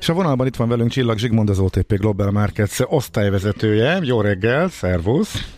És 0.08 0.14
a 0.14 0.16
vonalban 0.16 0.48
itt 0.48 0.56
van 0.56 0.68
velünk 0.68 0.90
Csillag 0.90 1.18
Zsigmond, 1.18 1.50
az 1.50 1.60
OTP 1.60 1.94
Global 1.94 2.32
Markets 2.32 2.78
osztályvezetője. 2.84 4.00
Jó 4.02 4.22
reggel, 4.22 4.70
szervusz! 4.70 5.58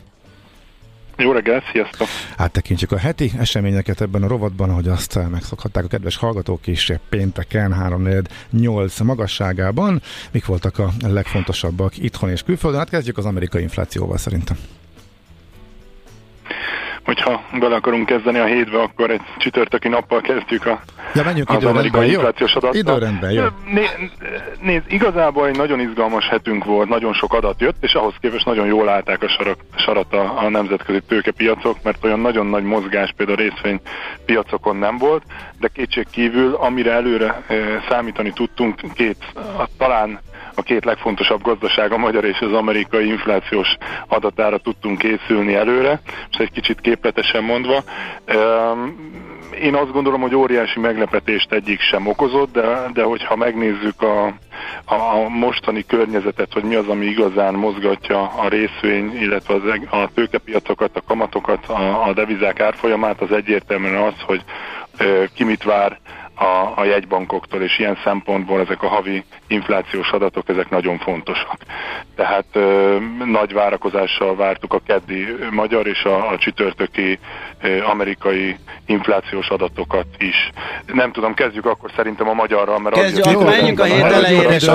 Jó 1.18 1.32
reggel, 1.32 1.64
sziasztok! 1.72 2.08
Hát 2.38 2.52
tekintjük 2.52 2.92
a 2.92 2.98
heti 2.98 3.32
eseményeket 3.40 4.02
ebben 4.02 4.24
a 4.24 4.28
rovatban, 4.28 4.70
ahogy 4.70 4.88
azt 4.88 5.20
megszokhatták 5.32 5.84
a 5.84 5.88
kedves 5.88 6.18
hallgatók 6.18 6.68
is 6.68 6.92
pénteken 7.10 7.74
3 7.74 8.08
8 8.50 9.00
magasságában. 9.00 10.02
Mik 10.32 10.46
voltak 10.46 10.78
a 10.80 10.92
legfontosabbak 11.02 11.98
itthon 11.98 12.30
és 12.30 12.44
külföldön? 12.44 12.80
Hát 12.80 12.90
kezdjük 12.90 13.18
az 13.18 13.26
amerikai 13.26 13.62
inflációval 13.62 14.18
szerintem 14.18 14.58
hogyha 17.10 17.42
bele 17.60 17.76
akarunk 17.76 18.06
kezdeni 18.06 18.40
a 18.40 18.46
hétbe, 18.46 18.82
akkor 18.82 19.12
egy 19.12 19.22
csütörtöki 19.38 19.88
nappal 19.88 20.22
kezdjük 20.22 20.66
a, 20.66 20.80
ja, 21.14 21.24
menjünk 21.24 21.50
az 21.50 21.66
amerikai 21.66 22.06
jó? 22.06 22.14
inflációs 22.14 22.54
adattal. 22.54 22.80
Időrendben, 22.80 23.32
jó. 23.32 23.44
Né, 23.74 23.86
nézd, 24.62 24.84
igazából 24.88 25.48
egy 25.48 25.58
nagyon 25.58 25.80
izgalmas 25.80 26.28
hetünk 26.28 26.66
volt, 26.66 26.90
nagyon 26.90 27.14
sok 27.14 27.34
adat 27.34 27.62
jött, 27.62 27.84
és 27.84 27.94
ahhoz 27.94 28.14
képest 28.20 28.46
nagyon 28.46 28.66
jól 28.66 28.90
állták 28.90 29.24
a 29.24 29.28
sarak, 29.28 29.58
sarat 29.76 30.14
a, 30.14 30.38
a 30.38 30.50
nemzetközi 30.50 31.02
tőkepiacok, 31.08 31.78
mert 31.84 32.04
olyan 32.04 32.20
nagyon 32.20 32.46
nagy 32.46 32.64
mozgás 32.64 33.14
például 33.18 33.38
részvénypiacokon 33.38 34.76
nem 34.76 34.98
volt, 34.98 35.24
de 35.60 35.68
kétség 35.68 36.08
kívül, 36.12 36.54
amire 36.56 36.92
előre 36.92 37.44
e, 37.48 37.56
számítani 37.90 38.32
tudtunk, 38.32 38.76
két, 38.94 39.18
a, 39.36 39.68
talán 39.78 40.20
a 40.56 40.62
két 40.62 40.86
legfontosabb 40.86 41.42
gazdaság, 41.42 41.92
a 41.92 41.98
magyar 41.98 42.26
és 42.26 42.40
az 42.40 42.54
amerikai 42.54 43.08
inflációs 43.08 43.78
adatára 44.08 44.58
tudtunk 44.58 44.98
készülni 44.98 45.56
előre, 45.56 46.02
és 46.32 46.38
egy 46.38 46.52
kicsit 46.52 46.82
képletesen 46.82 47.44
mondva. 47.44 47.84
Én 49.62 49.76
azt 49.76 49.92
gondolom, 49.92 50.22
hogy 50.22 50.36
óriási 50.36 50.80
meglepetést 50.80 51.52
egyik 51.52 51.80
sem 51.80 52.08
okozott, 52.08 52.52
de, 52.54 52.90
de 52.94 53.04
hogyha 53.04 53.36
megnézzük 53.36 54.02
a, 54.02 54.26
a 54.86 55.30
mostani 55.30 55.86
környezetet, 55.86 56.54
hogy 56.54 56.64
mi 56.64 56.76
az, 56.76 56.88
ami 56.88 57.06
igazán 57.06 57.54
mozgatja 57.54 58.22
a 58.22 58.48
részvény, 58.48 59.18
illetve 59.22 59.54
az, 59.54 59.62
a 59.90 60.10
tőkepiacokat, 60.14 60.98
a 60.98 61.02
kamatokat, 61.08 61.66
a, 61.68 62.08
a 62.08 62.14
devizák 62.14 62.60
árfolyamát, 62.60 63.22
az 63.22 63.32
egyértelműen 63.32 64.04
az, 64.04 64.14
hogy 64.26 64.44
ki 65.34 65.44
mit 65.44 65.64
vár 65.64 66.00
a, 66.40 66.72
a 66.76 66.84
jegybankoktól, 66.84 67.62
és 67.62 67.80
ilyen 67.80 67.98
szempontból 68.04 68.60
ezek 68.60 68.84
a 68.84 68.88
havi 68.88 69.24
inflációs 69.48 70.12
adatok, 70.12 70.50
ezek 70.50 70.70
nagyon 70.70 70.98
fontosak. 70.98 71.58
Tehát 72.16 72.46
ö, 72.52 72.98
nagy 73.26 73.54
várakozással 73.54 74.36
vártuk 74.36 74.74
a 74.74 74.82
keddi 74.86 75.28
magyar 75.52 75.88
és 75.88 76.04
a, 76.04 76.30
a 76.30 76.38
csütörtöki 76.38 77.20
ö, 77.62 77.84
amerikai 77.84 78.56
inflációs 78.90 79.50
adatokat 79.50 80.06
is. 80.18 80.52
Nem 80.86 81.12
tudom, 81.12 81.34
kezdjük 81.34 81.66
akkor 81.66 81.92
szerintem 81.96 82.30
a 82.30 82.34
magyarral, 82.34 82.80
mert 82.80 82.96
Kezdjük, 82.96 83.26
az 83.26 83.34
akkor 83.34 83.46
menjünk 83.46 83.80
a 83.80 83.84
hét 83.84 84.02
elejére, 84.02 84.54
és 84.54 84.68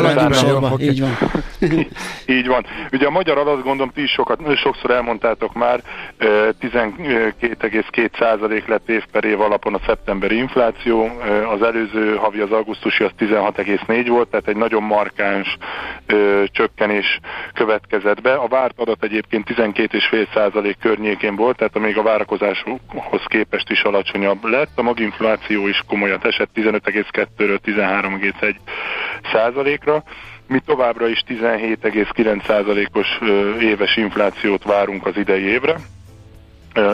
Így 0.81 1.01
van. 1.01 1.19
Így 2.37 2.47
van. 2.47 2.67
Ugye 2.93 3.07
a 3.07 3.11
magyar 3.11 3.39
adat, 3.39 3.63
gondolom, 3.63 3.93
ti 3.95 4.03
is 4.03 4.11
sokat, 4.11 4.57
sokszor 4.57 4.91
elmondtátok 4.91 5.55
már, 5.55 5.81
12,2% 6.19 8.67
lett 8.67 8.89
év 8.89 9.05
per 9.13 9.25
év 9.25 9.41
alapon 9.41 9.75
a 9.75 9.81
szeptemberi 9.87 10.37
infláció, 10.37 11.11
az 11.55 11.63
előző 11.63 12.17
havi 12.17 12.41
az 12.41 12.51
augusztusi 12.51 13.05
az 13.05 13.11
16,4 13.19 14.05
volt, 14.09 14.29
tehát 14.29 14.49
egy 14.49 14.57
nagyon 14.57 14.83
markáns 14.83 15.57
csökkenés 16.47 17.21
következett 17.55 18.21
be. 18.21 18.35
A 18.35 18.49
várt 18.49 18.75
adat 18.77 19.05
egyébként 19.05 19.51
12,5% 19.51 20.75
környékén 20.81 21.37
volt, 21.37 21.57
tehát 21.57 21.79
még 21.79 21.99
a 21.99 22.03
várakozáshoz 22.03 23.23
képest 23.27 23.71
is 23.71 23.83
alacsonyabb 24.05 24.45
lett. 24.45 24.71
A 24.75 24.83
maginfláció 24.83 25.67
is 25.67 25.83
komolyat 25.87 26.25
esett 26.25 26.51
15,2-ről 26.55 27.59
13,1 27.65 28.55
százalékra. 29.33 30.03
Mi 30.47 30.61
továbbra 30.67 31.09
is 31.09 31.23
17,9%-os 31.29 33.09
éves 33.61 33.97
inflációt 33.97 34.65
várunk 34.65 35.07
az 35.07 35.17
idei 35.17 35.43
évre 35.43 35.77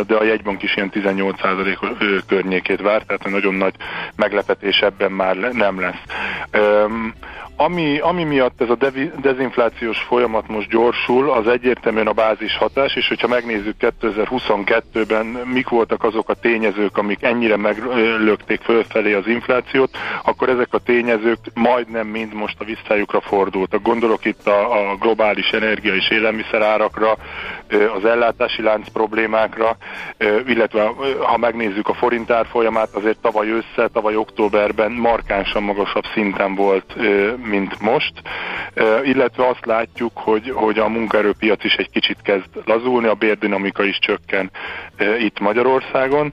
de 0.06 0.14
a 0.14 0.24
jegybank 0.24 0.62
is 0.62 0.76
ilyen 0.76 0.90
18% 0.94 2.22
környékét 2.26 2.80
vár, 2.80 3.02
tehát 3.02 3.30
nagyon 3.30 3.54
nagy 3.54 3.74
meglepetés 4.16 4.78
ebben 4.78 5.12
már 5.12 5.36
nem 5.36 5.80
lesz. 5.80 6.02
Ami, 7.62 7.98
ami 7.98 8.24
miatt 8.24 8.61
ez 8.61 8.70
a 8.70 8.74
devi, 8.74 9.11
dezinflációs 9.22 9.98
folyamat 9.98 10.48
most 10.48 10.68
gyorsul, 10.68 11.30
az 11.30 11.46
egyértelműen 11.46 12.06
a 12.06 12.12
bázis 12.12 12.56
hatás, 12.56 12.94
és 12.94 13.08
hogyha 13.08 13.28
megnézzük 13.28 13.74
2022-ben 13.80 15.26
mik 15.26 15.68
voltak 15.68 16.04
azok 16.04 16.28
a 16.28 16.34
tényezők, 16.34 16.98
amik 16.98 17.22
ennyire 17.22 17.56
meglökték 17.56 18.61
fölfelé 18.61 19.12
az 19.12 19.26
inflációt, 19.26 19.90
akkor 20.24 20.48
ezek 20.48 20.68
a 20.70 20.78
tényezők 20.78 21.38
majdnem 21.54 22.06
mind 22.06 22.34
most 22.34 22.56
a 22.58 22.64
visszájukra 22.64 23.20
fordultak. 23.20 23.82
Gondolok 23.82 24.24
itt 24.24 24.46
a, 24.46 24.90
a 24.90 24.96
globális 24.96 25.50
energia 25.50 25.94
és 25.94 26.11
élelmiszerárakra, 26.11 27.16
az 27.96 28.04
ellátási 28.04 28.62
lánc 28.62 28.88
problémákra, 28.88 29.76
illetve 30.46 30.92
ha 31.18 31.36
megnézzük 31.36 31.88
a 31.88 31.94
forintár 31.94 32.46
folyamát, 32.46 32.88
azért 32.92 33.18
tavaly 33.18 33.48
össze, 33.50 33.88
tavaly 33.92 34.16
októberben 34.16 34.92
markánsan 34.92 35.62
magasabb 35.62 36.04
szinten 36.14 36.54
volt, 36.54 36.94
mint 37.51 37.80
most, 37.80 38.12
illetve 39.05 39.48
azt 39.48 39.66
látjuk, 39.66 40.12
hogy, 40.14 40.51
hogy 40.55 40.78
a 40.78 40.88
munkaerőpiac 40.88 41.64
is 41.64 41.74
egy 41.74 41.90
kicsit 41.90 42.22
kezd 42.22 42.48
lazulni, 42.64 43.07
a 43.07 43.14
bérdinamika 43.14 43.84
is 43.84 43.98
csökken 43.98 44.51
itt 45.18 45.38
Magyarországon. 45.38 46.32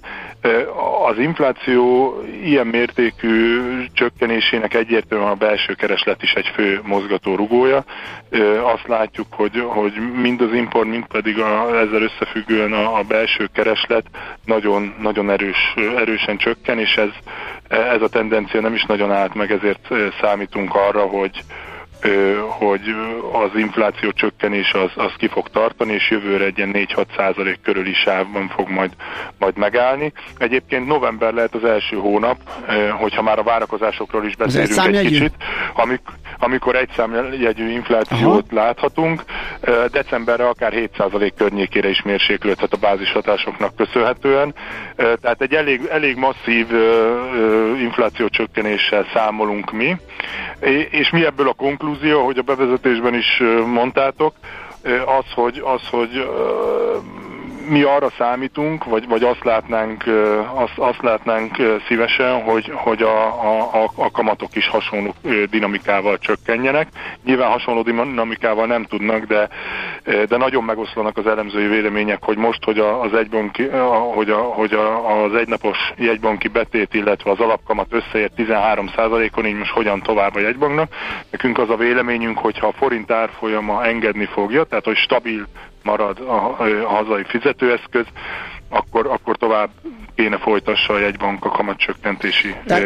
Az 1.07 1.17
infláció 1.17 2.13
ilyen 2.43 2.67
mértékű 2.67 3.61
csökkenésének 3.93 4.73
egyértelműen 4.73 5.29
a 5.29 5.35
belső 5.35 5.73
kereslet 5.73 6.23
is 6.23 6.31
egy 6.31 6.51
fő 6.53 6.81
mozgató 6.83 7.35
rugója. 7.35 7.83
Azt 8.73 8.87
látjuk, 8.87 9.27
hogy, 9.29 9.63
hogy 9.67 9.93
mind 10.21 10.41
az 10.41 10.53
import, 10.53 10.87
mind 10.87 11.05
pedig 11.05 11.39
a, 11.39 11.79
ezzel 11.79 12.01
összefüggően 12.01 12.73
a, 12.73 12.97
a 12.97 13.03
belső 13.03 13.49
kereslet 13.53 14.05
nagyon, 14.45 14.95
nagyon 15.01 15.29
erős, 15.29 15.73
erősen 15.95 16.37
csökken, 16.37 16.79
és 16.79 16.95
ez, 16.95 17.09
ez 17.67 18.01
a 18.01 18.09
tendencia 18.09 18.61
nem 18.61 18.73
is 18.73 18.83
nagyon 18.83 19.11
állt 19.11 19.33
meg, 19.33 19.51
ezért 19.51 19.87
számítunk 20.21 20.75
arra, 20.75 21.06
hogy, 21.07 21.43
hogy 22.47 22.81
az 23.31 23.59
infláció 23.59 24.11
csökkenés 24.11 24.71
az, 24.73 24.91
az 24.95 25.11
ki 25.17 25.27
fog 25.27 25.49
tartani, 25.49 25.93
és 25.93 26.09
jövőre 26.09 26.45
egy 26.45 26.57
ilyen 26.57 26.71
4-6 26.73 27.05
százalék 27.15 27.61
körüli 27.61 27.93
sávban 27.93 28.47
fog 28.47 28.69
majd, 28.69 28.91
majd 29.39 29.57
megállni. 29.57 30.13
Egyébként 30.37 30.87
november 30.87 31.33
lehet 31.33 31.55
az 31.55 31.63
első 31.63 31.95
hónap, 31.95 32.37
hogyha 32.99 33.21
már 33.21 33.39
a 33.39 33.43
várakozásokról 33.43 34.25
is 34.25 34.35
beszélünk 34.35 34.95
egy, 34.95 35.07
kicsit, 35.07 35.33
amik, 35.73 36.01
amikor 36.39 36.75
egy 36.75 36.89
számjegyű 36.95 37.69
inflációt 37.69 38.51
Aha. 38.51 38.61
láthatunk, 38.61 39.23
decemberre 39.91 40.47
akár 40.47 40.73
7 40.73 40.91
százalék 40.97 41.33
környékére 41.33 41.89
is 41.89 42.01
mérséklődhet 42.01 42.73
a 42.73 42.77
bázishatásoknak 42.77 43.75
köszönhetően. 43.75 44.53
Tehát 44.95 45.41
egy 45.41 45.53
elég, 45.53 45.87
elég 45.91 46.15
masszív 46.15 46.67
infláció 47.79 48.27
csökkenéssel 48.27 49.05
számolunk 49.13 49.71
mi, 49.71 49.95
és 50.89 51.09
mi 51.09 51.25
ebből 51.25 51.47
a 51.47 51.53
konklúzió, 51.53 52.25
hogy 52.25 52.37
a 52.37 52.41
bevezetésben 52.41 53.13
is 53.13 53.41
mondtátok, 53.65 54.33
az, 55.05 55.31
hogy, 55.33 55.61
az, 55.65 55.81
hogy 55.89 56.29
mi 57.69 57.81
arra 57.81 58.09
számítunk, 58.17 58.83
vagy, 58.83 59.07
vagy 59.07 59.23
azt, 59.23 59.43
látnánk, 59.43 60.03
azt, 60.53 60.77
azt 60.77 61.01
látnánk 61.01 61.55
szívesen, 61.87 62.43
hogy, 62.43 62.71
hogy 62.73 63.01
a, 63.01 63.25
a, 63.83 63.91
a 63.95 64.11
kamatok 64.11 64.55
is 64.55 64.67
hasonló 64.67 65.13
dinamikával 65.49 66.17
csökkenjenek. 66.17 66.87
Nyilván 67.23 67.51
hasonló 67.51 67.81
dinamikával 67.81 68.65
nem 68.65 68.83
tudnak, 68.83 69.23
de, 69.23 69.49
de 70.27 70.37
nagyon 70.37 70.63
megoszlanak 70.63 71.17
az 71.17 71.27
elemzői 71.27 71.67
vélemények, 71.67 72.23
hogy 72.23 72.37
most, 72.37 72.63
hogy 72.63 72.79
az, 72.79 73.13
egybanki, 73.13 73.67
hogy 74.13 74.29
a, 74.29 74.37
hogy 74.37 74.73
a, 74.73 75.23
az 75.23 75.35
egynapos 75.35 75.77
jegybanki 75.97 76.47
betét, 76.47 76.93
illetve 76.93 77.31
az 77.31 77.39
alapkamat 77.39 77.87
összeért 77.89 78.33
13%-on, 78.37 79.45
így 79.45 79.57
most 79.57 79.71
hogyan 79.71 80.01
tovább 80.01 80.35
a 80.35 80.39
jegybanknak. 80.39 80.93
Nekünk 81.31 81.57
az 81.57 81.69
a 81.69 81.75
véleményünk, 81.75 82.37
hogy 82.37 82.59
ha 82.59 82.67
a 82.67 82.71
forint 82.71 83.11
árfolyama 83.11 83.85
engedni 83.85 84.25
fogja, 84.25 84.63
tehát 84.63 84.85
hogy 84.85 84.95
stabil 84.95 85.47
marad 85.87 86.19
a, 86.19 86.39
a 86.83 86.87
hazai 86.87 87.23
fizetőeszköz, 87.27 88.05
akkor, 88.69 89.07
akkor 89.07 89.37
tovább 89.37 89.69
kéne 90.15 90.37
folytassa 90.37 90.93
a 90.93 90.99
jegybank 90.99 91.45
a 91.45 91.49
kamatcsökkentési. 91.49 92.55
E, 92.67 92.77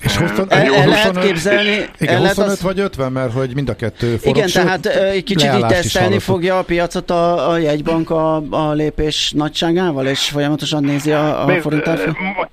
és 0.00 0.16
20, 0.16 0.30
el, 0.30 0.46
el 0.48 0.66
25, 0.66 0.86
lehet 0.86 1.18
képzelni, 1.18 1.88
igen, 1.98 2.14
el 2.14 2.20
25 2.20 2.52
az... 2.52 2.62
vagy 2.62 2.80
50, 2.80 3.12
mert 3.12 3.32
hogy 3.32 3.54
mind 3.54 3.68
a 3.68 3.76
kettő 3.76 4.16
forog, 4.16 4.36
Igen, 4.36 4.48
tehát 4.52 4.86
egy 4.86 5.24
kicsit 5.24 5.54
így 5.54 5.66
tesztelni 5.66 6.18
fogja 6.18 6.58
a 6.58 6.62
piacot 6.62 7.10
a, 7.10 7.50
a 7.50 7.58
jegybank 7.58 8.10
a, 8.10 8.42
a 8.50 8.72
lépés 8.72 9.32
nagyságával, 9.34 10.06
és 10.06 10.28
folyamatosan 10.28 10.84
nézi 10.84 11.12
a, 11.12 11.46
a 11.46 11.60
forintárfolyamot? 11.60 12.48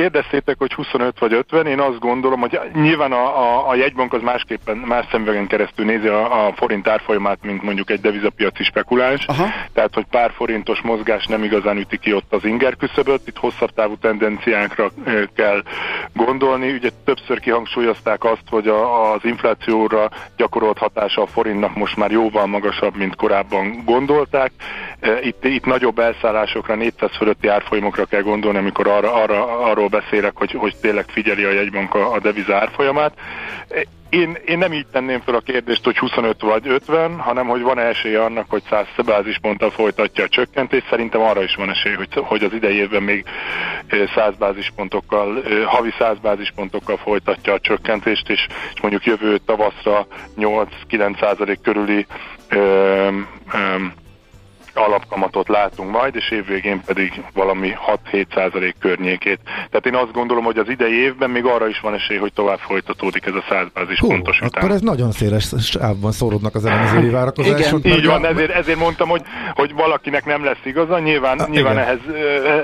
Kérdeztétek, 0.00 0.58
hogy 0.58 0.72
25 0.72 1.18
vagy 1.18 1.32
50, 1.32 1.66
én 1.66 1.80
azt 1.80 1.98
gondolom, 1.98 2.40
hogy 2.40 2.60
nyilván 2.72 3.12
a, 3.12 3.40
a, 3.40 3.68
a 3.68 3.74
jegybank 3.74 4.12
az 4.12 4.22
másképpen, 4.22 4.76
más 4.76 5.06
szemvegen 5.10 5.46
keresztül 5.46 5.84
nézi 5.84 6.06
a, 6.06 6.46
a 6.46 6.52
forint 6.52 6.88
árfolyamát, 6.88 7.38
mint 7.42 7.62
mondjuk 7.62 7.90
egy 7.90 8.00
devizapiaci 8.00 8.64
spekuláns, 8.64 9.26
Aha. 9.26 9.46
tehát 9.72 9.94
hogy 9.94 10.06
pár 10.10 10.30
forintos 10.30 10.80
mozgás 10.80 11.26
nem 11.26 11.42
igazán 11.44 11.76
üti 11.76 11.98
ki 11.98 12.12
ott 12.12 12.32
az 12.32 12.44
inger 12.44 12.76
küszöböt, 12.76 13.26
itt 13.26 13.36
hosszabb 13.36 13.70
távú 13.74 13.96
tendenciákra 13.96 14.90
kell 15.34 15.62
gondolni. 16.12 16.72
Ugye 16.72 16.90
többször 17.04 17.40
kihangsúlyozták 17.40 18.24
azt, 18.24 18.48
hogy 18.50 18.68
a, 18.68 19.12
az 19.12 19.20
inflációra 19.22 20.10
gyakorolt 20.36 20.78
hatása 20.78 21.22
a 21.22 21.26
forintnak 21.26 21.74
most 21.74 21.96
már 21.96 22.10
jóval 22.10 22.46
magasabb, 22.46 22.96
mint 22.96 23.16
korábban 23.16 23.82
gondolták. 23.84 24.52
Itt, 25.22 25.44
itt 25.44 25.64
nagyobb 25.64 25.98
elszállásokra, 25.98 26.74
400 26.74 27.16
fölötti 27.16 27.48
árfolyamokra 27.48 28.04
kell 28.04 28.22
gondolni, 28.22 28.58
amikor 28.58 28.88
arra, 28.88 29.14
arra, 29.14 29.58
arról 29.58 29.88
beszélek, 29.90 30.32
hogy, 30.34 30.52
hogy 30.52 30.76
tényleg 30.80 31.04
figyeli 31.08 31.44
a 31.44 31.50
jegybank 31.50 31.94
a, 31.94 32.18
deviza 32.22 32.56
árfolyamát. 32.56 33.12
Én, 34.08 34.36
én 34.44 34.58
nem 34.58 34.72
így 34.72 34.86
tenném 34.92 35.20
fel 35.20 35.34
a 35.34 35.40
kérdést, 35.40 35.84
hogy 35.84 35.98
25 35.98 36.40
vagy 36.40 36.68
50, 36.68 37.18
hanem 37.18 37.46
hogy 37.46 37.62
van 37.62 37.78
esélye 37.78 38.22
annak, 38.22 38.44
hogy 38.48 38.62
100 38.70 38.86
bázisponttal 39.04 39.70
folytatja 39.70 40.24
a 40.24 40.28
csökkentést. 40.28 40.86
Szerintem 40.90 41.20
arra 41.20 41.42
is 41.42 41.54
van 41.54 41.70
esély, 41.70 41.94
hogy, 41.94 42.08
hogy 42.14 42.44
az 42.44 42.52
idei 42.52 42.76
évben 42.76 43.02
még 43.02 43.24
100 44.14 44.34
bázispontokkal, 44.38 45.42
havi 45.64 45.92
100 45.98 46.18
bázispontokkal 46.18 46.96
folytatja 46.96 47.52
a 47.52 47.60
csökkentést, 47.60 48.28
és, 48.28 48.46
és 48.74 48.80
mondjuk 48.80 49.04
jövő 49.04 49.38
tavaszra 49.38 50.06
8-9 50.36 51.20
százalék 51.20 51.60
körüli 51.60 52.06
ö, 52.48 52.58
ö, 53.52 53.76
alapkamatot 54.74 55.48
látunk 55.48 55.90
majd, 55.90 56.16
és 56.16 56.30
évvégén 56.30 56.82
pedig 56.86 57.22
valami 57.32 57.72
6-7 58.12 58.24
százalék 58.34 58.74
környékét. 58.78 59.40
Tehát 59.44 59.86
én 59.86 59.94
azt 59.94 60.12
gondolom, 60.12 60.44
hogy 60.44 60.58
az 60.58 60.68
idei 60.68 60.94
évben 60.94 61.30
még 61.30 61.44
arra 61.44 61.68
is 61.68 61.80
van 61.80 61.94
esély, 61.94 62.16
hogy 62.16 62.32
tovább 62.32 62.58
folytatódik 62.58 63.26
ez 63.26 63.34
a 63.34 63.44
százbázis 63.48 63.98
Hú, 63.98 64.08
pontos 64.08 64.40
után. 64.40 64.62
Akkor 64.62 64.74
ez 64.74 64.80
nagyon 64.80 65.12
széles 65.12 65.52
sávban 65.60 66.12
szórodnak 66.12 66.54
az 66.54 66.64
elemzői 66.64 67.10
várakozások. 67.10 67.84
Igen, 67.84 67.98
így 67.98 68.06
van, 68.06 68.26
ezért, 68.26 68.50
ezért 68.50 68.78
mondtam, 68.78 69.08
hogy, 69.08 69.22
hogy 69.54 69.74
valakinek 69.74 70.24
nem 70.24 70.44
lesz 70.44 70.64
igaza, 70.64 70.98
nyilván, 70.98 71.38
a, 71.38 71.48
nyilván 71.48 71.78
ehhez, 71.78 71.98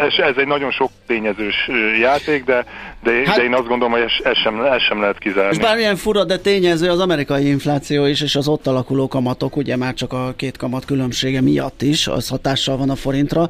ez, 0.01 0.27
ez 0.27 0.37
egy 0.37 0.47
nagyon 0.47 0.71
sok 0.71 0.91
tényezős 1.07 1.71
játék, 2.01 2.45
de, 2.45 2.65
de, 3.07 3.23
hát, 3.27 3.37
de 3.37 3.43
én 3.43 3.55
azt 3.55 3.67
gondolom, 3.67 3.93
hogy 3.93 4.01
ez, 4.01 4.13
ez, 4.23 4.37
sem, 4.37 4.61
ez 4.61 4.83
sem 4.83 5.01
lehet 5.01 5.19
kizárni. 5.19 5.57
És 5.57 5.63
bármilyen 5.63 5.97
fura, 5.97 6.25
de 6.25 6.39
tényező 6.39 6.91
az 6.91 7.01
amerikai 7.01 7.49
infláció 7.49 8.05
is, 8.05 8.21
és 8.21 8.37
az 8.37 8.49
ott 8.49 8.67
alakuló 8.67 9.09
kamatok, 9.09 9.57
ugye 9.57 9.77
már 9.77 9.95
csak 9.95 10.13
a 10.13 10.33
két 10.37 10.57
kamat 10.57 10.85
különbsége 10.85 11.41
miatt 11.41 11.83
is, 11.83 12.07
az 12.07 12.29
hatással 12.29 12.77
van 12.77 12.91
a 12.91 12.95
forintra. 12.95 13.49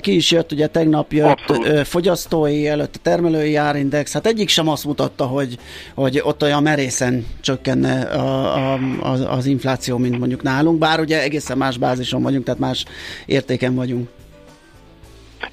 Ki 0.00 0.14
is 0.14 0.30
jött, 0.30 0.52
ugye 0.52 0.66
tegnap 0.66 1.12
jött 1.12 1.28
Abszolút. 1.28 1.86
fogyasztói, 1.86 2.68
előtt 2.68 2.94
a 2.94 2.98
termelői 3.02 3.56
árindex, 3.56 4.12
hát 4.12 4.26
egyik 4.26 4.48
sem 4.48 4.68
azt 4.68 4.84
mutatta, 4.84 5.24
hogy, 5.24 5.58
hogy 5.94 6.20
ott 6.24 6.42
olyan 6.42 6.62
merészen 6.62 7.26
csökkenne 7.40 8.00
a, 8.00 8.54
a, 8.72 8.78
az, 9.00 9.26
az 9.30 9.46
infláció, 9.46 9.98
mint 9.98 10.18
mondjuk 10.18 10.42
nálunk, 10.42 10.78
bár 10.78 11.00
ugye 11.00 11.22
egészen 11.22 11.58
más 11.58 11.76
bázison 11.76 12.22
vagyunk, 12.22 12.44
tehát 12.44 12.60
más 12.60 12.84
értéken 13.26 13.74
vagyunk. 13.74 14.08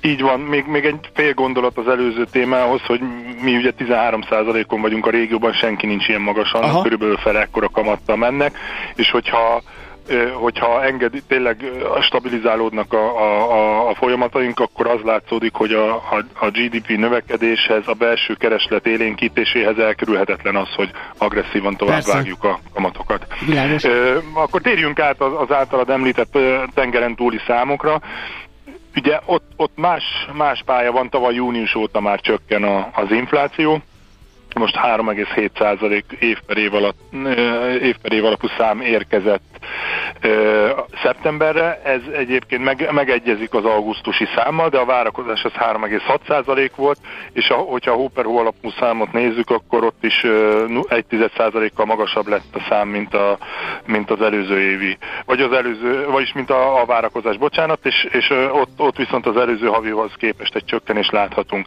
Így 0.01 0.21
van, 0.21 0.39
még, 0.39 0.65
még 0.65 0.85
egy 0.85 0.99
fél 1.13 1.33
gondolat 1.33 1.77
az 1.77 1.87
előző 1.87 2.25
témához, 2.31 2.81
hogy 2.81 3.01
mi 3.41 3.55
ugye 3.55 3.71
13%-on 3.77 4.81
vagyunk 4.81 5.05
a 5.05 5.09
régióban, 5.09 5.53
senki 5.53 5.85
nincs 5.85 6.07
ilyen 6.07 6.21
magasan, 6.21 6.63
Aha. 6.63 6.81
körülbelül 6.81 7.17
fele 7.17 7.39
ekkora 7.39 7.69
kamattal 7.69 8.15
mennek, 8.15 8.57
és 8.95 9.11
hogyha 9.11 9.61
hogyha 10.33 10.83
engedi, 10.83 11.21
tényleg 11.27 11.71
stabilizálódnak 12.01 12.93
a, 12.93 13.21
a, 13.51 13.89
a 13.89 13.95
folyamataink, 13.95 14.59
akkor 14.59 14.87
az 14.87 14.99
látszódik, 15.03 15.53
hogy 15.53 15.73
a, 15.73 15.95
a, 15.95 16.25
a 16.39 16.49
GDP 16.49 16.87
növekedéshez, 16.87 17.83
a 17.87 17.93
belső 17.93 18.33
kereslet 18.33 18.85
élénkítéséhez 18.85 19.77
elkerülhetetlen 19.77 20.55
az, 20.55 20.73
hogy 20.75 20.91
agresszívan 21.17 21.75
tovább 21.75 21.95
Persze. 21.95 22.13
vágjuk 22.13 22.43
a 22.43 22.59
kamatokat. 22.73 23.27
Világos. 23.45 23.83
Akkor 24.33 24.61
térjünk 24.61 24.99
át 24.99 25.21
az, 25.21 25.31
az 25.37 25.55
általad 25.55 25.89
említett 25.89 26.37
tengeren 26.73 27.15
túli 27.15 27.39
számokra. 27.47 28.01
Ugye 28.95 29.19
ott, 29.25 29.51
ott 29.55 29.77
más, 29.77 30.03
más 30.33 30.63
pálya 30.65 30.91
van, 30.91 31.09
tavaly 31.09 31.33
június 31.33 31.75
óta 31.75 31.99
már 31.99 32.19
csökken 32.19 32.63
a, 32.63 32.89
az 32.93 33.11
infláció, 33.11 33.81
most 34.55 34.75
3,7% 34.83 36.03
év 36.19 36.39
per 36.45 36.57
év, 36.57 36.73
alatt, 36.73 36.97
év 37.81 37.95
per 38.01 38.13
év 38.13 38.25
alapú 38.25 38.47
szám 38.57 38.81
érkezett 38.81 39.41
szeptemberre. 41.03 41.81
Ez 41.83 42.01
egyébként 42.13 42.63
meg, 42.63 42.89
megegyezik 42.91 43.53
az 43.53 43.65
augusztusi 43.65 44.27
számmal, 44.35 44.69
de 44.69 44.77
a 44.77 44.85
várakozás 44.85 45.43
az 45.43 45.51
3,6% 45.51 46.69
volt, 46.75 46.99
és 47.33 47.49
a, 47.49 47.55
hogyha 47.55 47.91
a 47.91 47.95
hó 47.95 48.07
per 48.07 48.25
hó 48.25 48.37
alapú 48.37 48.69
számot 48.79 49.11
nézzük, 49.11 49.49
akkor 49.49 49.83
ott 49.83 50.03
is 50.03 50.21
1,1%-kal 50.23 51.85
magasabb 51.85 52.27
lett 52.27 52.55
a 52.55 52.65
szám, 52.69 52.87
mint, 52.87 53.13
a, 53.13 53.37
mint 53.85 54.11
az 54.11 54.21
előző 54.21 54.59
évi, 54.59 54.97
vagy 55.25 55.41
az 55.41 55.51
előző, 55.51 56.05
vagyis 56.05 56.33
mint 56.33 56.49
a, 56.49 56.81
a 56.81 56.85
várakozás, 56.85 57.37
bocsánat, 57.37 57.85
és, 57.85 58.07
és 58.11 58.29
ott, 58.51 58.79
ott 58.79 58.97
viszont 58.97 59.25
az 59.25 59.37
előző 59.37 59.67
havihoz 59.67 60.11
képest 60.17 60.55
egy 60.55 60.65
csökkenést 60.65 61.11
láthatunk. 61.11 61.65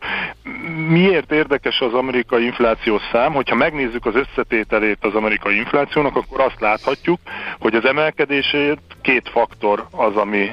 Miért 0.76 1.32
érdekes 1.32 1.80
az 1.80 1.94
amerikai 1.94 2.44
inflációs 2.44 3.02
szám? 3.12 3.32
Hogyha 3.32 3.54
megnézzük 3.54 4.06
az 4.06 4.14
összetételét 4.14 4.98
az 5.00 5.14
amerikai 5.14 5.56
inflációnak, 5.56 6.16
akkor 6.16 6.40
azt 6.40 6.60
láthatjuk, 6.60 7.18
hogy 7.58 7.74
az 7.74 7.84
emelkedését 7.84 8.78
két 9.02 9.28
faktor 9.28 9.86
az, 9.90 10.16
ami, 10.16 10.52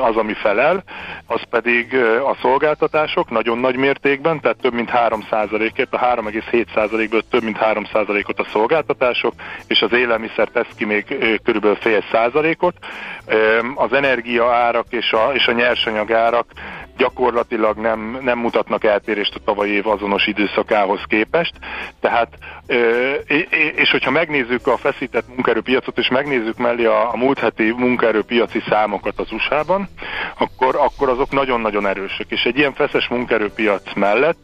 az, 0.00 0.16
ami 0.16 0.32
felel, 0.32 0.82
az 1.26 1.40
pedig 1.50 1.94
a 2.24 2.36
szolgáltatások 2.40 3.30
nagyon 3.30 3.58
nagy 3.58 3.76
mértékben, 3.76 4.40
tehát 4.40 4.56
több 4.60 4.72
mint 4.72 4.90
3%-ért, 4.92 5.94
a 5.94 5.98
3,7%-ből 5.98 7.22
több 7.30 7.42
mint 7.42 7.58
3%-ot 7.60 8.40
a 8.40 8.46
szolgáltatások, 8.52 9.34
és 9.66 9.80
az 9.80 9.92
élelmiszer 9.92 10.48
tesz 10.48 10.74
ki 10.76 10.84
még 10.84 11.04
körülbelül 11.44 11.76
fél 11.76 12.04
százalékot. 12.12 12.74
Az 13.74 13.92
energia 13.92 14.52
árak 14.52 14.86
és 14.90 15.12
a, 15.12 15.30
és 15.34 15.46
a 15.46 15.52
nyersanyag 15.52 16.12
árak 16.12 16.46
gyakorlatilag 16.96 17.76
nem, 17.76 18.18
nem 18.20 18.38
mutatnak 18.38 18.84
eltérést 18.84 19.34
a 19.34 19.40
tavalyi 19.60 19.78
év 19.78 19.86
azonos 19.86 20.26
időszakához 20.26 21.00
képest. 21.06 21.52
Tehát, 22.00 22.28
és 23.74 23.90
hogyha 23.90 24.10
megnézzük 24.10 24.66
a 24.66 24.76
feszített 24.76 25.28
munkaerőpiacot, 25.28 25.98
és 25.98 26.08
megnézzük 26.08 26.58
mellé 26.58 26.84
a, 26.84 27.12
a 27.12 27.16
múlt 27.16 27.38
heti 27.38 27.74
munkaerőpiaci 27.76 28.62
számokat 28.68 29.18
az 29.18 29.32
USA-ban, 29.32 29.88
akkor, 30.38 30.76
akkor 30.76 31.08
azok 31.08 31.30
nagyon-nagyon 31.30 31.86
erősek. 31.86 32.26
És 32.28 32.42
egy 32.42 32.56
ilyen 32.56 32.72
feszes 32.72 33.08
munkaerőpiac 33.08 33.94
mellett 33.94 34.38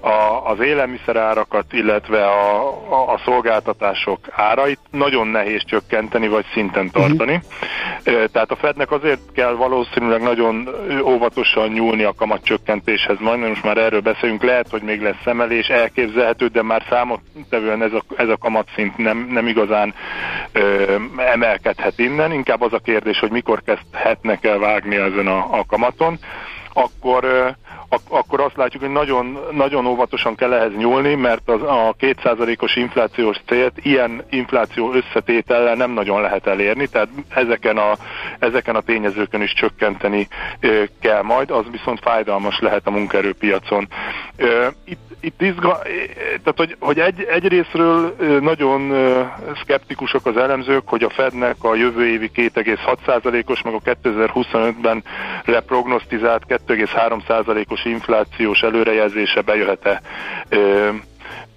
a, 0.00 0.50
az 0.50 0.60
élelmiszerárakat, 0.60 1.72
illetve 1.72 2.24
a, 2.26 2.68
a, 2.90 3.12
a 3.12 3.20
szolgáltatások 3.24 4.18
árait 4.30 4.80
nagyon 4.90 5.26
nehéz 5.26 5.62
csökkenteni, 5.64 6.28
vagy 6.28 6.44
szinten 6.52 6.90
tartani. 6.90 7.34
Uh-huh. 7.34 8.24
Tehát 8.32 8.50
a 8.50 8.56
Fednek 8.56 8.90
azért 8.90 9.20
kell 9.34 9.54
valószínűleg 9.54 10.22
nagyon 10.22 10.68
óvatosan 11.04 11.68
nyúlni 11.68 12.02
a 12.02 12.14
kamatcsökkentéshez, 12.14 13.16
majd 13.20 13.38
most 13.38 13.64
már 13.64 13.78
erről 13.78 14.00
beszélünk, 14.00 14.42
lehet, 14.56 14.70
hogy 14.70 14.82
még 14.82 15.02
lesz 15.02 15.26
emelés, 15.26 15.66
elképzelhető, 15.66 16.46
de 16.46 16.62
már 16.62 16.82
számottevően 16.88 17.82
ez 17.82 17.92
a, 17.92 18.02
ez 18.16 18.28
a 18.28 18.36
kamatszint 18.36 18.96
nem, 18.96 19.28
nem 19.30 19.46
igazán 19.46 19.94
ö, 20.52 20.94
emelkedhet 21.16 21.98
innen, 21.98 22.32
inkább 22.32 22.62
az 22.62 22.72
a 22.72 22.78
kérdés, 22.78 23.18
hogy 23.18 23.30
mikor 23.30 23.62
kezdhetnek 23.62 24.44
el 24.44 24.58
vágni 24.58 24.96
ezen 24.96 25.26
a, 25.26 25.58
a 25.58 25.64
kamaton, 25.66 26.18
akkor 26.72 27.24
ö, 27.24 27.48
ak- 27.88 28.10
akkor 28.10 28.40
azt 28.40 28.56
látjuk, 28.56 28.82
hogy 28.82 28.92
nagyon, 28.92 29.38
nagyon 29.50 29.86
óvatosan 29.86 30.34
kell 30.34 30.52
ehhez 30.52 30.76
nyúlni, 30.76 31.14
mert 31.14 31.48
az, 31.48 31.62
a 31.62 31.94
kétszázalékos 31.98 32.76
inflációs 32.76 33.36
célt 33.46 33.78
ilyen 33.82 34.24
infláció 34.30 34.92
összetétellel 34.92 35.74
nem 35.74 35.90
nagyon 35.90 36.20
lehet 36.20 36.46
elérni, 36.46 36.86
tehát 36.86 37.08
ezeken 37.28 37.76
a, 37.76 37.92
ezeken 38.38 38.76
a 38.76 38.80
tényezőkön 38.80 39.42
is 39.42 39.52
csökkenteni 39.52 40.28
ö, 40.60 40.82
kell 41.00 41.22
majd, 41.22 41.50
az 41.50 41.64
viszont 41.70 42.00
fájdalmas 42.00 42.58
lehet 42.58 42.86
a 42.86 42.90
munkaerőpiacon. 42.90 43.88
Ö, 44.36 44.66
itt 44.84 45.06
itt 45.26 45.42
izga, 45.42 45.78
tehát 46.42 46.54
hogy, 46.56 46.76
hogy 46.80 46.98
egy, 46.98 47.22
egyrésztről 47.22 48.16
nagyon 48.40 48.92
szkeptikusok 49.62 50.26
az 50.26 50.36
elemzők, 50.36 50.88
hogy 50.88 51.02
a 51.02 51.10
Fednek 51.10 51.56
a 51.60 51.74
jövő 51.74 52.06
évi 52.06 52.30
2,6%-os, 52.34 53.62
meg 53.62 53.74
a 53.74 53.80
2025-ben 53.80 55.04
leprognosztizált 55.44 56.42
2,3%-os 56.48 57.75
inflációs 57.84 58.60
előrejelzése 58.60 59.40
bejöhet-e 59.40 60.02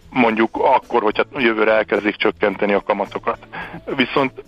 mondjuk 0.10 0.58
akkor, 0.58 1.02
hogyha 1.02 1.24
jövőre 1.38 1.72
elkezdik 1.72 2.16
csökkenteni 2.16 2.74
a 2.74 2.82
kamatokat. 2.82 3.38
Viszont 3.96 4.44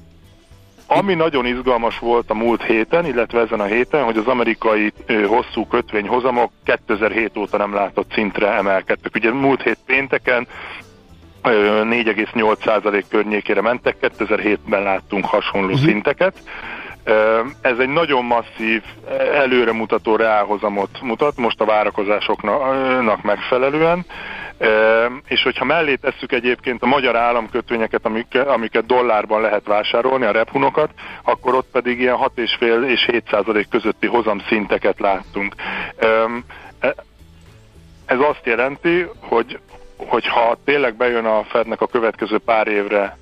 ami 0.88 1.14
nagyon 1.14 1.46
izgalmas 1.46 2.00
volt 2.00 2.30
a 2.30 2.34
múlt 2.34 2.64
héten, 2.64 3.06
illetve 3.06 3.40
ezen 3.40 3.60
a 3.60 3.66
héten, 3.66 4.04
hogy 4.04 4.18
az 4.18 4.28
amerikai 4.28 4.94
hosszú 5.28 5.66
kötvényhozamok 5.68 6.52
2007 6.64 7.38
óta 7.38 7.58
nem 7.58 7.74
látott 7.74 8.12
szintre 8.14 8.48
emelkedtek. 8.48 9.16
Ugye 9.16 9.32
múlt 9.32 9.62
hét 9.62 9.78
pénteken 9.86 10.48
4,8% 11.44 13.04
környékére 13.10 13.62
mentek, 13.62 13.96
2007-ben 14.02 14.84
láttunk 14.84 15.26
hasonló 15.26 15.68
uh-huh. 15.68 15.84
szinteket. 15.84 16.44
Ez 17.62 17.78
egy 17.78 17.90
nagyon 17.90 18.26
masszív, 18.26 18.84
előremutató 19.34 20.16
reálhozamot 20.16 21.02
mutat, 21.02 21.38
most 21.38 21.62
a 21.62 21.66
várakozásoknak 21.66 23.22
megfelelően. 23.22 24.06
És 25.28 25.44
hogyha 25.44 25.66
mellé 25.66 25.96
tesszük 25.96 26.32
egyébként 26.32 26.84
a 26.84 26.86
magyar 26.86 27.16
államkötvényeket, 27.16 28.06
amiket, 28.46 28.86
dollárban 28.86 29.42
lehet 29.42 29.68
vásárolni, 29.68 30.26
a 30.26 30.32
rephunokat, 30.32 30.90
akkor 31.24 31.56
ott 31.56 31.68
pedig 31.72 32.00
ilyen 32.00 32.18
6,5 32.36 32.86
és 32.86 33.06
7 33.06 33.24
százalék 33.30 33.70
közötti 33.70 34.08
hozamszinteket 34.08 35.00
láttunk. 35.00 35.56
E, 36.80 36.96
ez 38.06 38.20
azt 38.20 38.46
jelenti, 38.46 39.08
hogy 39.20 39.60
hogyha 39.98 40.58
tényleg 40.66 40.96
bejön 40.96 41.26
a 41.26 41.44
Fednek 41.44 41.82
a 41.82 41.88
következő 41.88 42.38
pár 42.38 42.68
évre 42.68 43.18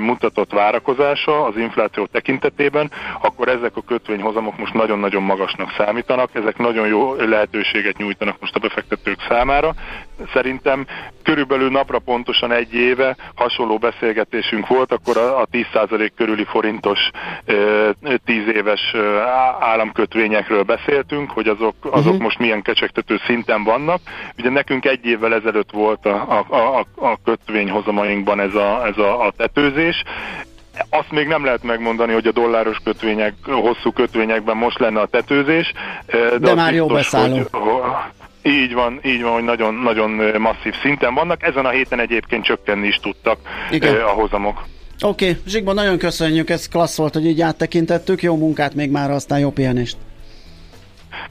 mutatott 0.00 0.52
várakozása 0.52 1.44
az 1.44 1.56
infláció 1.56 2.06
tekintetében, 2.06 2.90
akkor 3.22 3.48
ezek 3.48 3.76
a 3.76 3.82
kötvényhozamok 3.86 4.58
most 4.58 4.74
nagyon-nagyon 4.74 5.22
magasnak 5.22 5.74
számítanak, 5.76 6.30
ezek 6.32 6.58
nagyon 6.58 6.86
jó 6.86 7.14
lehetőséget 7.14 7.96
nyújtanak 7.96 8.36
most 8.40 8.54
a 8.54 8.58
befektetők 8.58 9.18
számára. 9.28 9.74
Szerintem 10.32 10.86
körülbelül 11.22 11.70
napra 11.70 11.98
pontosan 11.98 12.52
egy 12.52 12.74
éve 12.74 13.16
hasonló 13.34 13.78
beszélgetésünk 13.78 14.66
volt, 14.66 14.92
akkor 14.92 15.16
a 15.16 15.46
10% 15.52 16.10
körüli 16.16 16.44
forintos 16.44 17.10
10 18.24 18.46
éves 18.54 18.94
államkötvényekről 19.60 20.62
beszéltünk, 20.62 21.30
hogy 21.30 21.48
azok, 21.48 21.74
azok 21.80 22.04
uh-huh. 22.04 22.20
most 22.20 22.38
milyen 22.38 22.62
kecsegtető 22.62 23.20
szinten 23.26 23.64
vannak. 23.64 24.00
Ugye 24.38 24.50
nekünk 24.50 24.84
egy 24.84 25.06
évvel 25.06 25.34
ezelőtt 25.34 25.70
volt 25.70 26.06
a, 26.06 26.44
a, 26.48 26.56
a, 26.56 26.86
a 27.06 27.18
kötvényhozamainkban 27.24 28.40
ez 28.40 28.54
a, 28.54 28.86
ez 28.86 28.96
a, 29.00 29.26
a 29.26 29.32
tetőzés. 29.36 30.02
Azt 30.90 31.10
még 31.10 31.26
nem 31.26 31.44
lehet 31.44 31.62
megmondani, 31.62 32.12
hogy 32.12 32.26
a 32.26 32.32
dolláros 32.32 32.76
kötvények, 32.84 33.34
hosszú 33.42 33.92
kötvényekben 33.92 34.56
most 34.56 34.78
lenne 34.78 35.00
a 35.00 35.06
tetőzés. 35.06 35.72
De, 36.06 36.38
de 36.38 36.54
már 36.54 36.74
jó 36.74 36.86
beszálló. 36.86 37.48
Így 38.42 38.74
van, 38.74 39.00
így 39.04 39.22
van, 39.22 39.32
hogy 39.32 39.44
nagyon, 39.44 39.74
nagyon 39.74 40.10
masszív 40.40 40.74
szinten 40.82 41.14
vannak. 41.14 41.42
Ezen 41.42 41.66
a 41.66 41.70
héten 41.70 42.00
egyébként 42.00 42.44
csökkenni 42.44 42.86
is 42.86 42.96
tudtak 42.96 43.38
Igen. 43.70 44.00
a 44.00 44.08
hozamok. 44.08 44.64
Oké, 45.02 45.28
okay. 45.28 45.42
Zsigban 45.46 45.74
nagyon 45.74 45.98
köszönjük, 45.98 46.50
ez 46.50 46.68
klassz 46.68 46.96
volt, 46.96 47.14
hogy 47.14 47.26
így 47.26 47.40
áttekintettük. 47.40 48.22
Jó 48.22 48.36
munkát 48.36 48.74
még 48.74 48.90
már, 48.90 49.10
aztán 49.10 49.38
jó 49.38 49.50
pihenést. 49.50 49.96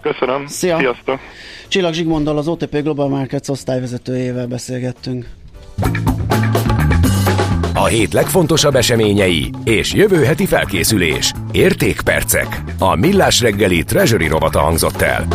Köszönöm, 0.02 0.48
Szia. 0.48 0.78
sziasztok! 0.78 1.20
Csillag 1.68 1.94
Zsigmonddal 1.94 2.38
az 2.38 2.48
OTP 2.48 2.82
Global 2.82 3.10
Markets 3.10 3.50
osztályvezetőjével 3.50 4.48
beszélgettünk. 4.48 5.26
A 7.80 7.86
hét 7.86 8.14
legfontosabb 8.14 8.76
eseményei 8.76 9.50
és 9.64 9.94
jövő 9.94 10.24
heti 10.24 10.46
felkészülés. 10.46 11.34
Értékpercek. 11.52 12.62
A 12.80 12.96
Millás 12.96 13.42
reggeli 13.42 13.84
Treasury 13.84 14.28
robata 14.28 14.60
hangzott 14.60 15.02
el. 15.02 15.28